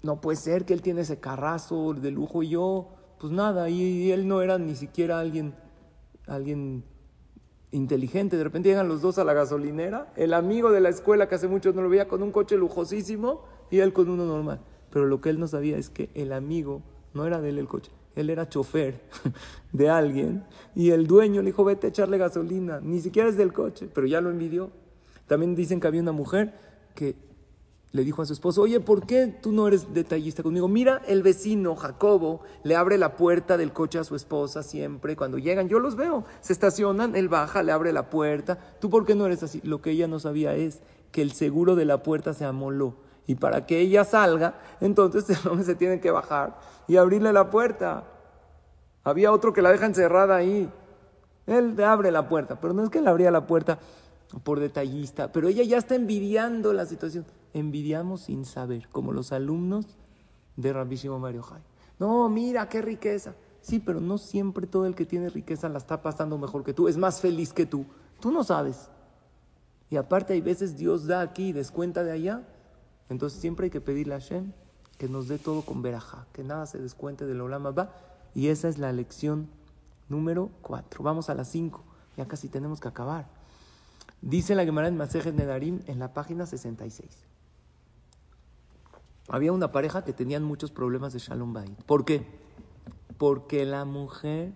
No 0.01 0.21
puede 0.21 0.37
ser 0.37 0.63
que 0.63 0.73
él 0.73 0.81
tiene 0.81 1.01
ese 1.01 1.19
carrazo 1.19 1.93
de 1.93 2.09
lujo 2.09 2.41
y 2.41 2.49
yo, 2.49 2.87
pues 3.19 3.33
nada, 3.33 3.69
y 3.69 4.11
él 4.11 4.27
no 4.27 4.41
era 4.41 4.57
ni 4.57 4.75
siquiera 4.75 5.19
alguien, 5.19 5.53
alguien 6.25 6.85
inteligente. 7.71 8.37
De 8.37 8.45
repente 8.45 8.69
llegan 8.69 8.87
los 8.87 9.01
dos 9.01 9.17
a 9.17 9.25
la 9.25 9.33
gasolinera, 9.33 10.13
el 10.15 10.33
amigo 10.33 10.71
de 10.71 10.79
la 10.79 10.87
escuela 10.87 11.27
que 11.27 11.35
hace 11.35 11.49
mucho 11.49 11.73
no 11.73 11.81
lo 11.81 11.89
veía 11.89 12.07
con 12.07 12.23
un 12.23 12.31
coche 12.31 12.55
lujosísimo 12.55 13.43
y 13.69 13.79
él 13.79 13.91
con 13.91 14.09
uno 14.09 14.25
normal. 14.25 14.61
Pero 14.89 15.05
lo 15.05 15.19
que 15.19 15.29
él 15.29 15.37
no 15.37 15.49
sabía 15.49 15.77
es 15.77 15.89
que 15.89 16.09
el 16.13 16.31
amigo 16.31 16.81
no 17.13 17.25
era 17.25 17.41
de 17.41 17.49
él 17.49 17.57
el 17.57 17.67
coche, 17.67 17.91
él 18.21 18.29
era 18.29 18.49
chofer 18.49 19.01
de 19.71 19.89
alguien 19.89 20.43
y 20.75 20.91
el 20.91 21.07
dueño 21.07 21.41
le 21.41 21.47
dijo, 21.47 21.63
vete 21.63 21.87
a 21.87 21.89
echarle 21.89 22.17
gasolina, 22.17 22.79
ni 22.81 23.01
siquiera 23.01 23.29
es 23.29 23.37
del 23.37 23.53
coche, 23.53 23.89
pero 23.93 24.07
ya 24.07 24.21
lo 24.21 24.29
envidió. 24.29 24.71
También 25.27 25.55
dicen 25.55 25.79
que 25.79 25.87
había 25.87 26.01
una 26.01 26.11
mujer 26.11 26.53
que 26.95 27.15
le 27.91 28.03
dijo 28.03 28.21
a 28.21 28.25
su 28.25 28.33
esposo, 28.33 28.61
oye, 28.61 28.79
¿por 28.79 29.05
qué 29.05 29.27
tú 29.41 29.51
no 29.51 29.67
eres 29.67 29.93
detallista 29.93 30.43
conmigo? 30.43 30.67
Mira, 30.67 31.01
el 31.07 31.23
vecino 31.23 31.75
Jacobo 31.75 32.41
le 32.63 32.75
abre 32.75 32.97
la 32.97 33.15
puerta 33.15 33.57
del 33.57 33.73
coche 33.73 33.97
a 33.97 34.03
su 34.03 34.15
esposa 34.15 34.61
siempre. 34.61 35.15
Cuando 35.15 35.37
llegan, 35.37 35.69
yo 35.69 35.79
los 35.79 35.95
veo, 35.95 36.25
se 36.41 36.53
estacionan, 36.53 37.15
él 37.15 37.29
baja, 37.29 37.63
le 37.63 37.71
abre 37.71 37.93
la 37.93 38.09
puerta. 38.09 38.59
¿Tú 38.79 38.89
por 38.89 39.05
qué 39.05 39.15
no 39.15 39.25
eres 39.25 39.41
así? 39.43 39.61
Lo 39.63 39.81
que 39.81 39.91
ella 39.91 40.07
no 40.07 40.19
sabía 40.19 40.55
es 40.55 40.81
que 41.11 41.21
el 41.21 41.31
seguro 41.31 41.75
de 41.75 41.85
la 41.85 42.03
puerta 42.03 42.33
se 42.33 42.45
amoló. 42.45 43.06
Y 43.27 43.35
para 43.35 43.65
que 43.65 43.79
ella 43.79 44.05
salga, 44.05 44.55
entonces 44.81 45.29
el 45.45 45.47
hombre 45.47 45.65
se 45.65 45.75
tiene 45.75 45.99
que 45.99 46.09
bajar 46.09 46.57
y 46.87 46.97
abrirle 46.97 47.33
la 47.33 47.49
puerta. 47.49 48.05
Había 49.03 49.31
otro 49.31 49.53
que 49.53 49.61
la 49.61 49.71
deja 49.71 49.85
encerrada 49.85 50.37
ahí. 50.37 50.69
Él 51.45 51.81
abre 51.83 52.11
la 52.11 52.27
puerta, 52.27 52.59
pero 52.59 52.73
no 52.73 52.83
es 52.83 52.89
que 52.89 53.01
le 53.01 53.09
abría 53.09 53.31
la 53.31 53.45
puerta 53.45 53.79
por 54.43 54.59
detallista, 54.59 55.31
pero 55.31 55.47
ella 55.47 55.63
ya 55.63 55.77
está 55.77 55.95
envidiando 55.95 56.73
la 56.73 56.85
situación. 56.85 57.25
Envidiamos 57.53 58.21
sin 58.21 58.43
saber, 58.43 58.89
como 58.89 59.13
los 59.13 59.31
alumnos 59.31 59.85
de 60.57 60.73
Rabbi 60.73 60.99
Mario 61.19 61.43
Jai. 61.43 61.61
No, 61.99 62.27
mira 62.29 62.67
qué 62.67 62.81
riqueza. 62.81 63.33
Sí, 63.61 63.79
pero 63.79 63.99
no 63.99 64.17
siempre 64.17 64.67
todo 64.67 64.85
el 64.85 64.95
que 64.95 65.05
tiene 65.05 65.29
riqueza 65.29 65.69
la 65.69 65.77
está 65.77 66.01
pasando 66.01 66.37
mejor 66.37 66.63
que 66.63 66.73
tú, 66.73 66.87
es 66.87 66.97
más 66.97 67.21
feliz 67.21 67.53
que 67.53 67.65
tú. 67.65 67.85
Tú 68.19 68.31
no 68.31 68.43
sabes. 68.43 68.89
Y 69.89 69.95
aparte 69.95 70.33
hay 70.33 70.41
veces 70.41 70.77
Dios 70.77 71.07
da 71.07 71.21
aquí 71.21 71.49
y 71.49 71.53
descuenta 71.53 72.03
de 72.03 72.11
allá. 72.11 72.43
Entonces 73.09 73.39
siempre 73.39 73.65
hay 73.65 73.69
que 73.69 73.81
pedirle 73.81 74.15
a 74.15 74.19
Hashem 74.19 74.51
que 74.97 75.07
nos 75.07 75.27
dé 75.27 75.37
todo 75.37 75.61
con 75.61 75.81
veraja, 75.81 76.25
que 76.33 76.43
nada 76.43 76.65
se 76.65 76.79
descuente 76.79 77.25
del 77.25 77.41
Olama 77.41 77.71
va. 77.71 77.93
Y 78.33 78.47
esa 78.47 78.67
es 78.67 78.77
la 78.77 78.91
lección 78.91 79.47
número 80.09 80.49
cuatro. 80.61 81.03
Vamos 81.03 81.29
a 81.29 81.33
las 81.33 81.49
cinco. 81.49 81.83
Ya 82.17 82.27
casi 82.27 82.49
tenemos 82.49 82.79
que 82.79 82.87
acabar. 82.87 83.27
Dice 84.21 84.55
la 84.55 84.65
Gemara 84.65 84.87
en 84.87 84.97
Masejet 84.97 85.35
Nedarim 85.35 85.81
en 85.85 85.99
la 85.99 86.13
página 86.13 86.45
66. 86.45 87.07
Había 89.29 89.51
una 89.51 89.71
pareja 89.71 90.03
que 90.03 90.13
tenían 90.13 90.43
muchos 90.43 90.71
problemas 90.71 91.13
de 91.13 91.19
Shalom 91.19 91.53
Bayit. 91.53 91.83
¿Por 91.83 92.05
qué? 92.05 92.25
Porque 93.17 93.65
la 93.65 93.85
mujer 93.85 94.53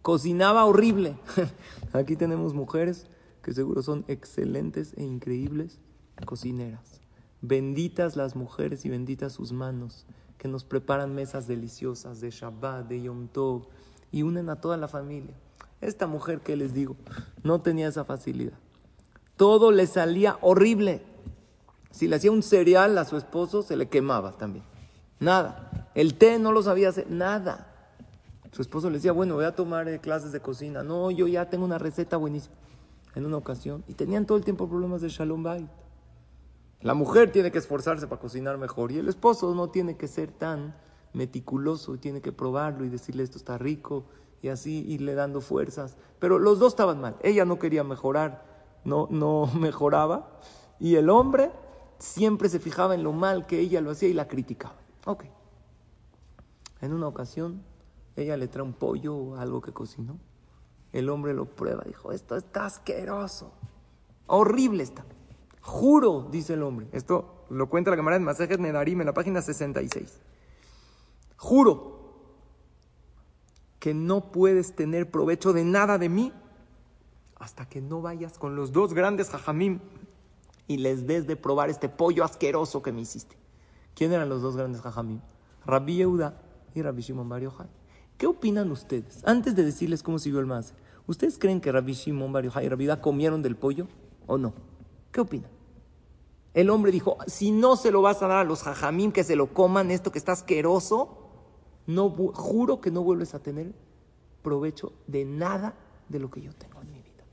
cocinaba 0.00 0.64
horrible. 0.64 1.16
Aquí 1.92 2.16
tenemos 2.16 2.54
mujeres 2.54 3.06
que 3.42 3.52
seguro 3.52 3.82
son 3.82 4.04
excelentes 4.08 4.94
e 4.96 5.02
increíbles 5.02 5.78
cocineras. 6.24 7.01
Benditas 7.44 8.14
las 8.14 8.36
mujeres 8.36 8.84
y 8.84 8.88
benditas 8.88 9.32
sus 9.32 9.52
manos 9.52 10.06
que 10.38 10.46
nos 10.46 10.62
preparan 10.64 11.12
mesas 11.12 11.48
deliciosas 11.48 12.20
de 12.20 12.30
Shabbat, 12.30 12.86
de 12.86 13.02
Yom 13.02 13.26
Tov 13.26 13.66
y 14.12 14.22
unen 14.22 14.48
a 14.48 14.60
toda 14.60 14.76
la 14.76 14.86
familia. 14.86 15.34
Esta 15.80 16.06
mujer 16.06 16.40
que 16.40 16.56
les 16.56 16.72
digo 16.72 16.94
no 17.42 17.60
tenía 17.60 17.88
esa 17.88 18.04
facilidad. 18.04 18.56
Todo 19.36 19.72
le 19.72 19.88
salía 19.88 20.38
horrible. 20.40 21.02
Si 21.90 22.06
le 22.06 22.14
hacía 22.14 22.30
un 22.30 22.44
cereal 22.44 22.96
a 22.96 23.04
su 23.04 23.16
esposo, 23.16 23.62
se 23.62 23.76
le 23.76 23.88
quemaba 23.88 24.38
también. 24.38 24.64
Nada. 25.18 25.90
El 25.96 26.14
té 26.14 26.38
no 26.38 26.52
lo 26.52 26.62
sabía 26.62 26.90
hacer, 26.90 27.10
nada. 27.10 27.74
Su 28.52 28.62
esposo 28.62 28.88
le 28.88 28.98
decía, 28.98 29.10
bueno, 29.10 29.34
voy 29.34 29.46
a 29.46 29.56
tomar 29.56 29.88
eh, 29.88 29.98
clases 29.98 30.30
de 30.30 30.38
cocina. 30.38 30.84
No, 30.84 31.10
yo 31.10 31.26
ya 31.26 31.50
tengo 31.50 31.64
una 31.64 31.78
receta 31.78 32.16
buenísima. 32.16 32.54
En 33.16 33.26
una 33.26 33.36
ocasión. 33.36 33.82
Y 33.88 33.94
tenían 33.94 34.26
todo 34.26 34.38
el 34.38 34.44
tiempo 34.44 34.68
problemas 34.68 35.00
de 35.00 35.08
Shalom 35.08 35.42
Bait. 35.42 35.81
La 36.82 36.94
mujer 36.94 37.30
tiene 37.30 37.52
que 37.52 37.58
esforzarse 37.58 38.06
para 38.06 38.20
cocinar 38.20 38.58
mejor. 38.58 38.92
Y 38.92 38.98
el 38.98 39.08
esposo 39.08 39.54
no 39.54 39.70
tiene 39.70 39.96
que 39.96 40.08
ser 40.08 40.30
tan 40.32 40.74
meticuloso. 41.12 41.96
Tiene 41.98 42.20
que 42.20 42.32
probarlo 42.32 42.84
y 42.84 42.88
decirle 42.88 43.22
esto 43.22 43.38
está 43.38 43.58
rico. 43.58 44.04
Y 44.42 44.48
así 44.48 44.84
irle 44.88 45.14
dando 45.14 45.40
fuerzas. 45.40 45.96
Pero 46.18 46.38
los 46.38 46.58
dos 46.58 46.72
estaban 46.72 47.00
mal. 47.00 47.16
Ella 47.22 47.44
no 47.44 47.58
quería 47.58 47.84
mejorar. 47.84 48.44
No, 48.84 49.06
no 49.10 49.46
mejoraba. 49.58 50.40
Y 50.80 50.96
el 50.96 51.08
hombre 51.10 51.52
siempre 51.98 52.48
se 52.48 52.58
fijaba 52.58 52.94
en 52.94 53.04
lo 53.04 53.12
mal 53.12 53.46
que 53.46 53.60
ella 53.60 53.80
lo 53.80 53.92
hacía 53.92 54.08
y 54.08 54.14
la 54.14 54.26
criticaba. 54.26 54.74
Ok. 55.06 55.24
En 56.80 56.92
una 56.92 57.06
ocasión, 57.06 57.62
ella 58.16 58.36
le 58.36 58.48
trae 58.48 58.64
un 58.64 58.72
pollo 58.72 59.14
o 59.14 59.36
algo 59.36 59.60
que 59.60 59.72
cocinó. 59.72 60.18
El 60.92 61.08
hombre 61.08 61.32
lo 61.32 61.46
prueba, 61.46 61.84
dijo, 61.86 62.12
esto 62.12 62.36
está 62.36 62.66
asqueroso, 62.66 63.52
horrible 64.26 64.82
está. 64.82 65.04
Juro, 65.62 66.28
dice 66.30 66.54
el 66.54 66.62
hombre. 66.62 66.88
Esto 66.92 67.44
lo 67.48 67.68
cuenta 67.68 67.90
la 67.90 67.96
cámara 67.96 68.18
de 68.18 68.24
Masajes 68.24 68.58
Nedarim 68.58 69.00
en 69.00 69.06
la 69.06 69.14
página 69.14 69.40
66. 69.40 70.20
Juro 71.36 72.02
que 73.78 73.94
no 73.94 74.32
puedes 74.32 74.74
tener 74.76 75.10
provecho 75.10 75.52
de 75.52 75.64
nada 75.64 75.98
de 75.98 76.08
mí 76.08 76.32
hasta 77.36 77.68
que 77.68 77.80
no 77.80 78.00
vayas 78.02 78.38
con 78.38 78.54
los 78.54 78.72
dos 78.72 78.94
grandes 78.94 79.30
jajamim 79.30 79.80
y 80.68 80.76
les 80.76 81.06
des 81.06 81.26
de 81.26 81.36
probar 81.36 81.70
este 81.70 81.88
pollo 81.88 82.24
asqueroso 82.24 82.82
que 82.82 82.92
me 82.92 83.00
hiciste. 83.00 83.36
¿Quién 83.94 84.12
eran 84.12 84.28
los 84.28 84.42
dos 84.42 84.56
grandes 84.56 84.80
jajamim? 84.80 85.20
Rabbi 85.66 85.96
Yehuda 85.96 86.40
y 86.74 86.82
Rabbi 86.82 87.02
Shimon 87.02 87.28
Bar. 87.28 87.42
¿Qué 88.16 88.26
opinan 88.26 88.70
ustedes? 88.70 89.22
Antes 89.24 89.56
de 89.56 89.64
decirles 89.64 90.02
cómo 90.02 90.18
siguió 90.18 90.40
el 90.40 90.46
más, 90.46 90.74
¿ustedes 91.06 91.38
creen 91.38 91.60
que 91.60 91.72
Rabbi 91.72 91.92
Shimon 91.92 92.32
Bar 92.32 92.44
y 92.44 92.48
Rabbi 92.48 92.84
Yehuda 92.84 93.00
comieron 93.00 93.42
del 93.42 93.56
pollo 93.56 93.88
o 94.26 94.38
no? 94.38 94.54
¿Qué 95.12 95.20
opinan? 95.20 95.50
El 96.54 96.70
hombre 96.70 96.90
dijo, 96.90 97.18
si 97.26 97.50
no 97.52 97.76
se 97.76 97.90
lo 97.90 98.02
vas 98.02 98.22
a 98.22 98.28
dar 98.28 98.38
a 98.38 98.44
los 98.44 98.62
jajamim 98.62 99.12
que 99.12 99.24
se 99.24 99.36
lo 99.36 99.54
coman, 99.54 99.90
esto 99.90 100.10
que 100.10 100.18
está 100.18 100.32
asqueroso, 100.32 101.18
no, 101.86 102.10
juro 102.10 102.80
que 102.80 102.90
no 102.90 103.02
vuelves 103.02 103.34
a 103.34 103.42
tener 103.42 103.72
provecho 104.42 104.92
de 105.06 105.24
nada 105.24 105.74
de 106.08 106.18
lo 106.18 106.30
que 106.30 106.42
yo 106.42 106.52
tengo 106.54 106.80
en 106.82 106.90
mi 106.90 107.00
vida. 107.00 107.24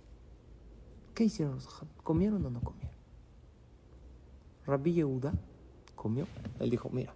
¿Qué 1.14 1.26
hicieron 1.26 1.56
los 1.56 1.68
jajamim? 1.68 1.94
¿Comieron 2.04 2.46
o 2.46 2.50
no 2.50 2.62
comieron? 2.62 2.98
Rabbi 4.66 4.94
Yehuda 4.94 5.34
comió. 5.96 6.28
Él 6.60 6.70
dijo, 6.70 6.90
mira, 6.90 7.14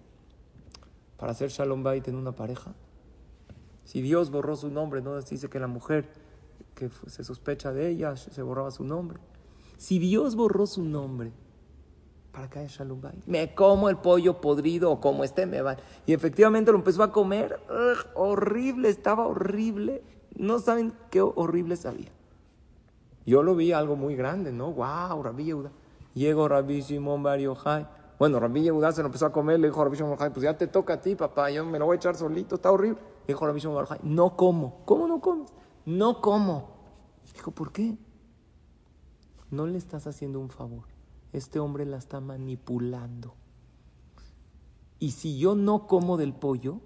para 1.17 1.31
hacer 1.31 1.49
Shalom 1.49 1.83
Bait 1.83 2.07
en 2.07 2.15
una 2.15 2.33
pareja, 2.33 2.73
si 3.85 4.01
Dios 4.01 4.31
borró 4.31 4.55
su 4.55 4.69
nombre, 4.69 5.01
no 5.01 5.19
dice 5.21 5.49
que 5.49 5.59
la 5.59 5.67
mujer 5.67 6.09
que 6.75 6.89
se 7.07 7.23
sospecha 7.23 7.71
de 7.71 7.89
ella 7.89 8.15
se 8.15 8.41
borraba 8.41 8.71
su 8.71 8.83
nombre. 8.83 9.19
Si 9.77 9.99
Dios 9.99 10.35
borró 10.35 10.65
su 10.65 10.83
nombre 10.83 11.31
para 12.31 12.49
que 12.49 12.59
haya 12.59 12.67
Shalom 12.67 13.01
Bait, 13.01 13.25
me 13.25 13.53
como 13.53 13.89
el 13.89 13.97
pollo 13.97 14.41
podrido 14.41 14.91
o 14.91 14.99
como 14.99 15.23
esté, 15.23 15.45
me 15.45 15.61
va. 15.61 15.77
Y 16.05 16.13
efectivamente 16.13 16.71
lo 16.71 16.77
empezó 16.77 17.03
a 17.03 17.11
comer. 17.11 17.59
horrible, 18.15 18.89
estaba 18.89 19.27
horrible. 19.27 20.03
No 20.35 20.59
saben 20.59 20.93
qué 21.11 21.21
horrible 21.21 21.75
sabía. 21.75 22.11
Yo 23.25 23.43
lo 23.43 23.55
vi 23.55 23.71
algo 23.71 23.95
muy 23.95 24.15
grande, 24.15 24.51
¿no? 24.51 24.71
¡Wow! 24.71 25.23
Rabbi 25.23 25.45
Yehuda. 25.45 25.71
Llegó 26.13 26.47
Rabbi 26.47 26.81
Simón 26.81 27.23
Bar 27.23 27.39
Bueno, 28.19 28.39
Rabbi 28.39 28.63
Yehuda 28.63 28.91
se 28.91 29.01
lo 29.01 29.07
empezó 29.07 29.27
a 29.27 29.31
comer, 29.31 29.59
le 29.59 29.67
dijo 29.67 29.81
a 29.81 29.85
Rabbi 29.85 29.97
Simón 29.97 30.17
Bar 30.17 30.33
pues 30.33 30.43
ya 30.43 30.57
te 30.57 30.67
toca 30.67 30.95
a 30.95 31.01
ti, 31.01 31.15
papá, 31.15 31.49
yo 31.49 31.65
me 31.65 31.79
lo 31.79 31.85
voy 31.85 31.95
a 31.95 31.97
echar 31.97 32.15
solito, 32.15 32.55
está 32.55 32.71
horrible. 32.71 32.99
Le 33.27 33.33
dijo 33.33 33.45
Rabbi 33.45 33.59
Simón 33.59 33.75
Bar 33.75 33.99
no 34.03 34.35
como. 34.35 34.83
¿Cómo 34.85 35.07
no 35.07 35.21
comes? 35.21 35.53
No 35.85 36.21
como. 36.21 36.73
Dijo, 37.33 37.51
¿por 37.51 37.71
qué? 37.71 37.97
No 39.53 39.67
le 39.67 39.77
estás 39.77 40.07
haciendo 40.07 40.39
un 40.39 40.49
favor. 40.49 40.85
Este 41.31 41.59
hombre 41.59 41.85
la 41.85 41.97
está 41.97 42.19
manipulando. 42.19 43.35
Y 44.97 45.11
si 45.11 45.37
yo 45.37 45.53
no 45.53 45.85
como 45.85 46.17
del 46.17 46.33
pollo, 46.33 46.79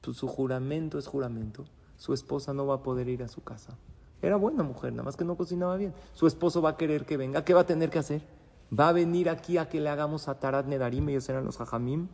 pues 0.00 0.16
su 0.16 0.28
juramento 0.28 1.00
es 1.00 1.08
juramento, 1.08 1.64
su 1.96 2.14
esposa 2.14 2.54
no 2.54 2.68
va 2.68 2.76
a 2.76 2.82
poder 2.84 3.08
ir 3.08 3.24
a 3.24 3.28
su 3.28 3.42
casa. 3.42 3.76
Era 4.22 4.36
buena 4.36 4.62
mujer, 4.62 4.92
nada 4.92 5.02
más 5.02 5.16
que 5.16 5.24
no 5.24 5.36
cocinaba 5.36 5.76
bien. 5.76 5.92
Su 6.12 6.28
esposo 6.28 6.62
va 6.62 6.70
a 6.70 6.76
querer 6.76 7.04
que 7.04 7.16
venga. 7.16 7.44
¿Qué 7.44 7.52
va 7.52 7.62
a 7.62 7.66
tener 7.66 7.90
que 7.90 7.98
hacer? 7.98 8.22
Va 8.78 8.90
a 8.90 8.92
venir 8.92 9.28
aquí 9.28 9.58
a 9.58 9.68
que 9.68 9.80
le 9.80 9.88
hagamos 9.88 10.28
a 10.28 10.38
Tarat 10.38 10.66
Nedarim, 10.66 11.08
ellos 11.08 11.28
eran 11.28 11.44
los 11.44 11.56
Jajamim. 11.56 12.06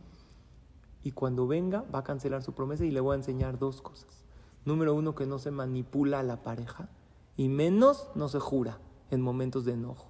Y 1.03 1.11
cuando 1.11 1.45
venga, 1.45 1.85
va 1.93 1.99
a 1.99 2.03
cancelar 2.03 2.41
su 2.41 2.53
promesa 2.53 2.85
y 2.85 2.89
le 2.89 3.01
voy 3.01 3.13
a 3.13 3.17
enseñar 3.17 3.59
dos 3.59 3.83
cosas. 3.83 4.23
Número 4.65 4.95
uno, 4.95 5.13
que 5.13 5.27
no 5.27 5.37
se 5.37 5.51
manipula 5.51 6.21
a 6.21 6.23
la 6.23 6.41
pareja. 6.41 6.89
Y 7.37 7.49
menos 7.49 8.07
no 8.15 8.29
se 8.29 8.39
jura 8.39 8.79
en 9.11 9.21
momentos 9.21 9.65
de 9.65 9.73
enojo. 9.73 10.07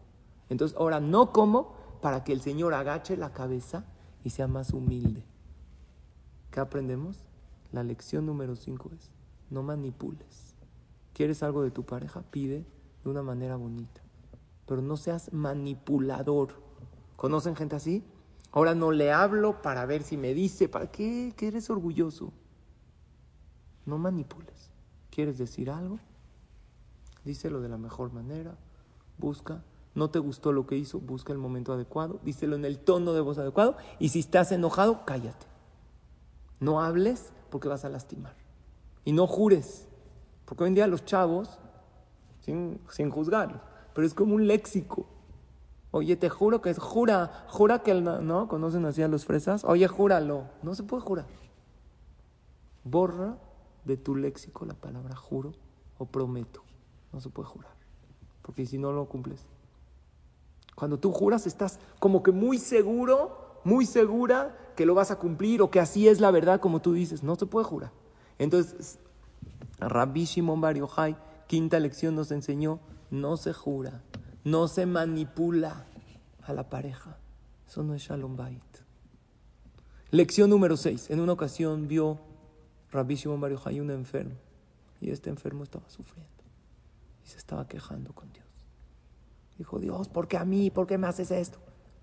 Entonces, 0.50 0.78
ahora 0.78 1.00
no 1.00 1.32
como 1.32 1.74
para 2.02 2.24
que 2.24 2.34
el 2.34 2.42
Señor 2.42 2.74
agache 2.74 3.18
la 3.18 3.34
cabeza 3.34 3.86
y 4.24 4.30
sea 4.30 4.48
más 4.48 4.72
humilde. 4.72 5.26
¿Qué 6.52 6.60
aprendemos? 6.60 7.26
La 7.72 7.84
lección 7.84 8.26
número 8.26 8.56
cinco 8.56 8.92
es, 8.94 9.12
no 9.50 9.64
manipules. 9.64 10.56
¿Quieres 11.14 11.44
algo 11.44 11.64
de 11.64 11.72
tu 11.72 11.84
pareja? 11.84 12.22
Pide 12.30 12.66
de 13.04 13.10
una 13.10 13.24
manera 13.24 13.56
bonita 13.56 14.06
pero 14.66 14.82
no 14.82 14.98
seas 14.98 15.32
manipulador. 15.32 16.54
¿Conocen 17.16 17.56
gente 17.56 17.76
así? 17.76 18.04
Ahora 18.52 18.74
no 18.74 18.92
le 18.92 19.12
hablo 19.12 19.62
para 19.62 19.86
ver 19.86 20.04
si 20.04 20.18
me 20.18 20.34
dice, 20.34 20.70
¿para 20.70 20.92
qué? 20.92 21.34
Que 21.36 21.48
eres 21.48 21.70
orgulloso. 21.70 22.34
No 23.86 23.98
manipules. 23.98 24.72
¿Quieres 25.12 25.38
decir 25.38 25.70
algo? 25.70 26.00
Díselo 27.24 27.62
de 27.62 27.70
la 27.70 27.78
mejor 27.78 28.12
manera. 28.12 28.58
Busca. 29.18 29.64
No 29.94 30.10
te 30.10 30.20
gustó 30.20 30.52
lo 30.52 30.68
que 30.68 30.76
hizo, 30.76 31.00
busca 31.00 31.32
el 31.32 31.40
momento 31.40 31.72
adecuado. 31.74 32.20
Díselo 32.24 32.56
en 32.56 32.66
el 32.66 32.80
tono 32.80 33.14
de 33.14 33.22
voz 33.22 33.38
adecuado. 33.38 33.78
Y 33.98 34.10
si 34.10 34.20
estás 34.20 34.52
enojado, 34.52 35.06
cállate. 35.06 35.46
No 36.60 36.82
hables 36.82 37.32
porque 37.50 37.70
vas 37.70 37.86
a 37.86 37.90
lastimar. 37.90 38.36
Y 39.06 39.14
no 39.14 39.26
jures. 39.28 39.88
Porque 40.46 40.64
hoy 40.64 40.70
en 40.70 40.76
día 40.76 40.88
los 40.88 41.06
chavos, 41.06 41.60
sin, 42.42 42.80
sin 42.90 43.10
juzgarlos, 43.10 43.62
pero 43.94 44.06
es 44.06 44.14
como 44.14 44.36
un 44.36 44.48
léxico. 44.48 45.08
Oye, 45.92 46.18
te 46.18 46.30
juro 46.30 46.62
que 46.62 46.70
es, 46.70 46.78
jura, 46.78 47.46
jura 47.48 47.80
que 47.80 47.92
el, 47.92 48.04
¿no? 48.04 48.48
¿Conocen 48.50 48.86
así 48.86 49.02
a 49.02 49.08
los 49.08 49.26
fresas? 49.26 49.64
Oye, 49.64 49.88
júralo. 49.88 50.44
No 50.62 50.76
se 50.76 50.84
puede 50.84 51.02
jurar. 51.02 51.26
Borra 52.84 53.38
de 53.86 53.96
tu 53.96 54.16
léxico 54.16 54.66
la 54.66 54.74
palabra 54.74 55.16
juro 55.16 55.54
o 55.98 56.06
prometo. 56.06 56.62
No 57.14 57.22
se 57.22 57.30
puede 57.30 57.48
jurar. 57.48 57.75
Porque 58.46 58.66
si 58.68 58.78
no 58.78 58.92
lo 58.92 59.06
cumples. 59.06 59.44
Cuando 60.76 61.00
tú 61.00 61.12
juras 61.12 61.48
estás 61.48 61.80
como 62.00 62.22
que 62.22 62.32
muy 62.32 62.60
seguro, 62.60 63.60
muy 63.64 63.88
segura 63.88 64.56
que 64.76 64.86
lo 64.86 64.94
vas 64.94 65.10
a 65.10 65.18
cumplir 65.18 65.64
o 65.64 65.72
que 65.72 65.80
así 65.80 66.08
es 66.08 66.20
la 66.20 66.30
verdad 66.30 66.60
como 66.60 66.80
tú 66.80 66.94
dices. 66.94 67.24
No 67.24 67.36
se 67.36 67.48
puede 67.48 67.66
jurar. 67.66 67.92
Entonces, 68.38 69.00
Rabbi 69.80 70.26
Shimon 70.26 70.62
Bar 70.62 70.76
quinta 71.48 71.80
lección 71.80 72.16
nos 72.16 72.32
enseñó, 72.32 72.80
no 73.10 73.36
se 73.38 73.52
jura, 73.52 74.04
no 74.44 74.68
se 74.68 74.86
manipula 74.86 75.86
a 76.44 76.54
la 76.54 76.70
pareja. 76.70 77.18
Eso 77.68 77.82
no 77.82 77.96
es 77.96 78.04
Shalom 78.04 78.36
Bait. 78.36 78.62
Lección 80.12 80.52
número 80.52 80.78
6. 80.78 81.10
En 81.10 81.20
una 81.20 81.32
ocasión 81.34 81.88
vio 81.88 82.20
Rabbi 82.92 83.16
Shimon 83.16 83.42
Bar 83.42 83.54
un 83.54 83.90
enfermo 83.90 84.36
y 85.02 85.10
este 85.10 85.32
enfermo 85.32 85.64
estaba 85.64 85.90
sufriendo 85.90 86.35
y 87.26 87.28
se 87.28 87.38
estaba 87.38 87.68
quejando 87.68 88.14
con 88.14 88.32
Dios. 88.32 88.46
Dijo, 89.58 89.80
Dios, 89.80 90.10
¿por 90.10 90.28
qué 90.28 90.38
a 90.38 90.46
mí? 90.46 90.70
¿Por 90.70 90.86
qué 90.86 90.98
me 90.98 91.08
haces 91.08 91.32
esto? 91.32 91.58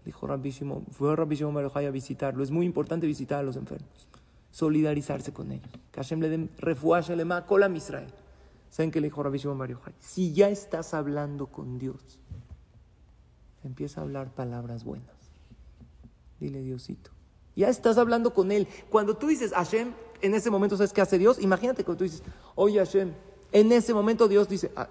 Dijo 0.04 0.26
Rabbi 0.26 0.50
Shimon, 0.50 0.86
fue 0.90 1.14
Rabbi 1.14 1.36
Shimon 1.36 1.54
Bar 1.54 1.64
Yochai 1.64 1.86
a 1.86 1.90
visitarlo. 1.90 2.42
Es 2.42 2.50
muy 2.50 2.66
importante 2.66 3.06
visitar 3.06 3.38
a 3.38 3.42
los 3.42 3.56
enfermos 3.56 4.08
solidarizarse 4.52 5.32
con 5.32 5.50
ellos. 5.50 5.68
Que 5.90 6.00
Hashem 6.00 6.20
le 6.20 6.28
den 6.28 6.50
le 6.58 7.46
cola 7.46 7.68
Israel. 7.70 8.12
¿Saben 8.70 8.90
qué 8.90 9.00
le 9.00 9.08
dijo 9.08 9.22
Rabbi 9.22 9.38
Shimon 9.38 9.58
Bar 9.58 9.76
Si 9.98 10.32
ya 10.32 10.48
estás 10.48 10.94
hablando 10.94 11.46
con 11.48 11.78
Dios, 11.78 12.20
empieza 13.64 14.00
a 14.00 14.04
hablar 14.04 14.30
palabras 14.30 14.84
buenas. 14.84 15.16
Dile 16.38 16.62
Diosito. 16.62 17.10
Ya 17.54 17.68
estás 17.68 17.98
hablando 17.98 18.32
con 18.32 18.50
Él. 18.50 18.66
Cuando 18.88 19.16
tú 19.16 19.26
dices 19.26 19.52
Hashem, 19.52 19.92
en 20.22 20.34
ese 20.34 20.50
momento, 20.50 20.76
¿sabes 20.76 20.92
qué 20.92 21.00
hace 21.00 21.18
Dios? 21.18 21.38
Imagínate 21.40 21.84
cuando 21.84 21.98
tú 21.98 22.04
dices, 22.04 22.22
oye 22.54 22.78
Hashem, 22.78 23.12
en 23.52 23.72
ese 23.72 23.94
momento 23.94 24.28
Dios 24.28 24.48
dice, 24.48 24.72
ah, 24.76 24.88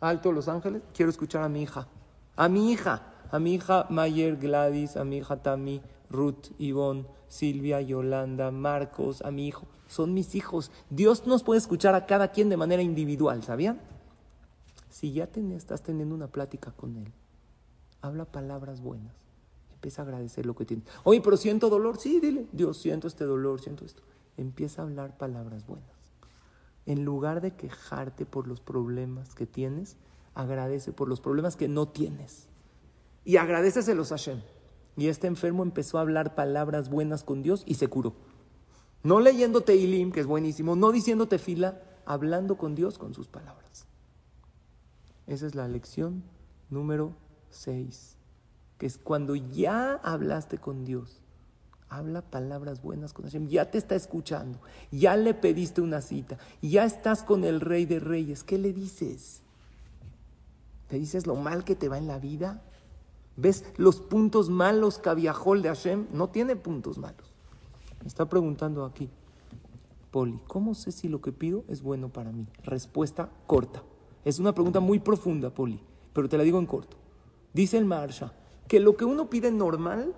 alto 0.00 0.32
los 0.32 0.48
ángeles, 0.48 0.82
quiero 0.94 1.10
escuchar 1.10 1.42
a 1.42 1.48
mi 1.48 1.62
hija. 1.62 1.86
A 2.36 2.48
mi 2.48 2.72
hija, 2.72 3.12
a 3.30 3.38
mi 3.38 3.54
hija 3.54 3.86
Mayer 3.90 4.36
Gladys, 4.36 4.96
a 4.96 5.04
mi 5.04 5.18
hija 5.18 5.42
Tami, 5.42 5.80
Ruth, 6.10 6.48
Ivonne, 6.58 7.06
Silvia, 7.28 7.80
Yolanda, 7.80 8.50
Marcos, 8.50 9.22
a 9.22 9.30
mi 9.30 9.46
hijo. 9.46 9.66
Son 9.88 10.14
mis 10.14 10.34
hijos. 10.34 10.70
Dios 10.90 11.26
nos 11.26 11.42
puede 11.42 11.58
escuchar 11.58 11.94
a 11.94 12.06
cada 12.06 12.28
quien 12.32 12.48
de 12.48 12.56
manera 12.56 12.82
individual, 12.82 13.42
¿sabían? 13.42 13.80
Si 14.88 15.12
ya 15.12 15.28
estás 15.54 15.82
teniendo 15.82 16.14
una 16.14 16.28
plática 16.28 16.72
con 16.72 16.96
Él, 16.96 17.12
habla 18.00 18.24
palabras 18.24 18.80
buenas. 18.80 19.14
Empieza 19.74 20.02
a 20.02 20.04
agradecer 20.04 20.46
lo 20.46 20.56
que 20.56 20.64
tienes. 20.64 20.86
Oye, 21.04 21.20
pero 21.20 21.36
siento 21.36 21.68
dolor. 21.68 21.98
Sí, 21.98 22.18
dile, 22.20 22.46
Dios, 22.52 22.78
siento 22.78 23.06
este 23.06 23.24
dolor, 23.24 23.60
siento 23.60 23.84
esto. 23.84 24.02
Empieza 24.36 24.82
a 24.82 24.84
hablar 24.86 25.16
palabras 25.18 25.66
buenas. 25.66 25.95
En 26.86 27.04
lugar 27.04 27.40
de 27.40 27.54
quejarte 27.54 28.24
por 28.24 28.46
los 28.46 28.60
problemas 28.60 29.34
que 29.34 29.46
tienes, 29.46 29.96
agradece 30.34 30.92
por 30.92 31.08
los 31.08 31.20
problemas 31.20 31.56
que 31.56 31.68
no 31.68 31.88
tienes. 31.88 32.48
Y 33.24 33.36
agradeceselos 33.36 34.12
a 34.12 34.16
Hashem. 34.16 34.40
Y 34.96 35.08
este 35.08 35.26
enfermo 35.26 35.62
empezó 35.62 35.98
a 35.98 36.02
hablar 36.02 36.34
palabras 36.34 36.88
buenas 36.88 37.24
con 37.24 37.42
Dios 37.42 37.64
y 37.66 37.74
se 37.74 37.88
curó. 37.88 38.14
No 39.02 39.20
leyendo 39.20 39.60
Teilim, 39.60 40.10
que 40.12 40.20
es 40.20 40.26
buenísimo, 40.26 40.74
no 40.74 40.90
diciendo 40.92 41.26
fila, 41.38 41.82
hablando 42.06 42.56
con 42.56 42.74
Dios 42.74 42.98
con 42.98 43.14
sus 43.14 43.28
palabras. 43.28 43.86
Esa 45.26 45.46
es 45.46 45.54
la 45.54 45.68
lección 45.68 46.22
número 46.70 47.14
6, 47.50 48.16
que 48.78 48.86
es 48.86 48.96
cuando 48.98 49.34
ya 49.34 49.94
hablaste 50.02 50.58
con 50.58 50.84
Dios, 50.84 51.20
habla 51.88 52.22
palabras 52.22 52.82
buenas 52.82 53.12
con 53.12 53.24
Hashem, 53.24 53.48
ya 53.48 53.70
te 53.70 53.78
está 53.78 53.94
escuchando, 53.94 54.60
ya 54.90 55.16
le 55.16 55.34
pediste 55.34 55.80
una 55.80 56.00
cita, 56.00 56.38
ya 56.60 56.84
estás 56.84 57.22
con 57.22 57.44
el 57.44 57.60
rey 57.60 57.86
de 57.86 58.00
reyes, 58.00 58.42
¿qué 58.42 58.58
le 58.58 58.72
dices? 58.72 59.42
¿Te 60.88 60.98
dices 60.98 61.26
lo 61.26 61.36
mal 61.36 61.64
que 61.64 61.74
te 61.74 61.88
va 61.88 61.98
en 61.98 62.06
la 62.06 62.18
vida? 62.18 62.62
¿Ves 63.36 63.64
los 63.76 64.00
puntos 64.00 64.48
malos 64.48 64.98
el 64.98 65.62
de 65.62 65.68
Hashem? 65.68 66.06
No 66.12 66.28
tiene 66.28 66.56
puntos 66.56 66.96
malos. 66.96 67.34
Me 68.00 68.08
está 68.08 68.28
preguntando 68.28 68.84
aquí, 68.84 69.10
Poli, 70.10 70.40
¿cómo 70.46 70.74
sé 70.74 70.92
si 70.92 71.08
lo 71.08 71.20
que 71.20 71.32
pido 71.32 71.64
es 71.68 71.82
bueno 71.82 72.08
para 72.08 72.32
mí? 72.32 72.46
Respuesta 72.62 73.28
corta. 73.46 73.82
Es 74.24 74.38
una 74.38 74.54
pregunta 74.54 74.80
muy 74.80 74.98
profunda, 74.98 75.50
Poli, 75.50 75.80
pero 76.12 76.28
te 76.28 76.38
la 76.38 76.44
digo 76.44 76.58
en 76.58 76.66
corto. 76.66 76.96
Dice 77.52 77.78
el 77.78 77.84
Marsha 77.84 78.32
que 78.68 78.80
lo 78.80 78.96
que 78.96 79.04
uno 79.04 79.28
pide 79.28 79.50
normal, 79.50 80.14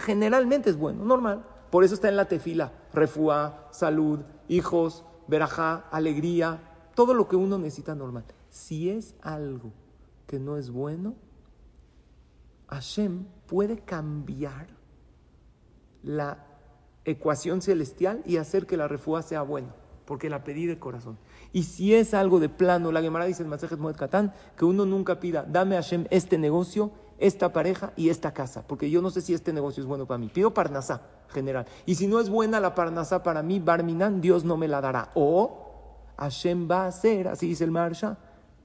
generalmente 0.00 0.70
es 0.70 0.76
bueno, 0.76 1.04
normal. 1.04 1.44
Por 1.70 1.84
eso 1.84 1.94
está 1.94 2.08
en 2.08 2.16
la 2.16 2.26
tefila, 2.26 2.72
refúa, 2.92 3.68
salud, 3.70 4.20
hijos, 4.48 5.04
verajá, 5.28 5.84
alegría, 5.90 6.60
todo 6.94 7.14
lo 7.14 7.28
que 7.28 7.36
uno 7.36 7.58
necesita 7.58 7.94
normal. 7.94 8.24
Si 8.48 8.90
es 8.90 9.14
algo 9.22 9.72
que 10.26 10.40
no 10.40 10.56
es 10.56 10.70
bueno, 10.70 11.14
Hashem 12.68 13.26
puede 13.46 13.78
cambiar 13.78 14.68
la 16.02 16.46
ecuación 17.04 17.62
celestial 17.62 18.22
y 18.24 18.36
hacer 18.36 18.66
que 18.66 18.76
la 18.76 18.88
refugia 18.88 19.22
sea 19.22 19.42
buena, 19.42 19.74
porque 20.04 20.30
la 20.30 20.44
pedí 20.44 20.66
de 20.66 20.78
corazón. 20.78 21.18
Y 21.52 21.64
si 21.64 21.94
es 21.94 22.14
algo 22.14 22.40
de 22.40 22.48
plano, 22.48 22.92
la 22.92 23.02
Gemara 23.02 23.24
dice 23.24 23.42
en 23.42 23.48
Masejet 23.48 23.78
Moed 23.78 23.96
Katán, 23.96 24.32
que 24.56 24.64
uno 24.64 24.86
nunca 24.86 25.20
pida, 25.20 25.44
dame 25.44 25.76
a 25.76 25.82
Hashem 25.82 26.06
este 26.10 26.38
negocio, 26.38 26.90
esta 27.20 27.52
pareja 27.52 27.92
y 27.96 28.08
esta 28.08 28.32
casa, 28.32 28.66
porque 28.66 28.90
yo 28.90 29.02
no 29.02 29.10
sé 29.10 29.20
si 29.20 29.34
este 29.34 29.52
negocio 29.52 29.82
es 29.82 29.86
bueno 29.86 30.06
para 30.06 30.18
mí. 30.18 30.28
Pido 30.28 30.52
Parnasá, 30.52 31.02
general. 31.28 31.66
Y 31.86 31.94
si 31.94 32.06
no 32.06 32.18
es 32.18 32.30
buena 32.30 32.58
la 32.58 32.74
Parnasá 32.74 33.22
para 33.22 33.42
mí, 33.42 33.60
Barminan, 33.60 34.20
Dios 34.20 34.42
no 34.42 34.56
me 34.56 34.66
la 34.66 34.80
dará. 34.80 35.10
O 35.14 35.68
Hashem 36.16 36.68
va 36.68 36.84
a 36.84 36.88
hacer, 36.88 37.28
así 37.28 37.46
dice 37.46 37.64
el 37.64 37.70
Marsha, 37.70 38.18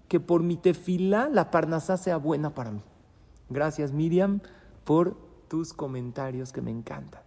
que 0.07 0.19
por 0.19 0.41
mi 0.41 0.55
tefila 0.55 1.29
la 1.29 1.51
Parnasá 1.51 1.97
sea 1.97 2.17
buena 2.17 2.55
para 2.55 2.71
mí. 2.71 2.81
Gracias 3.49 3.91
Miriam 3.91 4.39
por 4.85 5.17
tus 5.47 5.73
comentarios 5.73 6.51
que 6.51 6.61
me 6.61 6.71
encantan. 6.71 7.21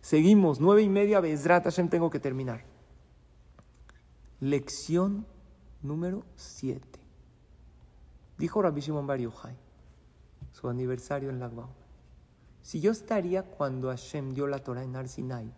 Seguimos, 0.00 0.60
nueve 0.60 0.82
y 0.82 0.88
media, 0.88 1.20
Bezrat 1.20 1.64
Hashem, 1.64 1.88
tengo 1.88 2.08
que 2.08 2.20
terminar. 2.20 2.64
Lección 4.40 5.26
número 5.82 6.24
siete. 6.36 7.00
Dijo 8.38 8.62
Rabbi 8.62 8.80
Shimon 8.80 9.06
Bar 9.06 9.18
su 10.58 10.68
aniversario 10.68 11.30
en 11.30 11.38
Lagbao. 11.38 11.68
Si 12.62 12.80
yo 12.80 12.90
estaría 12.90 13.44
cuando 13.44 13.90
Hashem 13.90 14.34
dio 14.34 14.48
la 14.48 14.58
Torah 14.58 14.82
en 14.82 14.96
Arsinai, 14.96 15.52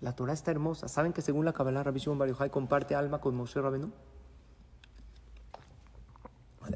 la 0.00 0.14
Torah 0.14 0.32
está 0.32 0.52
hermosa. 0.52 0.86
¿Saben 0.86 1.12
que 1.12 1.22
según 1.22 1.44
la 1.44 1.52
Kabbalah 1.52 1.82
Rabbi 1.82 1.98
Shimon 1.98 2.32
comparte 2.50 2.94
alma 2.94 3.20
con 3.20 3.34
Moshe 3.34 3.60
Rabenu? 3.60 3.90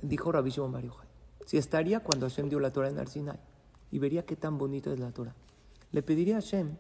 Dijo 0.02 0.32
Rabbi 0.32 0.50
Shimon. 0.50 0.90
Si 1.46 1.56
estaría 1.56 2.00
cuando 2.00 2.28
Hashem 2.28 2.48
dio 2.48 2.58
la 2.58 2.72
Torah 2.72 2.88
en 2.88 2.98
Arsinai 2.98 3.38
y 3.92 3.98
vería 4.00 4.26
qué 4.26 4.34
tan 4.34 4.58
bonita 4.58 4.92
es 4.92 4.98
la 4.98 5.12
Torah, 5.12 5.34
le 5.92 6.02
pediría 6.02 6.38
a 6.38 6.40
Hashem 6.40 6.76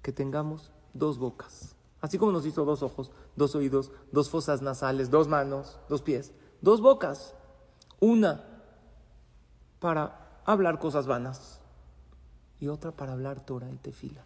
que 0.00 0.12
tengamos 0.12 0.70
dos 0.94 1.18
bocas. 1.18 1.74
Así 2.00 2.18
como 2.18 2.30
nos 2.30 2.46
hizo 2.46 2.64
dos 2.64 2.84
ojos, 2.84 3.10
dos 3.34 3.56
oídos, 3.56 3.90
dos 4.12 4.30
fosas 4.30 4.62
nasales, 4.62 5.10
dos 5.10 5.26
manos, 5.26 5.80
dos 5.88 6.02
pies, 6.02 6.32
dos 6.60 6.80
bocas. 6.80 7.34
Una 7.98 8.47
para 9.80 10.40
hablar 10.44 10.78
cosas 10.78 11.06
vanas 11.06 11.60
y 12.60 12.68
otra 12.68 12.92
para 12.92 13.12
hablar 13.12 13.44
Torah 13.44 13.70
y 13.70 13.76
tefila. 13.76 14.24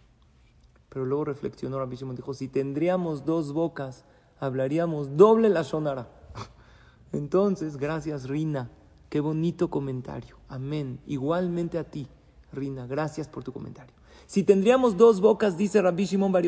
Pero 0.88 1.06
luego 1.06 1.24
reflexionó 1.24 1.78
Rabbi 1.78 1.96
Shimon, 1.96 2.16
dijo, 2.16 2.34
si 2.34 2.48
tendríamos 2.48 3.24
dos 3.24 3.52
bocas, 3.52 4.04
hablaríamos 4.40 5.16
doble 5.16 5.48
la 5.48 5.62
shonara. 5.62 6.08
Entonces, 7.12 7.76
gracias 7.76 8.28
Rina 8.28 8.70
Qué 9.12 9.20
bonito 9.20 9.68
comentario. 9.68 10.38
Amén. 10.48 10.98
Igualmente 11.04 11.76
a 11.76 11.84
ti, 11.84 12.08
Rina. 12.50 12.86
Gracias 12.86 13.28
por 13.28 13.44
tu 13.44 13.52
comentario. 13.52 13.92
Si 14.24 14.42
tendríamos 14.42 14.96
dos 14.96 15.20
bocas, 15.20 15.58
dice 15.58 15.82
Rabbi 15.82 16.06
Shimon 16.06 16.32
Bar 16.32 16.44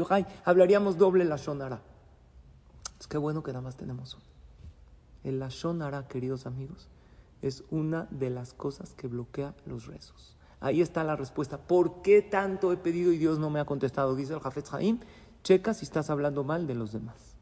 hablaríamos 0.47 0.97
doble 0.97 1.27
la 1.27 1.37
Shonara. 1.37 1.83
Es 2.99 3.07
qué 3.07 3.19
bueno 3.19 3.43
que 3.43 3.53
nada 3.53 3.61
más 3.61 3.77
tenemos 3.77 4.15
uno. 4.15 4.25
El 5.25 5.41
la 5.41 5.51
Shonara, 5.51 6.09
queridos 6.09 6.47
amigos, 6.47 6.89
es 7.43 7.65
una 7.71 8.09
de 8.11 8.31
las 8.31 8.55
cosas 8.55 8.95
que 8.95 9.07
bloquea 9.07 9.55
los 9.67 9.87
rezos. 9.87 10.37
Ahí 10.61 10.81
está 10.81 11.05
la 11.05 11.17
respuesta. 11.17 11.59
¿Por 11.59 12.03
qué 12.03 12.23
tanto 12.23 12.73
he 12.73 12.77
pedido 12.77 13.13
y 13.13 13.19
Dios 13.19 13.39
no 13.39 13.51
me 13.51 13.61
ha 13.61 13.65
contestado? 13.67 14.17
Dice 14.17 14.33
el 14.33 14.41
Jafet 14.41 14.73
Haim. 14.73 15.01
Checa 15.43 15.75
si 15.75 15.85
estás 15.85 16.09
hablando 16.09 16.43
mal 16.43 16.67
de 16.67 16.75
los 16.75 16.93
demás. 16.93 17.37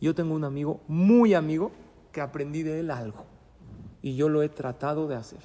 Yo 0.00 0.14
tengo 0.14 0.34
un 0.34 0.44
amigo, 0.44 0.80
muy 0.88 1.34
amigo, 1.34 1.72
que 2.12 2.20
aprendí 2.22 2.62
de 2.62 2.80
él 2.80 2.90
algo 2.90 3.26
y 4.02 4.16
yo 4.16 4.28
lo 4.28 4.42
he 4.42 4.48
tratado 4.48 5.08
de 5.08 5.16
hacer. 5.16 5.40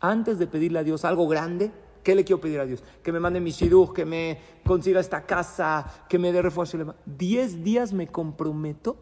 Antes 0.00 0.38
de 0.38 0.46
pedirle 0.46 0.80
a 0.80 0.84
Dios 0.84 1.04
algo 1.04 1.28
grande, 1.28 1.70
¿qué 2.02 2.14
le 2.14 2.24
quiero 2.24 2.40
pedir 2.40 2.60
a 2.60 2.66
Dios? 2.66 2.82
Que 3.02 3.12
me 3.12 3.20
mande 3.20 3.40
mi 3.40 3.50
shidduch, 3.50 3.92
que 3.92 4.04
me 4.04 4.38
consiga 4.66 5.00
esta 5.00 5.24
casa, 5.24 6.04
que 6.08 6.18
me 6.18 6.32
dé 6.32 6.42
refuerzo. 6.42 6.94
Diez 7.06 7.62
días 7.62 7.92
me 7.92 8.08
comprometo, 8.08 8.96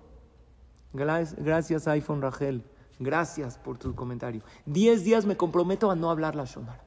gracias 0.92 1.88
iPhone 1.88 2.22
Rachel, 2.22 2.62
Gracias 3.00 3.56
por 3.56 3.78
tu 3.78 3.94
comentario. 3.94 4.42
Diez 4.66 5.04
días 5.04 5.24
me 5.24 5.38
comprometo 5.38 5.90
a 5.90 5.96
no 5.96 6.10
hablar 6.10 6.36
la 6.36 6.44
Shonara. 6.44 6.84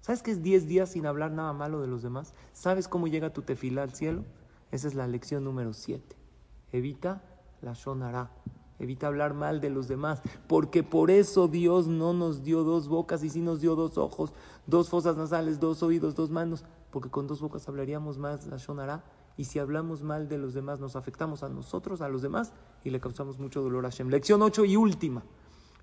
¿Sabes 0.00 0.22
qué 0.22 0.30
es 0.30 0.40
diez 0.40 0.68
días 0.68 0.92
sin 0.92 1.04
hablar 1.04 1.32
nada 1.32 1.52
malo 1.52 1.80
de 1.80 1.88
los 1.88 2.00
demás? 2.00 2.32
¿Sabes 2.52 2.86
cómo 2.86 3.08
llega 3.08 3.32
tu 3.32 3.42
tefila 3.42 3.82
al 3.82 3.92
cielo? 3.92 4.24
Esa 4.70 4.86
es 4.86 4.94
la 4.94 5.08
lección 5.08 5.42
número 5.42 5.72
siete. 5.72 6.14
Evita 6.70 7.24
la 7.60 7.72
Shonara. 7.72 8.30
Evita 8.78 9.08
hablar 9.08 9.34
mal 9.34 9.60
de 9.60 9.70
los 9.70 9.88
demás, 9.88 10.20
porque 10.46 10.82
por 10.82 11.10
eso 11.10 11.48
Dios 11.48 11.88
no 11.88 12.12
nos 12.12 12.44
dio 12.44 12.62
dos 12.62 12.88
bocas 12.88 13.24
y 13.24 13.30
sí 13.30 13.40
nos 13.40 13.62
dio 13.62 13.74
dos 13.74 13.96
ojos, 13.96 14.34
dos 14.66 14.90
fosas 14.90 15.16
nasales, 15.16 15.58
dos 15.58 15.82
oídos, 15.82 16.14
dos 16.14 16.30
manos, 16.30 16.62
porque 16.90 17.08
con 17.08 17.26
dos 17.26 17.40
bocas 17.40 17.66
hablaríamos 17.68 18.18
más 18.18 18.46
la 18.46 18.58
Shonara 18.58 19.02
y 19.36 19.44
si 19.44 19.58
hablamos 19.58 20.02
mal 20.02 20.28
de 20.28 20.38
los 20.38 20.54
demás 20.54 20.78
nos 20.78 20.94
afectamos 20.94 21.42
a 21.42 21.48
nosotros, 21.48 22.00
a 22.00 22.08
los 22.10 22.20
demás 22.22 22.52
y 22.86 22.90
le 22.90 23.00
causamos 23.00 23.38
mucho 23.38 23.62
dolor 23.62 23.84
a 23.84 23.90
Hashem. 23.90 24.08
Lección 24.08 24.40
8 24.42 24.64
y 24.64 24.76
última. 24.76 25.22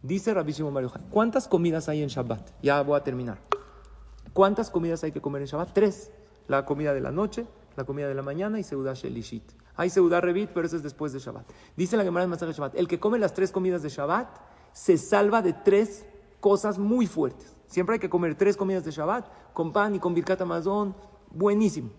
Dice 0.01 0.34
Rabbi 0.34 0.54
Shimon 0.54 0.74
Mario 0.74 0.91
¿cuántas 1.10 1.47
comidas 1.47 1.89
hay 1.89 2.01
en 2.01 2.08
Shabbat? 2.08 2.51
Ya 2.62 2.82
voy 2.82 2.97
a 2.97 3.04
terminar. 3.04 3.39
¿Cuántas 4.32 4.70
comidas 4.70 5.04
hay 5.04 5.12
que 5.12 5.22
comer 5.22 5.41
en 5.41 5.47
Shabbat? 5.49 5.74
Tres. 5.74 6.12
La 6.47 6.66
comida 6.66 6.93
de 6.93 7.01
la 7.01 7.12
noche, 7.12 7.45
la 7.76 7.84
comida 7.84 8.08
de 8.08 8.16
la 8.16 8.22
mañana 8.22 8.58
y 8.60 8.64
Seudah 8.64 8.93
Shelishit. 8.93 9.43
Hay 9.76 9.89
Seudah 9.89 10.22
Revit, 10.22 10.51
pero 10.54 10.66
eso 10.66 10.78
es 10.78 10.84
después 10.84 11.12
de 11.12 11.20
Shabbat. 11.20 11.45
Dice 11.76 11.97
la 11.97 12.04
Gemara 12.04 12.24
en 12.24 12.30
Masaje 12.30 12.54
Shabbat, 12.54 12.76
el 12.76 12.88
que 12.88 12.99
come 12.99 13.20
las 13.20 13.34
tres 13.34 13.51
comidas 13.51 13.82
de 13.82 13.89
Shabbat 13.89 14.30
se 14.72 14.97
salva 14.97 15.41
de 15.41 15.51
tres 15.51 16.06
cosas 16.39 16.80
muy 16.80 17.06
fuertes. 17.06 17.56
Siempre 17.68 17.95
hay 17.95 17.99
que 17.99 18.10
comer 18.10 18.36
tres 18.36 18.56
comidas 18.56 18.86
de 18.86 18.91
Shabbat, 18.91 19.54
con 19.54 19.74
pan 19.74 19.95
y 19.95 19.99
con 19.99 20.14
birkat 20.14 20.41
amazon, 20.41 20.95
buenísimo. 21.32 21.89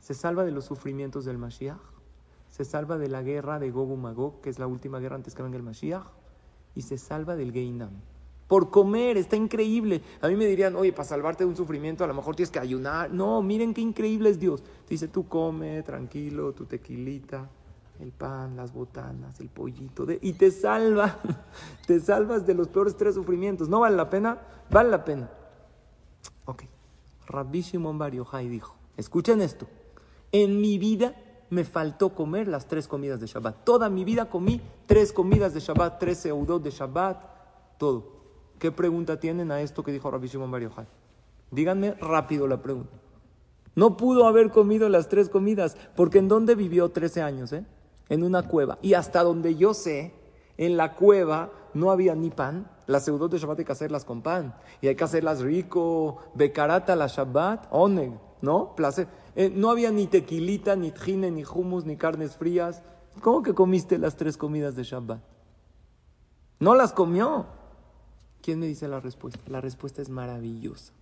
Se 0.00 0.14
salva 0.14 0.44
de 0.44 0.50
los 0.50 0.64
sufrimientos 0.64 1.24
del 1.24 1.38
Mashiach, 1.38 1.78
se 2.48 2.64
salva 2.64 2.98
de 2.98 3.08
la 3.08 3.22
guerra 3.22 3.58
de 3.58 3.70
Gog 3.70 3.96
Magog, 3.96 4.40
que 4.40 4.50
es 4.50 4.58
la 4.58 4.66
última 4.66 4.98
guerra 4.98 5.16
antes 5.16 5.34
que 5.34 5.42
venga 5.42 5.56
el 5.56 5.62
Mashiach, 5.62 6.06
y 6.74 6.82
se 6.82 6.98
salva 6.98 7.36
del 7.36 7.52
Geinam 7.52 7.90
por 8.48 8.70
comer, 8.70 9.18
está 9.18 9.36
increíble. 9.36 10.02
A 10.22 10.28
mí 10.28 10.34
me 10.34 10.46
dirían, 10.46 10.74
oye, 10.74 10.92
para 10.92 11.04
salvarte 11.04 11.44
de 11.44 11.50
un 11.50 11.56
sufrimiento 11.56 12.02
a 12.02 12.06
lo 12.06 12.14
mejor 12.14 12.34
tienes 12.34 12.50
que 12.50 12.58
ayunar. 12.58 13.12
No, 13.12 13.42
miren 13.42 13.74
qué 13.74 13.82
increíble 13.82 14.30
es 14.30 14.40
Dios. 14.40 14.62
dice, 14.88 15.06
tú 15.06 15.28
come, 15.28 15.82
tranquilo, 15.82 16.52
tu 16.54 16.64
tequilita, 16.64 17.48
el 18.00 18.10
pan, 18.10 18.56
las 18.56 18.72
botanas, 18.72 19.38
el 19.40 19.50
pollito, 19.50 20.06
y 20.22 20.32
te 20.32 20.50
salva, 20.50 21.18
te 21.86 22.00
salvas 22.00 22.46
de 22.46 22.54
los 22.54 22.68
peores 22.68 22.96
tres 22.96 23.14
sufrimientos. 23.14 23.68
¿No 23.68 23.80
vale 23.80 23.96
la 23.96 24.08
pena? 24.08 24.38
Vale 24.70 24.88
la 24.88 25.04
pena. 25.04 25.30
Ok, 26.46 26.64
Rabbi 27.26 27.60
Shimon 27.60 27.98
Bar 27.98 28.12
dijo, 28.12 28.74
escuchen 28.96 29.42
esto, 29.42 29.68
en 30.32 30.58
mi 30.58 30.78
vida 30.78 31.14
me 31.50 31.64
faltó 31.64 32.10
comer 32.10 32.48
las 32.48 32.66
tres 32.66 32.86
comidas 32.86 33.20
de 33.20 33.26
Shabbat. 33.26 33.64
Toda 33.64 33.88
mi 33.88 34.04
vida 34.04 34.28
comí 34.28 34.60
tres 34.86 35.12
comidas 35.12 35.54
de 35.54 35.60
Shabbat, 35.60 35.98
tres 35.98 36.18
seudot 36.18 36.62
de 36.62 36.70
Shabbat, 36.70 37.18
todo. 37.78 38.18
¿Qué 38.58 38.72
pregunta 38.72 39.20
tienen 39.20 39.50
a 39.52 39.60
esto 39.60 39.82
que 39.84 39.92
dijo 39.92 40.10
Rabbi 40.10 40.28
Shimon 40.28 40.50
Bar 40.50 40.62
Díganme 41.50 41.92
rápido 41.92 42.46
la 42.46 42.60
pregunta. 42.60 42.92
No 43.74 43.96
pudo 43.96 44.26
haber 44.26 44.50
comido 44.50 44.88
las 44.88 45.08
tres 45.08 45.28
comidas, 45.28 45.76
porque 45.94 46.18
¿en 46.18 46.28
dónde 46.28 46.56
vivió 46.56 46.90
13 46.90 47.22
años? 47.22 47.52
Eh? 47.52 47.64
En 48.08 48.24
una 48.24 48.42
cueva. 48.42 48.78
Y 48.82 48.94
hasta 48.94 49.22
donde 49.22 49.54
yo 49.54 49.72
sé, 49.72 50.12
en 50.56 50.76
la 50.76 50.96
cueva 50.96 51.50
no 51.74 51.90
había 51.90 52.14
ni 52.14 52.30
pan. 52.30 52.68
Las 52.86 53.04
seudot 53.04 53.30
de 53.30 53.38
Shabbat 53.38 53.60
hay 53.60 53.64
que 53.64 53.72
hacerlas 53.72 54.04
con 54.04 54.22
pan. 54.22 54.54
Y 54.80 54.88
hay 54.88 54.96
que 54.96 55.04
hacerlas 55.04 55.40
rico, 55.40 56.18
becarata 56.34 56.96
la 56.96 57.06
Shabbat, 57.06 57.68
oneg, 57.70 58.12
¿no? 58.42 58.74
Placer. 58.74 59.06
Eh, 59.38 59.52
no 59.54 59.70
había 59.70 59.92
ni 59.92 60.08
tequilita, 60.08 60.74
ni 60.74 60.90
tjine, 60.90 61.30
ni 61.30 61.44
hummus, 61.44 61.84
ni 61.84 61.96
carnes 61.96 62.36
frías. 62.36 62.82
¿Cómo 63.20 63.40
que 63.44 63.54
comiste 63.54 63.96
las 63.96 64.16
tres 64.16 64.36
comidas 64.36 64.74
de 64.74 64.82
Shabbat? 64.82 65.20
No 66.58 66.74
las 66.74 66.92
comió. 66.92 67.46
¿Quién 68.42 68.58
me 68.58 68.66
dice 68.66 68.88
la 68.88 68.98
respuesta? 68.98 69.38
La 69.46 69.60
respuesta 69.60 70.02
es 70.02 70.08
maravillosa. 70.08 70.92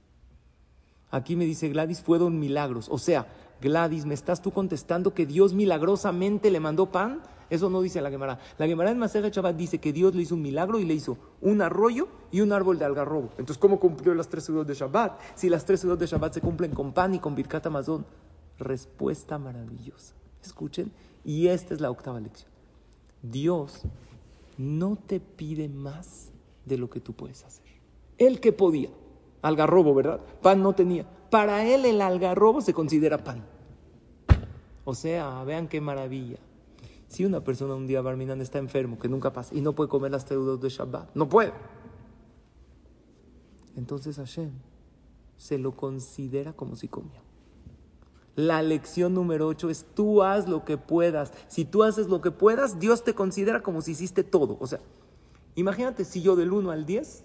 Aquí 1.10 1.34
me 1.34 1.46
dice 1.46 1.70
Gladys, 1.70 2.02
fueron 2.02 2.38
milagros. 2.38 2.88
O 2.90 2.98
sea, 2.98 3.26
Gladys, 3.62 4.04
¿me 4.04 4.12
estás 4.12 4.42
tú 4.42 4.50
contestando 4.50 5.14
que 5.14 5.24
Dios 5.24 5.54
milagrosamente 5.54 6.50
le 6.50 6.60
mandó 6.60 6.92
pan? 6.92 7.22
Eso 7.48 7.70
no 7.70 7.80
dice 7.80 8.02
la 8.02 8.10
Gemara. 8.10 8.38
La 8.58 8.66
Gemara 8.66 8.90
en 8.90 8.98
Maseja 8.98 9.30
Shabbat 9.30 9.56
dice 9.56 9.78
que 9.78 9.94
Dios 9.94 10.14
le 10.14 10.20
hizo 10.20 10.34
un 10.34 10.42
milagro 10.42 10.78
y 10.78 10.84
le 10.84 10.92
hizo 10.92 11.16
un 11.40 11.62
arroyo 11.62 12.08
y 12.32 12.42
un 12.42 12.52
árbol 12.52 12.78
de 12.78 12.84
algarrobo. 12.84 13.30
Entonces, 13.38 13.56
¿cómo 13.56 13.80
cumplió 13.80 14.14
las 14.14 14.28
tres 14.28 14.44
ciudades 14.44 14.66
de 14.66 14.74
Shabbat? 14.74 15.18
Si 15.36 15.48
las 15.48 15.64
tres 15.64 15.80
ciudades 15.80 16.00
de 16.00 16.06
Shabbat 16.06 16.34
se 16.34 16.42
cumplen 16.42 16.72
con 16.72 16.92
pan 16.92 17.14
y 17.14 17.18
con 17.18 17.34
Birkat 17.34 17.64
Amazon. 17.64 18.04
Respuesta 18.58 19.38
maravillosa. 19.38 20.14
Escuchen, 20.42 20.92
y 21.24 21.48
esta 21.48 21.74
es 21.74 21.80
la 21.80 21.90
octava 21.90 22.20
lección. 22.20 22.50
Dios 23.22 23.82
no 24.58 24.96
te 24.96 25.20
pide 25.20 25.68
más 25.68 26.30
de 26.64 26.78
lo 26.78 26.88
que 26.88 27.00
tú 27.00 27.12
puedes 27.12 27.44
hacer. 27.44 27.66
Él 28.18 28.40
que 28.40 28.52
podía, 28.52 28.90
algarrobo, 29.42 29.94
¿verdad? 29.94 30.20
Pan 30.42 30.62
no 30.62 30.74
tenía. 30.74 31.06
Para 31.30 31.66
él 31.66 31.84
el 31.84 32.00
algarrobo 32.00 32.60
se 32.60 32.72
considera 32.72 33.22
pan. 33.22 33.44
O 34.84 34.94
sea, 34.94 35.42
vean 35.44 35.68
qué 35.68 35.80
maravilla. 35.80 36.38
Si 37.08 37.24
una 37.24 37.42
persona 37.42 37.74
un 37.74 37.86
día, 37.86 38.00
Barminan, 38.00 38.40
está 38.40 38.58
enfermo, 38.58 38.98
que 38.98 39.08
nunca 39.08 39.32
pasa, 39.32 39.54
y 39.54 39.60
no 39.60 39.74
puede 39.74 39.88
comer 39.88 40.10
las 40.10 40.24
teudos 40.24 40.60
de 40.60 40.68
Shabbat, 40.68 41.14
no 41.14 41.28
puede. 41.28 41.52
Entonces 43.76 44.16
Hashem 44.16 44.50
se 45.36 45.58
lo 45.58 45.72
considera 45.72 46.52
como 46.52 46.76
si 46.76 46.88
comía. 46.88 47.25
La 48.36 48.62
lección 48.62 49.14
número 49.14 49.48
8 49.48 49.70
es 49.70 49.86
tú 49.94 50.22
haz 50.22 50.48
lo 50.48 50.64
que 50.64 50.78
puedas. 50.78 51.32
Si 51.48 51.64
tú 51.64 51.82
haces 51.82 52.06
lo 52.06 52.20
que 52.20 52.30
puedas, 52.30 52.78
Dios 52.78 53.02
te 53.02 53.14
considera 53.14 53.62
como 53.62 53.82
si 53.82 53.92
hiciste 53.92 54.22
todo. 54.22 54.56
O 54.60 54.66
sea, 54.66 54.80
Imagínate 55.56 56.04
si 56.04 56.22
yo 56.22 56.36
del 56.36 56.52
1 56.52 56.70
al 56.70 56.84
10 56.86 57.24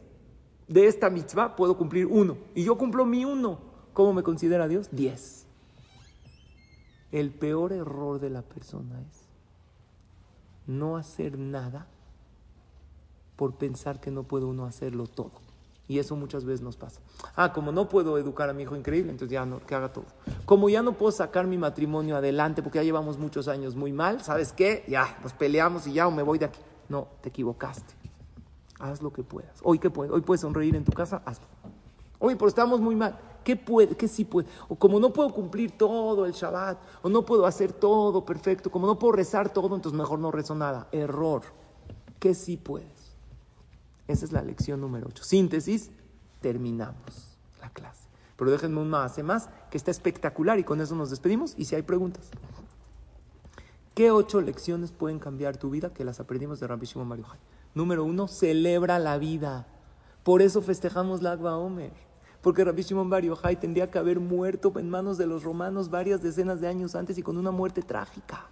de 0.69 0.87
esta 0.87 1.09
mitzvah 1.09 1.57
puedo 1.57 1.77
cumplir 1.77 2.07
uno 2.07 2.37
y 2.55 2.63
yo 2.63 2.77
cumplo 2.77 3.05
mi 3.05 3.25
uno. 3.25 3.59
¿Cómo 3.93 4.13
me 4.13 4.23
considera 4.23 4.69
Dios? 4.69 4.87
10. 4.93 5.45
El 7.11 7.31
peor 7.31 7.73
error 7.73 8.21
de 8.21 8.29
la 8.29 8.41
persona 8.41 9.01
es 9.01 9.25
no 10.65 10.95
hacer 10.95 11.37
nada 11.37 11.87
por 13.35 13.55
pensar 13.55 13.99
que 13.99 14.11
no 14.11 14.23
puede 14.23 14.45
uno 14.45 14.65
hacerlo 14.65 15.07
todo. 15.07 15.33
Y 15.91 15.99
eso 15.99 16.15
muchas 16.15 16.45
veces 16.45 16.61
nos 16.61 16.77
pasa. 16.77 17.01
Ah, 17.35 17.51
como 17.51 17.71
no 17.71 17.89
puedo 17.89 18.17
educar 18.17 18.49
a 18.49 18.53
mi 18.53 18.63
hijo 18.63 18.77
increíble, 18.77 19.11
entonces 19.11 19.33
ya 19.33 19.45
no, 19.45 19.59
que 19.59 19.75
haga 19.75 19.91
todo. 19.91 20.05
Como 20.45 20.69
ya 20.69 20.81
no 20.81 20.93
puedo 20.93 21.11
sacar 21.11 21.47
mi 21.47 21.57
matrimonio 21.57 22.15
adelante 22.15 22.63
porque 22.63 22.77
ya 22.77 22.83
llevamos 22.83 23.17
muchos 23.17 23.49
años 23.49 23.75
muy 23.75 23.91
mal, 23.91 24.21
¿sabes 24.21 24.53
qué? 24.53 24.85
Ya, 24.87 25.17
nos 25.21 25.33
peleamos 25.33 25.87
y 25.87 25.93
ya 25.93 26.07
o 26.07 26.11
me 26.11 26.23
voy 26.23 26.37
de 26.37 26.45
aquí. 26.45 26.59
No, 26.87 27.07
te 27.21 27.27
equivocaste 27.29 28.01
haz 28.81 29.01
lo 29.01 29.13
que 29.13 29.23
puedas. 29.23 29.59
Hoy, 29.63 29.79
¿qué 29.79 29.89
puedes? 29.89 30.11
Hoy 30.11 30.21
puedes 30.21 30.41
sonreír 30.41 30.75
en 30.75 30.83
tu 30.83 30.91
casa, 30.91 31.21
hazlo. 31.25 31.45
Hoy, 32.19 32.35
pero 32.35 32.47
estamos 32.47 32.81
muy 32.81 32.95
mal. 32.95 33.17
¿Qué 33.43 33.55
puede? 33.55 33.95
¿Qué 33.95 34.07
sí 34.07 34.25
puede? 34.25 34.47
O 34.67 34.75
como 34.75 34.99
no 34.99 35.11
puedo 35.11 35.29
cumplir 35.33 35.71
todo 35.77 36.25
el 36.25 36.33
Shabbat, 36.33 36.77
o 37.01 37.09
no 37.09 37.25
puedo 37.25 37.45
hacer 37.45 37.73
todo 37.73 38.23
perfecto, 38.23 38.69
como 38.69 38.87
no 38.87 38.99
puedo 38.99 39.13
rezar 39.13 39.51
todo, 39.51 39.75
entonces 39.75 39.97
mejor 39.97 40.19
no 40.19 40.31
rezo 40.31 40.53
nada. 40.55 40.87
Error. 40.91 41.41
¿Qué 42.19 42.35
sí 42.35 42.57
puedes? 42.57 43.00
Esa 44.11 44.25
es 44.25 44.33
la 44.33 44.41
lección 44.41 44.81
número 44.81 45.07
8. 45.07 45.23
Síntesis, 45.23 45.89
terminamos 46.41 47.37
la 47.61 47.69
clase. 47.69 48.09
Pero 48.35 48.51
déjenme 48.51 48.81
un 48.81 48.89
más, 48.89 49.17
más, 49.23 49.49
que 49.69 49.77
está 49.77 49.89
espectacular 49.89 50.59
y 50.59 50.65
con 50.65 50.81
eso 50.81 50.95
nos 50.95 51.09
despedimos. 51.09 51.53
Y 51.57 51.65
si 51.65 51.75
hay 51.75 51.81
preguntas. 51.83 52.29
¿Qué 53.95 54.11
ocho 54.11 54.41
lecciones 54.41 54.91
pueden 54.91 55.19
cambiar 55.19 55.55
tu 55.55 55.69
vida 55.69 55.93
que 55.93 56.03
las 56.03 56.19
aprendimos 56.19 56.59
de 56.59 56.67
Rabbi 56.67 56.85
Shimon 56.85 57.07
Mario 57.07 57.25
Número 57.73 58.03
uno, 58.03 58.27
celebra 58.27 58.99
la 58.99 59.17
vida. 59.17 59.65
Por 60.23 60.41
eso 60.41 60.61
festejamos 60.61 61.21
la 61.21 61.31
Agba 61.31 61.55
Omer. 61.55 61.93
Porque 62.41 62.65
Rabbi 62.65 62.81
Shimon 62.81 63.09
Bar 63.09 63.23
tendría 63.61 63.89
que 63.89 63.97
haber 63.97 64.19
muerto 64.19 64.73
en 64.77 64.89
manos 64.89 65.17
de 65.17 65.27
los 65.27 65.43
romanos 65.43 65.89
varias 65.89 66.21
decenas 66.21 66.59
de 66.59 66.67
años 66.67 66.95
antes 66.95 67.17
y 67.17 67.23
con 67.23 67.37
una 67.37 67.51
muerte 67.51 67.81
trágica. 67.81 68.49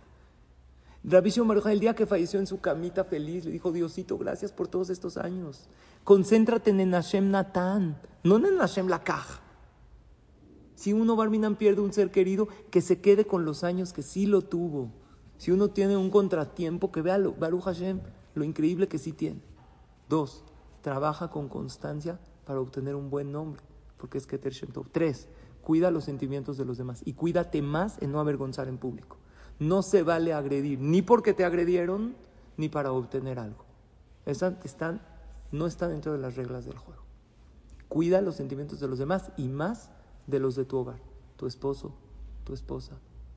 Rabbi 1.03 1.29
Shimon 1.29 1.61
el 1.69 1.79
día 1.79 1.95
que 1.95 2.05
falleció 2.05 2.39
en 2.39 2.47
su 2.47 2.59
camita 2.59 3.05
feliz, 3.05 3.45
le 3.45 3.51
dijo, 3.51 3.71
Diosito, 3.71 4.17
gracias 4.17 4.51
por 4.51 4.67
todos 4.67 4.89
estos 4.89 5.17
años. 5.17 5.69
Concéntrate 6.03 6.71
en 6.71 6.91
Hashem 6.91 7.31
Natán, 7.31 8.01
no 8.23 8.37
en 8.37 8.57
Hashem 8.57 8.87
Lakaj. 8.87 9.39
Si 10.75 10.93
uno, 10.93 11.15
Barminan, 11.15 11.55
pierde 11.55 11.81
un 11.81 11.93
ser 11.93 12.11
querido, 12.11 12.47
que 12.71 12.81
se 12.81 13.01
quede 13.01 13.25
con 13.25 13.45
los 13.45 13.63
años 13.63 13.91
que 13.91 14.01
sí 14.01 14.25
lo 14.25 14.41
tuvo. 14.41 14.91
Si 15.37 15.51
uno 15.51 15.69
tiene 15.69 15.95
un 15.97 16.09
contratiempo, 16.09 16.91
que 16.91 17.01
vea 17.01 17.17
Baruch 17.17 17.63
Hashem 17.63 17.99
lo 18.35 18.43
increíble 18.43 18.87
que 18.87 18.97
sí 18.97 19.13
tiene. 19.13 19.41
Dos, 20.07 20.43
trabaja 20.81 21.29
con 21.29 21.49
constancia 21.49 22.19
para 22.45 22.59
obtener 22.59 22.95
un 22.95 23.09
buen 23.09 23.31
nombre, 23.31 23.61
porque 23.97 24.17
es 24.17 24.25
Keter 24.25 24.53
Shem 24.53 24.69
Tres, 24.91 25.27
cuida 25.61 25.91
los 25.91 26.05
sentimientos 26.05 26.57
de 26.57 26.65
los 26.65 26.77
demás 26.77 27.01
y 27.05 27.13
cuídate 27.13 27.61
más 27.61 28.01
en 28.01 28.11
no 28.11 28.19
avergonzar 28.19 28.67
en 28.67 28.77
público. 28.77 29.17
No 29.59 29.81
se 29.81 30.03
vale 30.03 30.33
agredir, 30.33 30.79
ni 30.79 31.01
porque 31.01 31.33
te 31.33 31.43
agredieron, 31.43 32.15
ni 32.57 32.69
para 32.69 32.91
obtener 32.91 33.39
algo. 33.39 33.65
Están, 34.25 35.01
no 35.51 35.67
están 35.67 35.91
dentro 35.91 36.13
de 36.13 36.19
las 36.19 36.35
reglas 36.35 36.65
del 36.65 36.77
juego. 36.77 37.03
Cuida 37.87 38.21
los 38.21 38.35
sentimientos 38.35 38.79
de 38.79 38.87
los 38.87 38.99
demás 38.99 39.31
y 39.35 39.47
más 39.47 39.91
de 40.27 40.39
los 40.39 40.55
de 40.55 40.65
tu 40.65 40.77
hogar, 40.77 40.99
tu 41.35 41.47
esposo, 41.47 41.91
tu 42.43 42.53
esposa, 42.53 42.93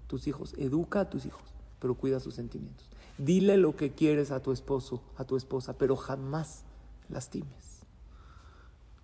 tus 0.07 0.27
hijos. 0.27 0.55
Educa 0.59 1.01
a 1.01 1.11
tus 1.11 1.27
hijos, 1.27 1.55
pero 1.81 1.95
cuida 1.95 2.21
sus 2.21 2.35
sentimientos. 2.35 2.89
Dile 3.19 3.57
lo 3.57 3.77
que 3.77 3.93
quieres 3.93 4.31
a 4.31 4.41
tu 4.41 4.53
esposo, 4.53 5.03
a 5.17 5.25
tu 5.25 5.37
esposa, 5.37 5.79
pero 5.79 5.97
jamás 5.97 6.65
lastimes. 7.09 7.81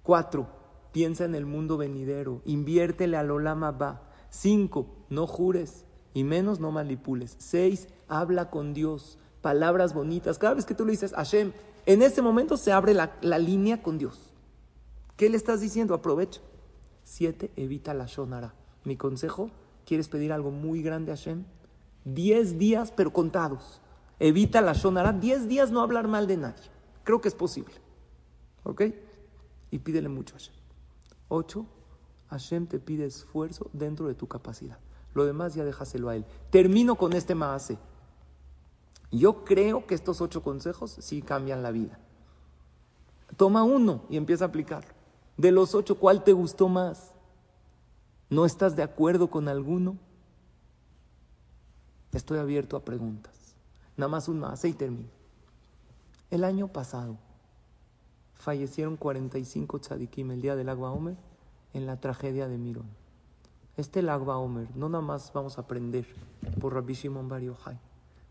Cuatro, 0.02 0.48
piensa 0.92 1.24
en 1.24 1.34
el 1.34 1.46
mundo 1.46 1.76
venidero, 1.76 2.42
inviértele 2.44 3.16
al 3.16 3.30
olama 3.30 3.70
va. 3.70 4.02
Cinco, 4.30 4.86
no 5.08 5.26
jures 5.26 5.84
y 6.14 6.24
menos 6.24 6.60
no 6.60 6.70
manipules. 6.70 7.36
Seis, 7.38 7.88
habla 8.08 8.50
con 8.50 8.74
Dios, 8.74 9.18
palabras 9.40 9.94
bonitas. 9.94 10.38
Cada 10.38 10.54
vez 10.54 10.64
que 10.64 10.74
tú 10.74 10.84
le 10.84 10.92
dices 10.92 11.12
Hashem, 11.12 11.52
en 11.86 12.02
ese 12.02 12.22
momento 12.22 12.56
se 12.56 12.72
abre 12.72 12.94
la, 12.94 13.16
la 13.20 13.38
línea 13.38 13.82
con 13.82 13.98
Dios. 13.98 14.32
¿Qué 15.16 15.28
le 15.28 15.36
estás 15.36 15.60
diciendo? 15.60 15.94
Aprovecha. 15.94 16.40
Siete, 17.04 17.50
evita 17.56 17.94
la 17.94 18.06
shonara. 18.06 18.54
Mi 18.84 18.96
consejo, 18.96 19.50
¿quieres 19.84 20.08
pedir 20.08 20.32
algo 20.32 20.50
muy 20.50 20.82
grande 20.82 21.12
a 21.12 21.16
Hashem? 21.16 21.44
Diez 22.04 22.58
días, 22.58 22.92
pero 22.94 23.12
contados. 23.12 23.80
Evita 24.18 24.60
la 24.60 24.74
shonara. 24.74 25.12
Diez 25.12 25.48
días 25.48 25.70
no 25.70 25.80
hablar 25.80 26.08
mal 26.08 26.26
de 26.26 26.36
nadie. 26.36 26.64
Creo 27.04 27.20
que 27.20 27.28
es 27.28 27.34
posible. 27.34 27.74
¿Ok? 28.64 28.82
Y 29.70 29.78
pídele 29.78 30.08
mucho 30.08 30.34
a 30.34 30.38
Hashem. 30.38 30.54
Ocho, 31.28 31.66
Hashem 32.28 32.66
te 32.66 32.78
pide 32.78 33.06
esfuerzo 33.06 33.70
dentro 33.72 34.06
de 34.06 34.14
tu 34.14 34.26
capacidad. 34.26 34.78
Lo 35.18 35.26
demás 35.26 35.52
ya 35.52 35.64
déjaselo 35.64 36.08
a 36.08 36.14
él. 36.14 36.24
Termino 36.50 36.94
con 36.94 37.12
este 37.12 37.34
maase. 37.34 37.76
Yo 39.10 39.44
creo 39.44 39.84
que 39.84 39.96
estos 39.96 40.20
ocho 40.20 40.44
consejos 40.44 40.96
sí 41.00 41.22
cambian 41.22 41.60
la 41.60 41.72
vida. 41.72 41.98
Toma 43.36 43.64
uno 43.64 44.04
y 44.08 44.16
empieza 44.16 44.44
a 44.44 44.48
aplicarlo. 44.48 44.92
De 45.36 45.50
los 45.50 45.74
ocho, 45.74 45.98
¿cuál 45.98 46.22
te 46.22 46.32
gustó 46.32 46.68
más? 46.68 47.12
¿No 48.30 48.46
estás 48.46 48.76
de 48.76 48.84
acuerdo 48.84 49.28
con 49.28 49.48
alguno? 49.48 49.96
Estoy 52.12 52.38
abierto 52.38 52.76
a 52.76 52.84
preguntas. 52.84 53.56
Nada 53.96 54.08
más 54.08 54.28
un 54.28 54.38
más 54.38 54.64
y 54.64 54.72
termino. 54.72 55.10
El 56.30 56.44
año 56.44 56.68
pasado 56.68 57.18
fallecieron 58.34 58.96
45 58.96 59.80
tzadikim 59.80 60.30
el 60.30 60.42
día 60.42 60.54
del 60.54 60.68
Agua 60.68 60.92
Omer 60.92 61.16
en 61.74 61.86
la 61.86 61.98
tragedia 62.00 62.46
de 62.46 62.56
Mirón. 62.56 63.07
Este 63.78 64.00
Agua 64.10 64.38
Omer, 64.38 64.66
no 64.74 64.88
nada 64.88 65.04
más 65.04 65.32
vamos 65.32 65.56
a 65.56 65.60
aprender 65.60 66.04
por 66.60 66.74
Rabbi 66.74 66.94
Shimon 66.94 67.28
Bar 67.28 67.42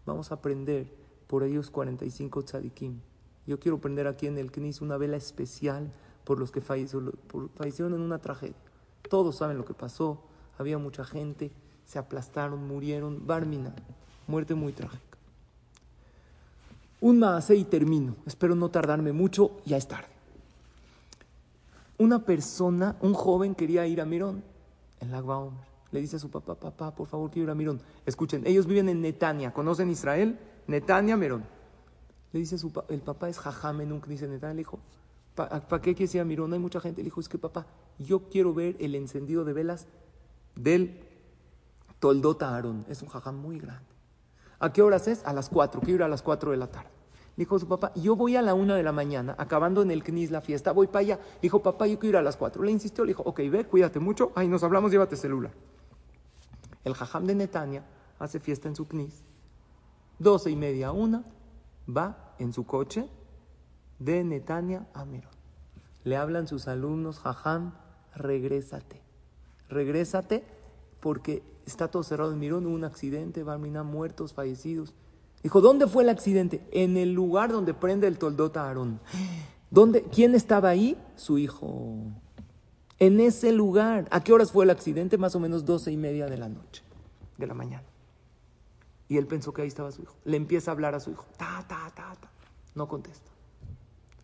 vamos 0.05 0.29
a 0.29 0.35
aprender 0.35 0.93
por 1.25 1.41
ellos 1.41 1.71
45 1.71 2.41
tzadikim. 2.41 2.99
Yo 3.45 3.57
quiero 3.57 3.79
prender 3.79 4.07
aquí 4.07 4.27
en 4.27 4.37
el 4.37 4.51
Knis 4.51 4.81
una 4.81 4.97
vela 4.97 5.15
especial 5.15 5.89
por 6.25 6.37
los 6.37 6.51
que 6.51 6.59
fallecieron, 6.59 7.93
en 7.93 8.01
una 8.01 8.19
tragedia. 8.19 8.57
Todos 9.09 9.37
saben 9.37 9.57
lo 9.57 9.63
que 9.63 9.73
pasó, 9.73 10.21
había 10.57 10.77
mucha 10.79 11.05
gente, 11.05 11.49
se 11.85 11.97
aplastaron, 11.97 12.67
murieron, 12.67 13.25
Barmina, 13.25 13.73
muerte 14.27 14.53
muy 14.53 14.73
trágica. 14.73 15.17
Un 16.99 17.19
más 17.19 17.49
y 17.51 17.63
termino, 17.63 18.17
espero 18.25 18.53
no 18.53 18.67
tardarme 18.67 19.13
mucho, 19.13 19.51
ya 19.65 19.77
es 19.77 19.87
tarde. 19.87 20.09
Una 21.97 22.25
persona, 22.25 22.97
un 22.99 23.13
joven 23.13 23.55
quería 23.55 23.87
ir 23.87 24.01
a 24.01 24.05
Mirón, 24.05 24.43
en 24.99 25.13
Omer. 25.13 25.67
Le 25.91 26.01
dice 26.01 26.17
a 26.17 26.19
su 26.19 26.29
papá, 26.29 26.55
papá, 26.55 26.93
por 26.93 27.07
favor, 27.07 27.31
quiero 27.31 27.45
ir 27.45 27.51
a 27.51 27.55
Mirón. 27.55 27.81
Escuchen, 28.05 28.45
ellos 28.45 28.67
viven 28.67 28.89
en 28.89 29.01
Netania, 29.01 29.53
¿conocen 29.53 29.89
Israel? 29.89 30.39
Netania, 30.67 31.15
Mirón. 31.15 31.45
Le 32.33 32.39
dice 32.39 32.57
su 32.57 32.71
el 32.89 32.99
papá 33.01 33.29
es 33.29 33.39
Jajame, 33.39 33.85
nunca 33.85 34.07
dice 34.07 34.27
Netania, 34.27 34.55
le 34.55 34.59
dijo, 34.59 34.79
¿Para 35.37 35.81
qué 35.81 35.93
quieres 35.93 36.15
ir 36.15 36.21
a 36.21 36.25
Mirón? 36.25 36.51
Hay 36.53 36.59
mucha 36.59 36.79
gente. 36.79 37.01
Le 37.01 37.05
dijo, 37.05 37.21
es 37.21 37.29
que 37.29 37.37
papá, 37.37 37.67
yo 37.99 38.27
quiero 38.27 38.55
ver 38.55 38.75
el 38.79 38.95
encendido 38.95 39.45
de 39.45 39.53
velas 39.53 39.85
del 40.55 40.99
Toldota 41.99 42.55
Aarón. 42.55 42.85
Es 42.89 43.03
un 43.03 43.09
jajam 43.09 43.37
muy 43.37 43.59
grande. 43.59 43.85
¿A 44.57 44.73
qué 44.73 44.81
horas 44.81 45.07
es? 45.07 45.23
A 45.25 45.33
las 45.33 45.49
cuatro. 45.49 45.79
Quiero 45.81 45.97
ir 45.97 46.03
a 46.03 46.07
las 46.07 46.23
cuatro 46.23 46.49
de 46.49 46.57
la 46.57 46.71
tarde. 46.71 46.89
Dijo 47.38 47.59
su 47.59 47.67
papá, 47.67 47.93
yo 47.93 48.15
voy 48.15 48.35
a 48.35 48.41
la 48.41 48.55
una 48.55 48.75
de 48.75 48.81
la 48.81 48.91
mañana, 48.91 49.35
acabando 49.38 49.83
en 49.83 49.91
el 49.91 50.03
CNIS 50.03 50.31
la 50.31 50.41
fiesta, 50.41 50.71
voy 50.71 50.88
para 50.88 50.99
allá. 51.01 51.19
Dijo, 51.39 51.61
papá, 51.61 51.85
yo 51.85 51.99
quiero 51.99 52.17
ir 52.17 52.17
a 52.17 52.23
las 52.23 52.35
cuatro. 52.35 52.63
Le 52.63 52.71
insistió, 52.71 53.05
le 53.05 53.09
dijo, 53.09 53.21
ok, 53.23 53.41
ve, 53.51 53.65
cuídate 53.65 53.99
mucho. 53.99 54.31
Ahí 54.33 54.47
nos 54.47 54.63
hablamos, 54.63 54.91
llévate 54.91 55.15
celular. 55.15 55.51
El 56.83 56.95
jajam 56.95 57.25
de 57.27 57.35
Netania 57.35 57.85
hace 58.17 58.39
fiesta 58.39 58.67
en 58.67 58.75
su 58.75 58.88
CNIS. 58.88 59.23
Doce 60.17 60.49
y 60.49 60.55
media, 60.55 60.91
una, 60.91 61.23
va 61.88 62.33
en 62.39 62.53
su 62.53 62.65
coche 62.65 63.07
de 63.99 64.23
Netania 64.23 64.88
a 64.95 65.05
Mirón. 65.05 65.31
Le 66.03 66.17
hablan 66.17 66.47
sus 66.47 66.67
alumnos, 66.67 67.19
jajam, 67.19 67.73
regrésate. 68.15 69.03
Regrésate 69.69 70.43
porque 71.01 71.43
está 71.67 71.89
todo 71.89 72.01
cerrado 72.01 72.31
en 72.31 72.39
Mirón, 72.39 72.65
hubo 72.65 72.73
un 72.73 72.83
accidente, 72.83 73.43
Barmina, 73.43 73.83
muertos, 73.83 74.33
fallecidos. 74.33 74.95
Dijo, 75.43 75.61
¿dónde 75.61 75.88
fue 75.88 76.03
el 76.03 76.09
accidente? 76.09 76.67
En 76.71 76.97
el 76.97 77.13
lugar 77.13 77.51
donde 77.51 77.73
prende 77.73 78.07
el 78.07 78.17
toldota 78.17 78.67
Aarón. 78.67 78.99
¿Dónde? 79.69 80.03
¿Quién 80.03 80.35
estaba 80.35 80.69
ahí? 80.69 80.97
Su 81.15 81.38
hijo. 81.38 81.95
En 82.99 83.19
ese 83.19 83.51
lugar. 83.51 84.07
¿A 84.11 84.23
qué 84.23 84.33
horas 84.33 84.51
fue 84.51 84.65
el 84.65 84.71
accidente? 84.71 85.17
Más 85.17 85.35
o 85.35 85.39
menos 85.39 85.65
doce 85.65 85.91
y 85.91 85.97
media 85.97 86.27
de 86.27 86.38
la 86.38 86.49
noche, 86.49 86.83
de 87.38 87.47
la 87.47 87.53
mañana. 87.53 87.85
Y 89.07 89.17
él 89.17 89.27
pensó 89.27 89.53
que 89.53 89.61
ahí 89.61 89.67
estaba 89.67 89.91
su 89.91 90.01
hijo. 90.01 90.15
Le 90.25 90.38
empieza 90.38 90.71
a 90.71 90.73
hablar 90.73 90.95
a 90.95 90.99
su 90.99 91.11
hijo. 91.11 91.25
Ta, 91.38 91.63
ta, 91.67 91.91
ta, 91.95 92.15
ta. 92.19 92.29
No 92.75 92.88
contesta. 92.88 93.31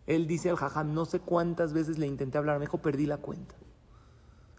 Él 0.06 0.26
dice 0.26 0.50
al 0.50 0.56
jajam, 0.56 0.92
no 0.92 1.06
sé 1.06 1.20
cuántas 1.20 1.72
veces 1.72 1.98
le 1.98 2.06
intenté 2.06 2.36
hablar, 2.36 2.58
me 2.58 2.66
dijo, 2.66 2.78
perdí 2.78 3.06
la 3.06 3.16
cuenta. 3.16 3.54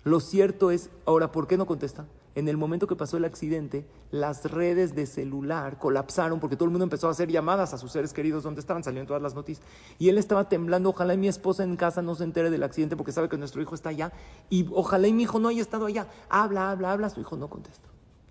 Lo 0.04 0.20
cierto 0.20 0.72
es, 0.72 0.90
ahora, 1.06 1.32
¿por 1.32 1.48
qué 1.48 1.58
no 1.58 1.68
contesta? 1.68 2.06
En 2.36 2.50
el 2.50 2.58
momento 2.58 2.86
que 2.86 2.98
pasó 2.98 3.16
el 3.16 3.24
accidente, 3.24 3.88
las 4.12 4.52
redes 4.52 4.94
de 4.94 5.06
celular 5.06 5.80
colapsaron 5.80 6.42
porque 6.42 6.58
todo 6.58 6.66
el 6.66 6.72
mundo 6.72 6.84
empezó 6.84 7.08
a 7.08 7.12
hacer 7.12 7.32
llamadas 7.32 7.74
a 7.74 7.78
sus 7.78 7.94
seres 7.94 8.12
queridos 8.12 8.44
donde 8.44 8.60
estaban, 8.60 8.84
salieron 8.84 9.08
todas 9.08 9.24
las 9.24 9.36
noticias. 9.36 9.66
Y 10.00 10.10
él 10.10 10.18
estaba 10.18 10.50
temblando, 10.50 10.90
ojalá 10.90 11.16
mi 11.16 11.30
esposa 11.30 11.64
en 11.64 11.78
casa 11.78 12.02
no 12.02 12.14
se 12.14 12.26
entere 12.26 12.50
del 12.50 12.64
accidente 12.64 12.98
porque 12.98 13.14
sabe 13.14 13.30
que 13.30 13.38
nuestro 13.38 13.62
hijo 13.62 13.74
está 13.74 13.90
allá. 13.90 14.12
Y 14.50 14.68
ojalá 14.74 15.08
y 15.08 15.14
mi 15.14 15.24
hijo 15.24 15.40
no 15.40 15.48
haya 15.48 15.62
estado 15.62 15.86
allá. 15.86 16.08
Habla, 16.28 16.72
habla, 16.72 16.92
habla, 16.92 17.10
su 17.10 17.22
hijo 17.22 17.38
no 17.38 17.50
contesta. 17.50 17.88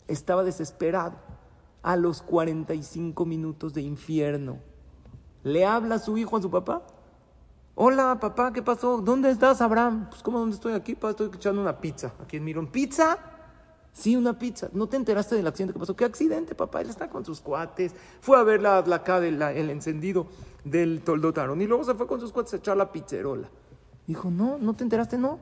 Estaba 0.06 0.44
desesperado. 0.44 1.16
A 1.82 1.96
los 1.96 2.22
45 2.22 3.26
minutos 3.26 3.74
de 3.74 3.82
infierno, 3.82 4.58
¿le 5.42 5.66
habla 5.66 5.96
a 5.96 5.98
su 5.98 6.16
hijo 6.16 6.38
a 6.38 6.40
su 6.40 6.50
papá? 6.50 6.82
Hola, 7.74 8.18
papá, 8.18 8.54
¿qué 8.54 8.62
pasó? 8.62 9.02
¿Dónde 9.02 9.30
estás, 9.30 9.60
Abraham? 9.60 10.08
Pues, 10.08 10.22
¿cómo 10.22 10.38
dónde 10.38 10.54
estoy 10.54 10.72
aquí? 10.72 10.94
Papá, 10.94 11.10
estoy 11.10 11.30
echando 11.34 11.60
una 11.60 11.78
pizza. 11.78 12.14
Aquí 12.22 12.38
en 12.38 12.44
Mirón. 12.44 12.68
¿Pizza? 12.68 13.33
Sí, 13.94 14.16
una 14.16 14.36
pizza. 14.38 14.68
¿No 14.72 14.88
te 14.88 14.96
enteraste 14.96 15.36
del 15.36 15.46
accidente 15.46 15.72
que 15.72 15.78
pasó? 15.78 15.94
¿Qué 15.94 16.04
accidente, 16.04 16.56
papá? 16.56 16.80
Él 16.80 16.90
está 16.90 17.08
con 17.08 17.24
sus 17.24 17.40
cuates. 17.40 17.94
Fue 18.20 18.36
a 18.36 18.42
ver 18.42 18.60
la, 18.60 18.82
la, 18.82 19.52
el 19.52 19.70
encendido 19.70 20.26
del 20.64 21.00
toldotaron. 21.02 21.62
Y 21.62 21.66
luego 21.66 21.84
se 21.84 21.94
fue 21.94 22.08
con 22.08 22.18
sus 22.20 22.32
cuates 22.32 22.52
a 22.54 22.56
echar 22.56 22.76
la 22.76 22.90
pizzerola. 22.90 23.48
Dijo, 24.06 24.30
no, 24.30 24.58
¿no 24.58 24.74
te 24.74 24.82
enteraste? 24.82 25.16
No. 25.16 25.38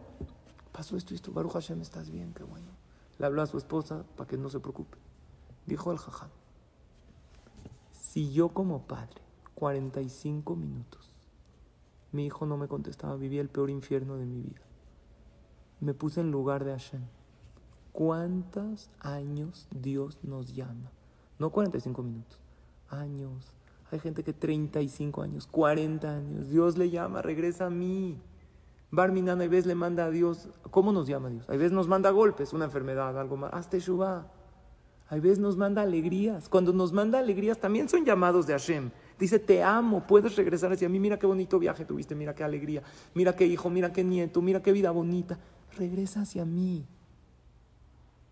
Pasó 0.70 0.98
esto 0.98 1.14
y 1.14 1.16
esto. 1.16 1.32
Baruch 1.32 1.52
Hashem, 1.52 1.80
estás 1.80 2.10
bien, 2.10 2.34
qué 2.34 2.44
bueno. 2.44 2.66
Le 3.18 3.24
habló 3.24 3.40
a 3.40 3.46
su 3.46 3.56
esposa 3.56 4.04
para 4.16 4.28
que 4.28 4.36
no 4.36 4.50
se 4.50 4.60
preocupe. 4.60 4.98
Dijo 5.64 5.90
el 5.90 5.98
jajam, 5.98 6.28
si 7.92 8.32
yo 8.32 8.50
como 8.50 8.82
padre, 8.82 9.22
45 9.54 10.56
minutos, 10.56 11.14
mi 12.10 12.26
hijo 12.26 12.44
no 12.44 12.56
me 12.56 12.68
contestaba, 12.68 13.16
vivía 13.16 13.40
el 13.40 13.48
peor 13.48 13.70
infierno 13.70 14.16
de 14.16 14.26
mi 14.26 14.42
vida. 14.42 14.60
Me 15.80 15.94
puse 15.94 16.20
en 16.20 16.30
lugar 16.30 16.64
de 16.64 16.72
Hashem. 16.72 17.00
¿Cuántos 17.92 18.90
años 19.00 19.68
Dios 19.70 20.18
nos 20.22 20.54
llama? 20.54 20.90
No 21.38 21.50
45 21.50 22.02
minutos, 22.02 22.38
años. 22.88 23.52
Hay 23.90 24.00
gente 24.00 24.24
que 24.24 24.32
35 24.32 25.22
años, 25.22 25.46
40 25.46 26.16
años. 26.16 26.48
Dios 26.48 26.78
le 26.78 26.88
llama, 26.88 27.20
regresa 27.20 27.66
a 27.66 27.70
mí. 27.70 28.18
Barminan 28.90 29.40
a 29.40 29.46
veces 29.46 29.66
le 29.66 29.74
manda 29.74 30.06
a 30.06 30.10
Dios. 30.10 30.48
¿Cómo 30.70 30.92
nos 30.92 31.06
llama 31.06 31.28
Dios? 31.28 31.48
A 31.48 31.52
veces 31.52 31.72
nos 31.72 31.88
manda 31.88 32.10
golpes, 32.10 32.52
una 32.52 32.64
enfermedad, 32.64 33.18
algo 33.18 33.36
más. 33.36 33.52
Hazte 33.52 33.80
Shubá. 33.80 34.26
A 35.08 35.16
veces 35.16 35.38
nos 35.38 35.58
manda 35.58 35.82
alegrías. 35.82 36.48
Cuando 36.48 36.72
nos 36.72 36.92
manda 36.92 37.18
alegrías 37.18 37.58
también 37.58 37.88
son 37.88 38.04
llamados 38.04 38.46
de 38.46 38.54
Hashem. 38.54 38.90
Dice, 39.18 39.38
te 39.38 39.62
amo, 39.62 40.06
puedes 40.06 40.36
regresar 40.36 40.72
hacia 40.72 40.88
mí. 40.88 40.98
Mira 40.98 41.18
qué 41.18 41.26
bonito 41.26 41.58
viaje 41.58 41.84
tuviste, 41.84 42.14
mira 42.14 42.34
qué 42.34 42.44
alegría, 42.44 42.82
mira 43.14 43.36
qué 43.36 43.46
hijo, 43.46 43.68
mira 43.68 43.92
qué 43.92 44.04
nieto, 44.04 44.40
mira 44.40 44.62
qué 44.62 44.72
vida 44.72 44.90
bonita. 44.90 45.38
Regresa 45.76 46.22
hacia 46.22 46.46
mí. 46.46 46.86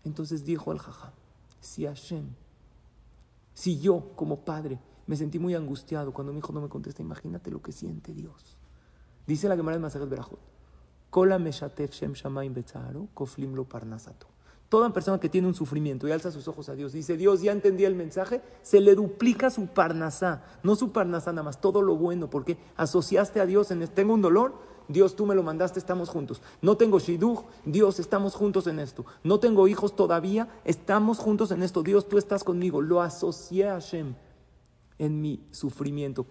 Entonces 0.03 0.43
dijo 0.43 0.71
el 0.71 0.79
jajam, 0.79 1.11
si 1.59 1.85
Hashem, 1.85 2.25
si 3.53 3.79
yo 3.79 4.11
como 4.15 4.43
padre 4.43 4.79
me 5.07 5.15
sentí 5.15 5.39
muy 5.39 5.55
angustiado 5.55 6.13
cuando 6.13 6.33
mi 6.33 6.39
hijo 6.39 6.53
no 6.53 6.61
me 6.61 6.69
contesta, 6.69 7.01
imagínate 7.01 7.51
lo 7.51 7.61
que 7.61 7.71
siente 7.71 8.13
Dios. 8.13 8.57
Dice 9.27 9.47
la 9.47 9.55
Gemara 9.55 9.77
de 9.77 9.81
Masajet 9.81 10.09
Berajot, 10.09 10.39
Kola 11.09 11.37
meshatef 11.37 11.91
shem 11.91 12.13
shamaim 12.13 12.55
koflim 13.13 13.53
lo 13.53 13.65
parnasato. 13.65 14.27
Toda 14.69 14.93
persona 14.93 15.19
que 15.19 15.27
tiene 15.27 15.49
un 15.49 15.53
sufrimiento 15.53 16.07
y 16.07 16.11
alza 16.11 16.31
sus 16.31 16.47
ojos 16.47 16.69
a 16.69 16.75
Dios, 16.75 16.93
dice, 16.93 17.17
Dios, 17.17 17.41
ya 17.41 17.51
entendí 17.51 17.83
el 17.83 17.93
mensaje, 17.93 18.41
se 18.61 18.79
le 18.79 18.95
duplica 18.95 19.49
su 19.49 19.67
parnasá, 19.67 20.45
no 20.63 20.77
su 20.77 20.93
parnasá 20.93 21.33
nada 21.33 21.43
más, 21.43 21.59
todo 21.59 21.81
lo 21.81 21.97
bueno, 21.97 22.29
porque 22.29 22.57
asociaste 22.77 23.41
a 23.41 23.45
Dios 23.45 23.69
en, 23.71 23.85
tengo 23.89 24.13
un 24.13 24.21
dolor, 24.21 24.53
Dios, 24.91 25.15
tú 25.15 25.25
me 25.25 25.35
lo 25.35 25.43
mandaste, 25.43 25.79
estamos 25.79 26.09
juntos. 26.09 26.41
No 26.61 26.77
tengo 26.77 26.99
shidduch, 26.99 27.45
Dios, 27.65 27.99
estamos 27.99 28.35
juntos 28.35 28.67
en 28.67 28.79
esto. 28.79 29.05
No 29.23 29.39
tengo 29.39 29.67
hijos 29.67 29.95
todavía, 29.95 30.49
estamos 30.65 31.19
juntos 31.19 31.51
en 31.51 31.63
esto. 31.63 31.83
Dios, 31.83 32.07
tú 32.07 32.17
estás 32.17 32.43
conmigo. 32.43 32.81
Lo 32.81 33.01
asocié 33.01 33.67
a 33.67 33.73
Hashem. 33.73 34.15
en 34.97 35.19
mi 35.19 35.43
sufrimiento. 35.51 36.23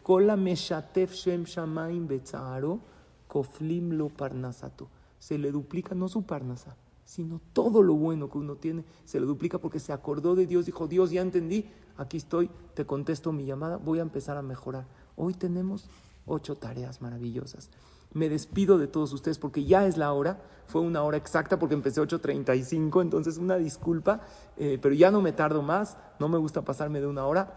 Koflim 3.31 4.09
parnasato. 4.17 4.89
Se 5.19 5.39
le 5.39 5.51
duplica 5.53 5.95
no 5.95 6.09
su 6.09 6.23
parnasa, 6.23 6.77
sino 7.05 7.41
todo 7.53 7.83
lo 7.83 7.95
bueno 7.95 8.31
que 8.31 8.39
uno 8.39 8.57
tiene, 8.57 8.85
se 9.05 9.21
le 9.21 9.27
duplica 9.27 9.59
porque 9.59 9.81
se 9.81 9.93
acordó 9.93 10.35
de 10.35 10.47
Dios, 10.47 10.67
dijo, 10.67 10.87
Dios, 10.87 11.11
ya 11.11 11.21
entendí, 11.21 11.67
aquí 11.97 12.17
estoy, 12.17 12.51
te 12.75 12.87
contesto 12.87 13.33
mi 13.33 13.45
llamada, 13.45 13.77
voy 13.77 13.99
a 13.99 14.03
empezar 14.03 14.37
a 14.37 14.43
mejorar. 14.43 14.87
Hoy 15.17 15.35
tenemos 15.35 15.89
ocho 16.27 16.57
tareas 16.57 17.03
maravillosas. 17.03 17.71
Me 18.13 18.29
despido 18.29 18.79
de 18.79 18.87
todos 18.87 19.13
ustedes 19.13 19.39
porque 19.39 19.65
ya 19.65 19.87
es 19.87 19.97
la 19.97 20.13
hora, 20.13 20.41
fue 20.67 20.81
una 20.81 21.03
hora 21.03 21.17
exacta 21.17 21.59
porque 21.59 21.75
empecé 21.75 22.01
8.35, 22.01 23.03
entonces 23.03 23.39
una 23.39 23.57
disculpa, 23.57 24.21
eh, 24.57 24.79
pero 24.81 24.95
ya 24.95 25.11
no 25.11 25.21
me 25.21 25.33
tardo 25.33 25.63
más, 25.63 25.97
no 26.19 26.29
me 26.29 26.39
gusta 26.39 26.63
pasarme 26.63 27.01
de 27.01 27.07
una 27.07 27.27
hora. 27.27 27.57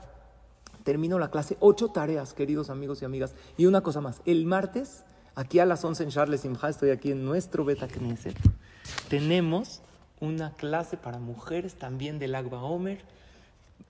Termino 0.83 1.17
la 1.17 1.31
clase, 1.31 1.57
ocho 1.59 1.89
tareas, 1.89 2.33
queridos 2.33 2.69
amigos 2.69 3.01
y 3.01 3.05
amigas. 3.05 3.35
Y 3.55 3.67
una 3.67 3.81
cosa 3.81 4.01
más, 4.01 4.21
el 4.25 4.45
martes, 4.45 5.05
aquí 5.35 5.59
a 5.59 5.65
las 5.65 5.83
11 5.83 6.03
en 6.03 6.09
Charles 6.09 6.41
Simha, 6.41 6.69
estoy 6.69 6.89
aquí 6.89 7.11
en 7.11 7.23
nuestro 7.23 7.65
Beta 7.65 7.87
Knesset, 7.87 8.37
tenemos 9.09 9.81
una 10.19 10.53
clase 10.53 10.97
para 10.97 11.19
mujeres 11.19 11.75
también 11.75 12.19
del 12.19 12.35
Agba 12.35 12.63
Omer 12.63 13.01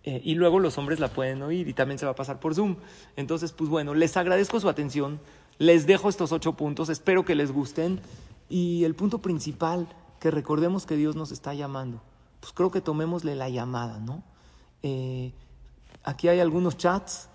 eh, 0.03 0.21
y 0.23 0.35
luego 0.35 0.59
los 0.59 0.77
hombres 0.77 0.99
la 0.99 1.07
pueden 1.07 1.41
oír 1.43 1.67
y 1.67 1.73
también 1.73 1.97
se 1.97 2.05
va 2.05 2.11
a 2.11 2.15
pasar 2.15 2.39
por 2.39 2.55
Zoom. 2.55 2.77
Entonces, 3.15 3.53
pues 3.53 3.69
bueno, 3.69 3.93
les 3.93 4.17
agradezco 4.17 4.59
su 4.59 4.67
atención, 4.67 5.19
les 5.57 5.85
dejo 5.85 6.09
estos 6.09 6.31
ocho 6.31 6.53
puntos, 6.53 6.89
espero 6.89 7.25
que 7.25 7.35
les 7.35 7.51
gusten. 7.51 8.01
Y 8.49 8.83
el 8.83 8.95
punto 8.95 9.19
principal, 9.19 9.87
que 10.19 10.31
recordemos 10.31 10.85
que 10.85 10.95
Dios 10.95 11.15
nos 11.15 11.31
está 11.31 11.53
llamando, 11.53 12.01
pues 12.39 12.53
creo 12.53 12.71
que 12.71 12.81
tomémosle 12.81 13.35
la 13.35 13.49
llamada, 13.49 13.99
¿no? 13.99 14.23
Eh, 14.83 15.33
aquí 16.03 16.27
hay 16.27 16.39
algunos 16.39 16.77
chats 16.77 17.29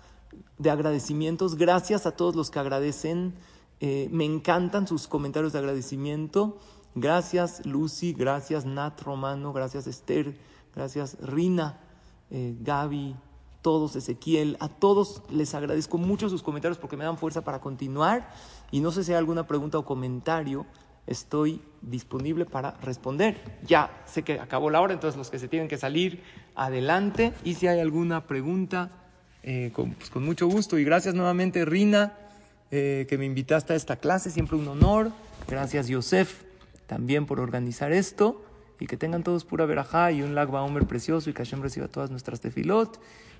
de 0.57 0.69
agradecimientos, 0.69 1.55
gracias 1.55 2.05
a 2.05 2.11
todos 2.11 2.35
los 2.35 2.51
que 2.51 2.59
agradecen, 2.59 3.33
eh, 3.79 4.09
me 4.11 4.25
encantan 4.25 4.87
sus 4.87 5.07
comentarios 5.07 5.53
de 5.53 5.59
agradecimiento. 5.59 6.57
Gracias 6.95 7.65
Lucy, 7.65 8.13
gracias 8.13 8.65
Nat 8.65 8.99
Romano, 9.01 9.53
gracias 9.53 9.87
Esther, 9.87 10.37
gracias 10.75 11.17
Rina. 11.21 11.79
Eh, 12.31 12.55
Gaby, 12.59 13.15
todos, 13.61 13.95
Ezequiel, 13.95 14.57
a 14.59 14.69
todos 14.69 15.21
les 15.29 15.53
agradezco 15.53 15.97
mucho 15.97 16.29
sus 16.29 16.43
comentarios 16.43 16.77
porque 16.77 16.97
me 16.97 17.03
dan 17.03 17.17
fuerza 17.17 17.43
para 17.43 17.59
continuar 17.59 18.29
y 18.71 18.79
no 18.79 18.91
sé 18.91 19.03
si 19.03 19.11
hay 19.11 19.17
alguna 19.17 19.47
pregunta 19.47 19.77
o 19.77 19.85
comentario, 19.85 20.65
estoy 21.07 21.61
disponible 21.81 22.45
para 22.45 22.71
responder. 22.81 23.37
Ya 23.65 24.03
sé 24.05 24.23
que 24.23 24.39
acabó 24.39 24.69
la 24.69 24.79
hora, 24.79 24.93
entonces 24.93 25.17
los 25.17 25.29
que 25.29 25.39
se 25.39 25.47
tienen 25.47 25.67
que 25.67 25.77
salir, 25.77 26.21
adelante. 26.55 27.33
Y 27.43 27.55
si 27.55 27.67
hay 27.67 27.79
alguna 27.79 28.27
pregunta, 28.27 28.91
eh, 29.43 29.71
pues, 29.73 30.09
con, 30.09 30.23
mucho 30.23 30.47
gusto. 30.47 30.77
Y 30.77 30.83
gracias 30.83 31.15
nuevamente, 31.15 31.65
Rina, 31.65 32.13
eh, 32.69 33.07
que 33.09 33.17
me 33.17 33.25
invitaste 33.25 33.73
a 33.73 33.75
esta 33.75 33.95
clase, 33.95 34.29
siempre 34.29 34.55
un 34.55 34.67
honor. 34.67 35.11
Gracias, 35.47 35.87
Yosef, 35.87 36.43
también 36.85 37.25
por 37.25 37.39
organizar 37.39 37.91
esto 37.91 38.45
y 38.79 38.87
que 38.87 38.95
tengan 38.95 39.23
todos 39.23 39.43
pura 39.43 39.65
verajá 39.65 40.11
y 40.11 40.21
un 40.21 40.35
lag 40.35 40.53
hombre 40.53 40.85
precioso 40.85 41.29
y 41.29 41.33
que 41.33 41.43
Hashem 41.43 41.61
reciba 41.61 41.87
todas 41.87 42.11
nuestras 42.11 42.39
tefilot. 42.39 42.99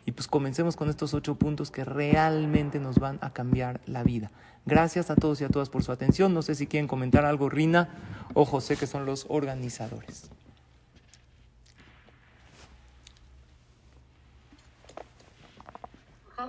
Y 0.09 0.11
pues 0.11 0.27
comencemos 0.27 0.75
con 0.75 0.89
estos 0.89 1.13
ocho 1.13 1.35
puntos 1.35 1.69
que 1.69 1.85
realmente 1.85 2.79
nos 2.79 2.97
van 2.97 3.19
a 3.21 3.31
cambiar 3.31 3.79
la 3.85 4.01
vida. 4.01 4.31
Gracias 4.65 5.11
a 5.11 5.15
todos 5.15 5.39
y 5.39 5.43
a 5.43 5.49
todas 5.49 5.69
por 5.69 5.83
su 5.83 5.91
atención. 5.91 6.33
No 6.33 6.41
sé 6.41 6.55
si 6.55 6.65
quieren 6.65 6.87
comentar 6.87 7.25
algo, 7.25 7.47
Rina 7.47 7.89
o 8.33 8.43
José, 8.43 8.75
que 8.75 8.87
son 8.87 9.05
los 9.05 9.27
organizadores. 9.29 10.31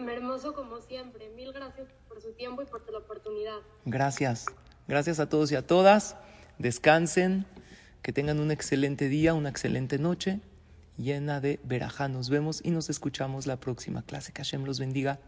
hermoso 0.08 0.54
como 0.54 0.80
siempre. 0.80 1.28
Mil 1.36 1.52
gracias 1.52 1.86
por 2.08 2.22
su 2.22 2.32
tiempo 2.32 2.62
y 2.62 2.64
por 2.64 2.90
la 2.90 3.00
oportunidad. 3.00 3.58
Gracias. 3.84 4.46
Gracias 4.88 5.20
a 5.20 5.28
todos 5.28 5.52
y 5.52 5.56
a 5.56 5.66
todas. 5.66 6.16
Descansen. 6.56 7.44
Que 8.00 8.14
tengan 8.14 8.40
un 8.40 8.50
excelente 8.50 9.10
día, 9.10 9.34
una 9.34 9.50
excelente 9.50 9.98
noche 9.98 10.40
llena 11.02 11.40
de 11.40 11.60
verajá. 11.64 12.08
Nos 12.08 12.28
vemos 12.28 12.60
y 12.64 12.70
nos 12.70 12.90
escuchamos 12.90 13.46
la 13.46 13.58
próxima 13.58 14.02
clase. 14.02 14.32
Que 14.32 14.42
Hashem 14.42 14.64
los 14.64 14.78
bendiga, 14.78 15.18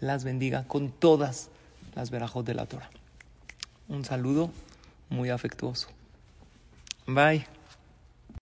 las 0.00 0.24
bendiga 0.24 0.64
con 0.66 0.90
todas 0.90 1.50
las 1.94 2.10
verajot 2.10 2.46
de 2.46 2.54
la 2.54 2.66
Torah. 2.66 2.90
Un 3.88 4.04
saludo 4.04 4.50
muy 5.08 5.30
afectuoso. 5.30 5.88
Bye. 7.06 7.55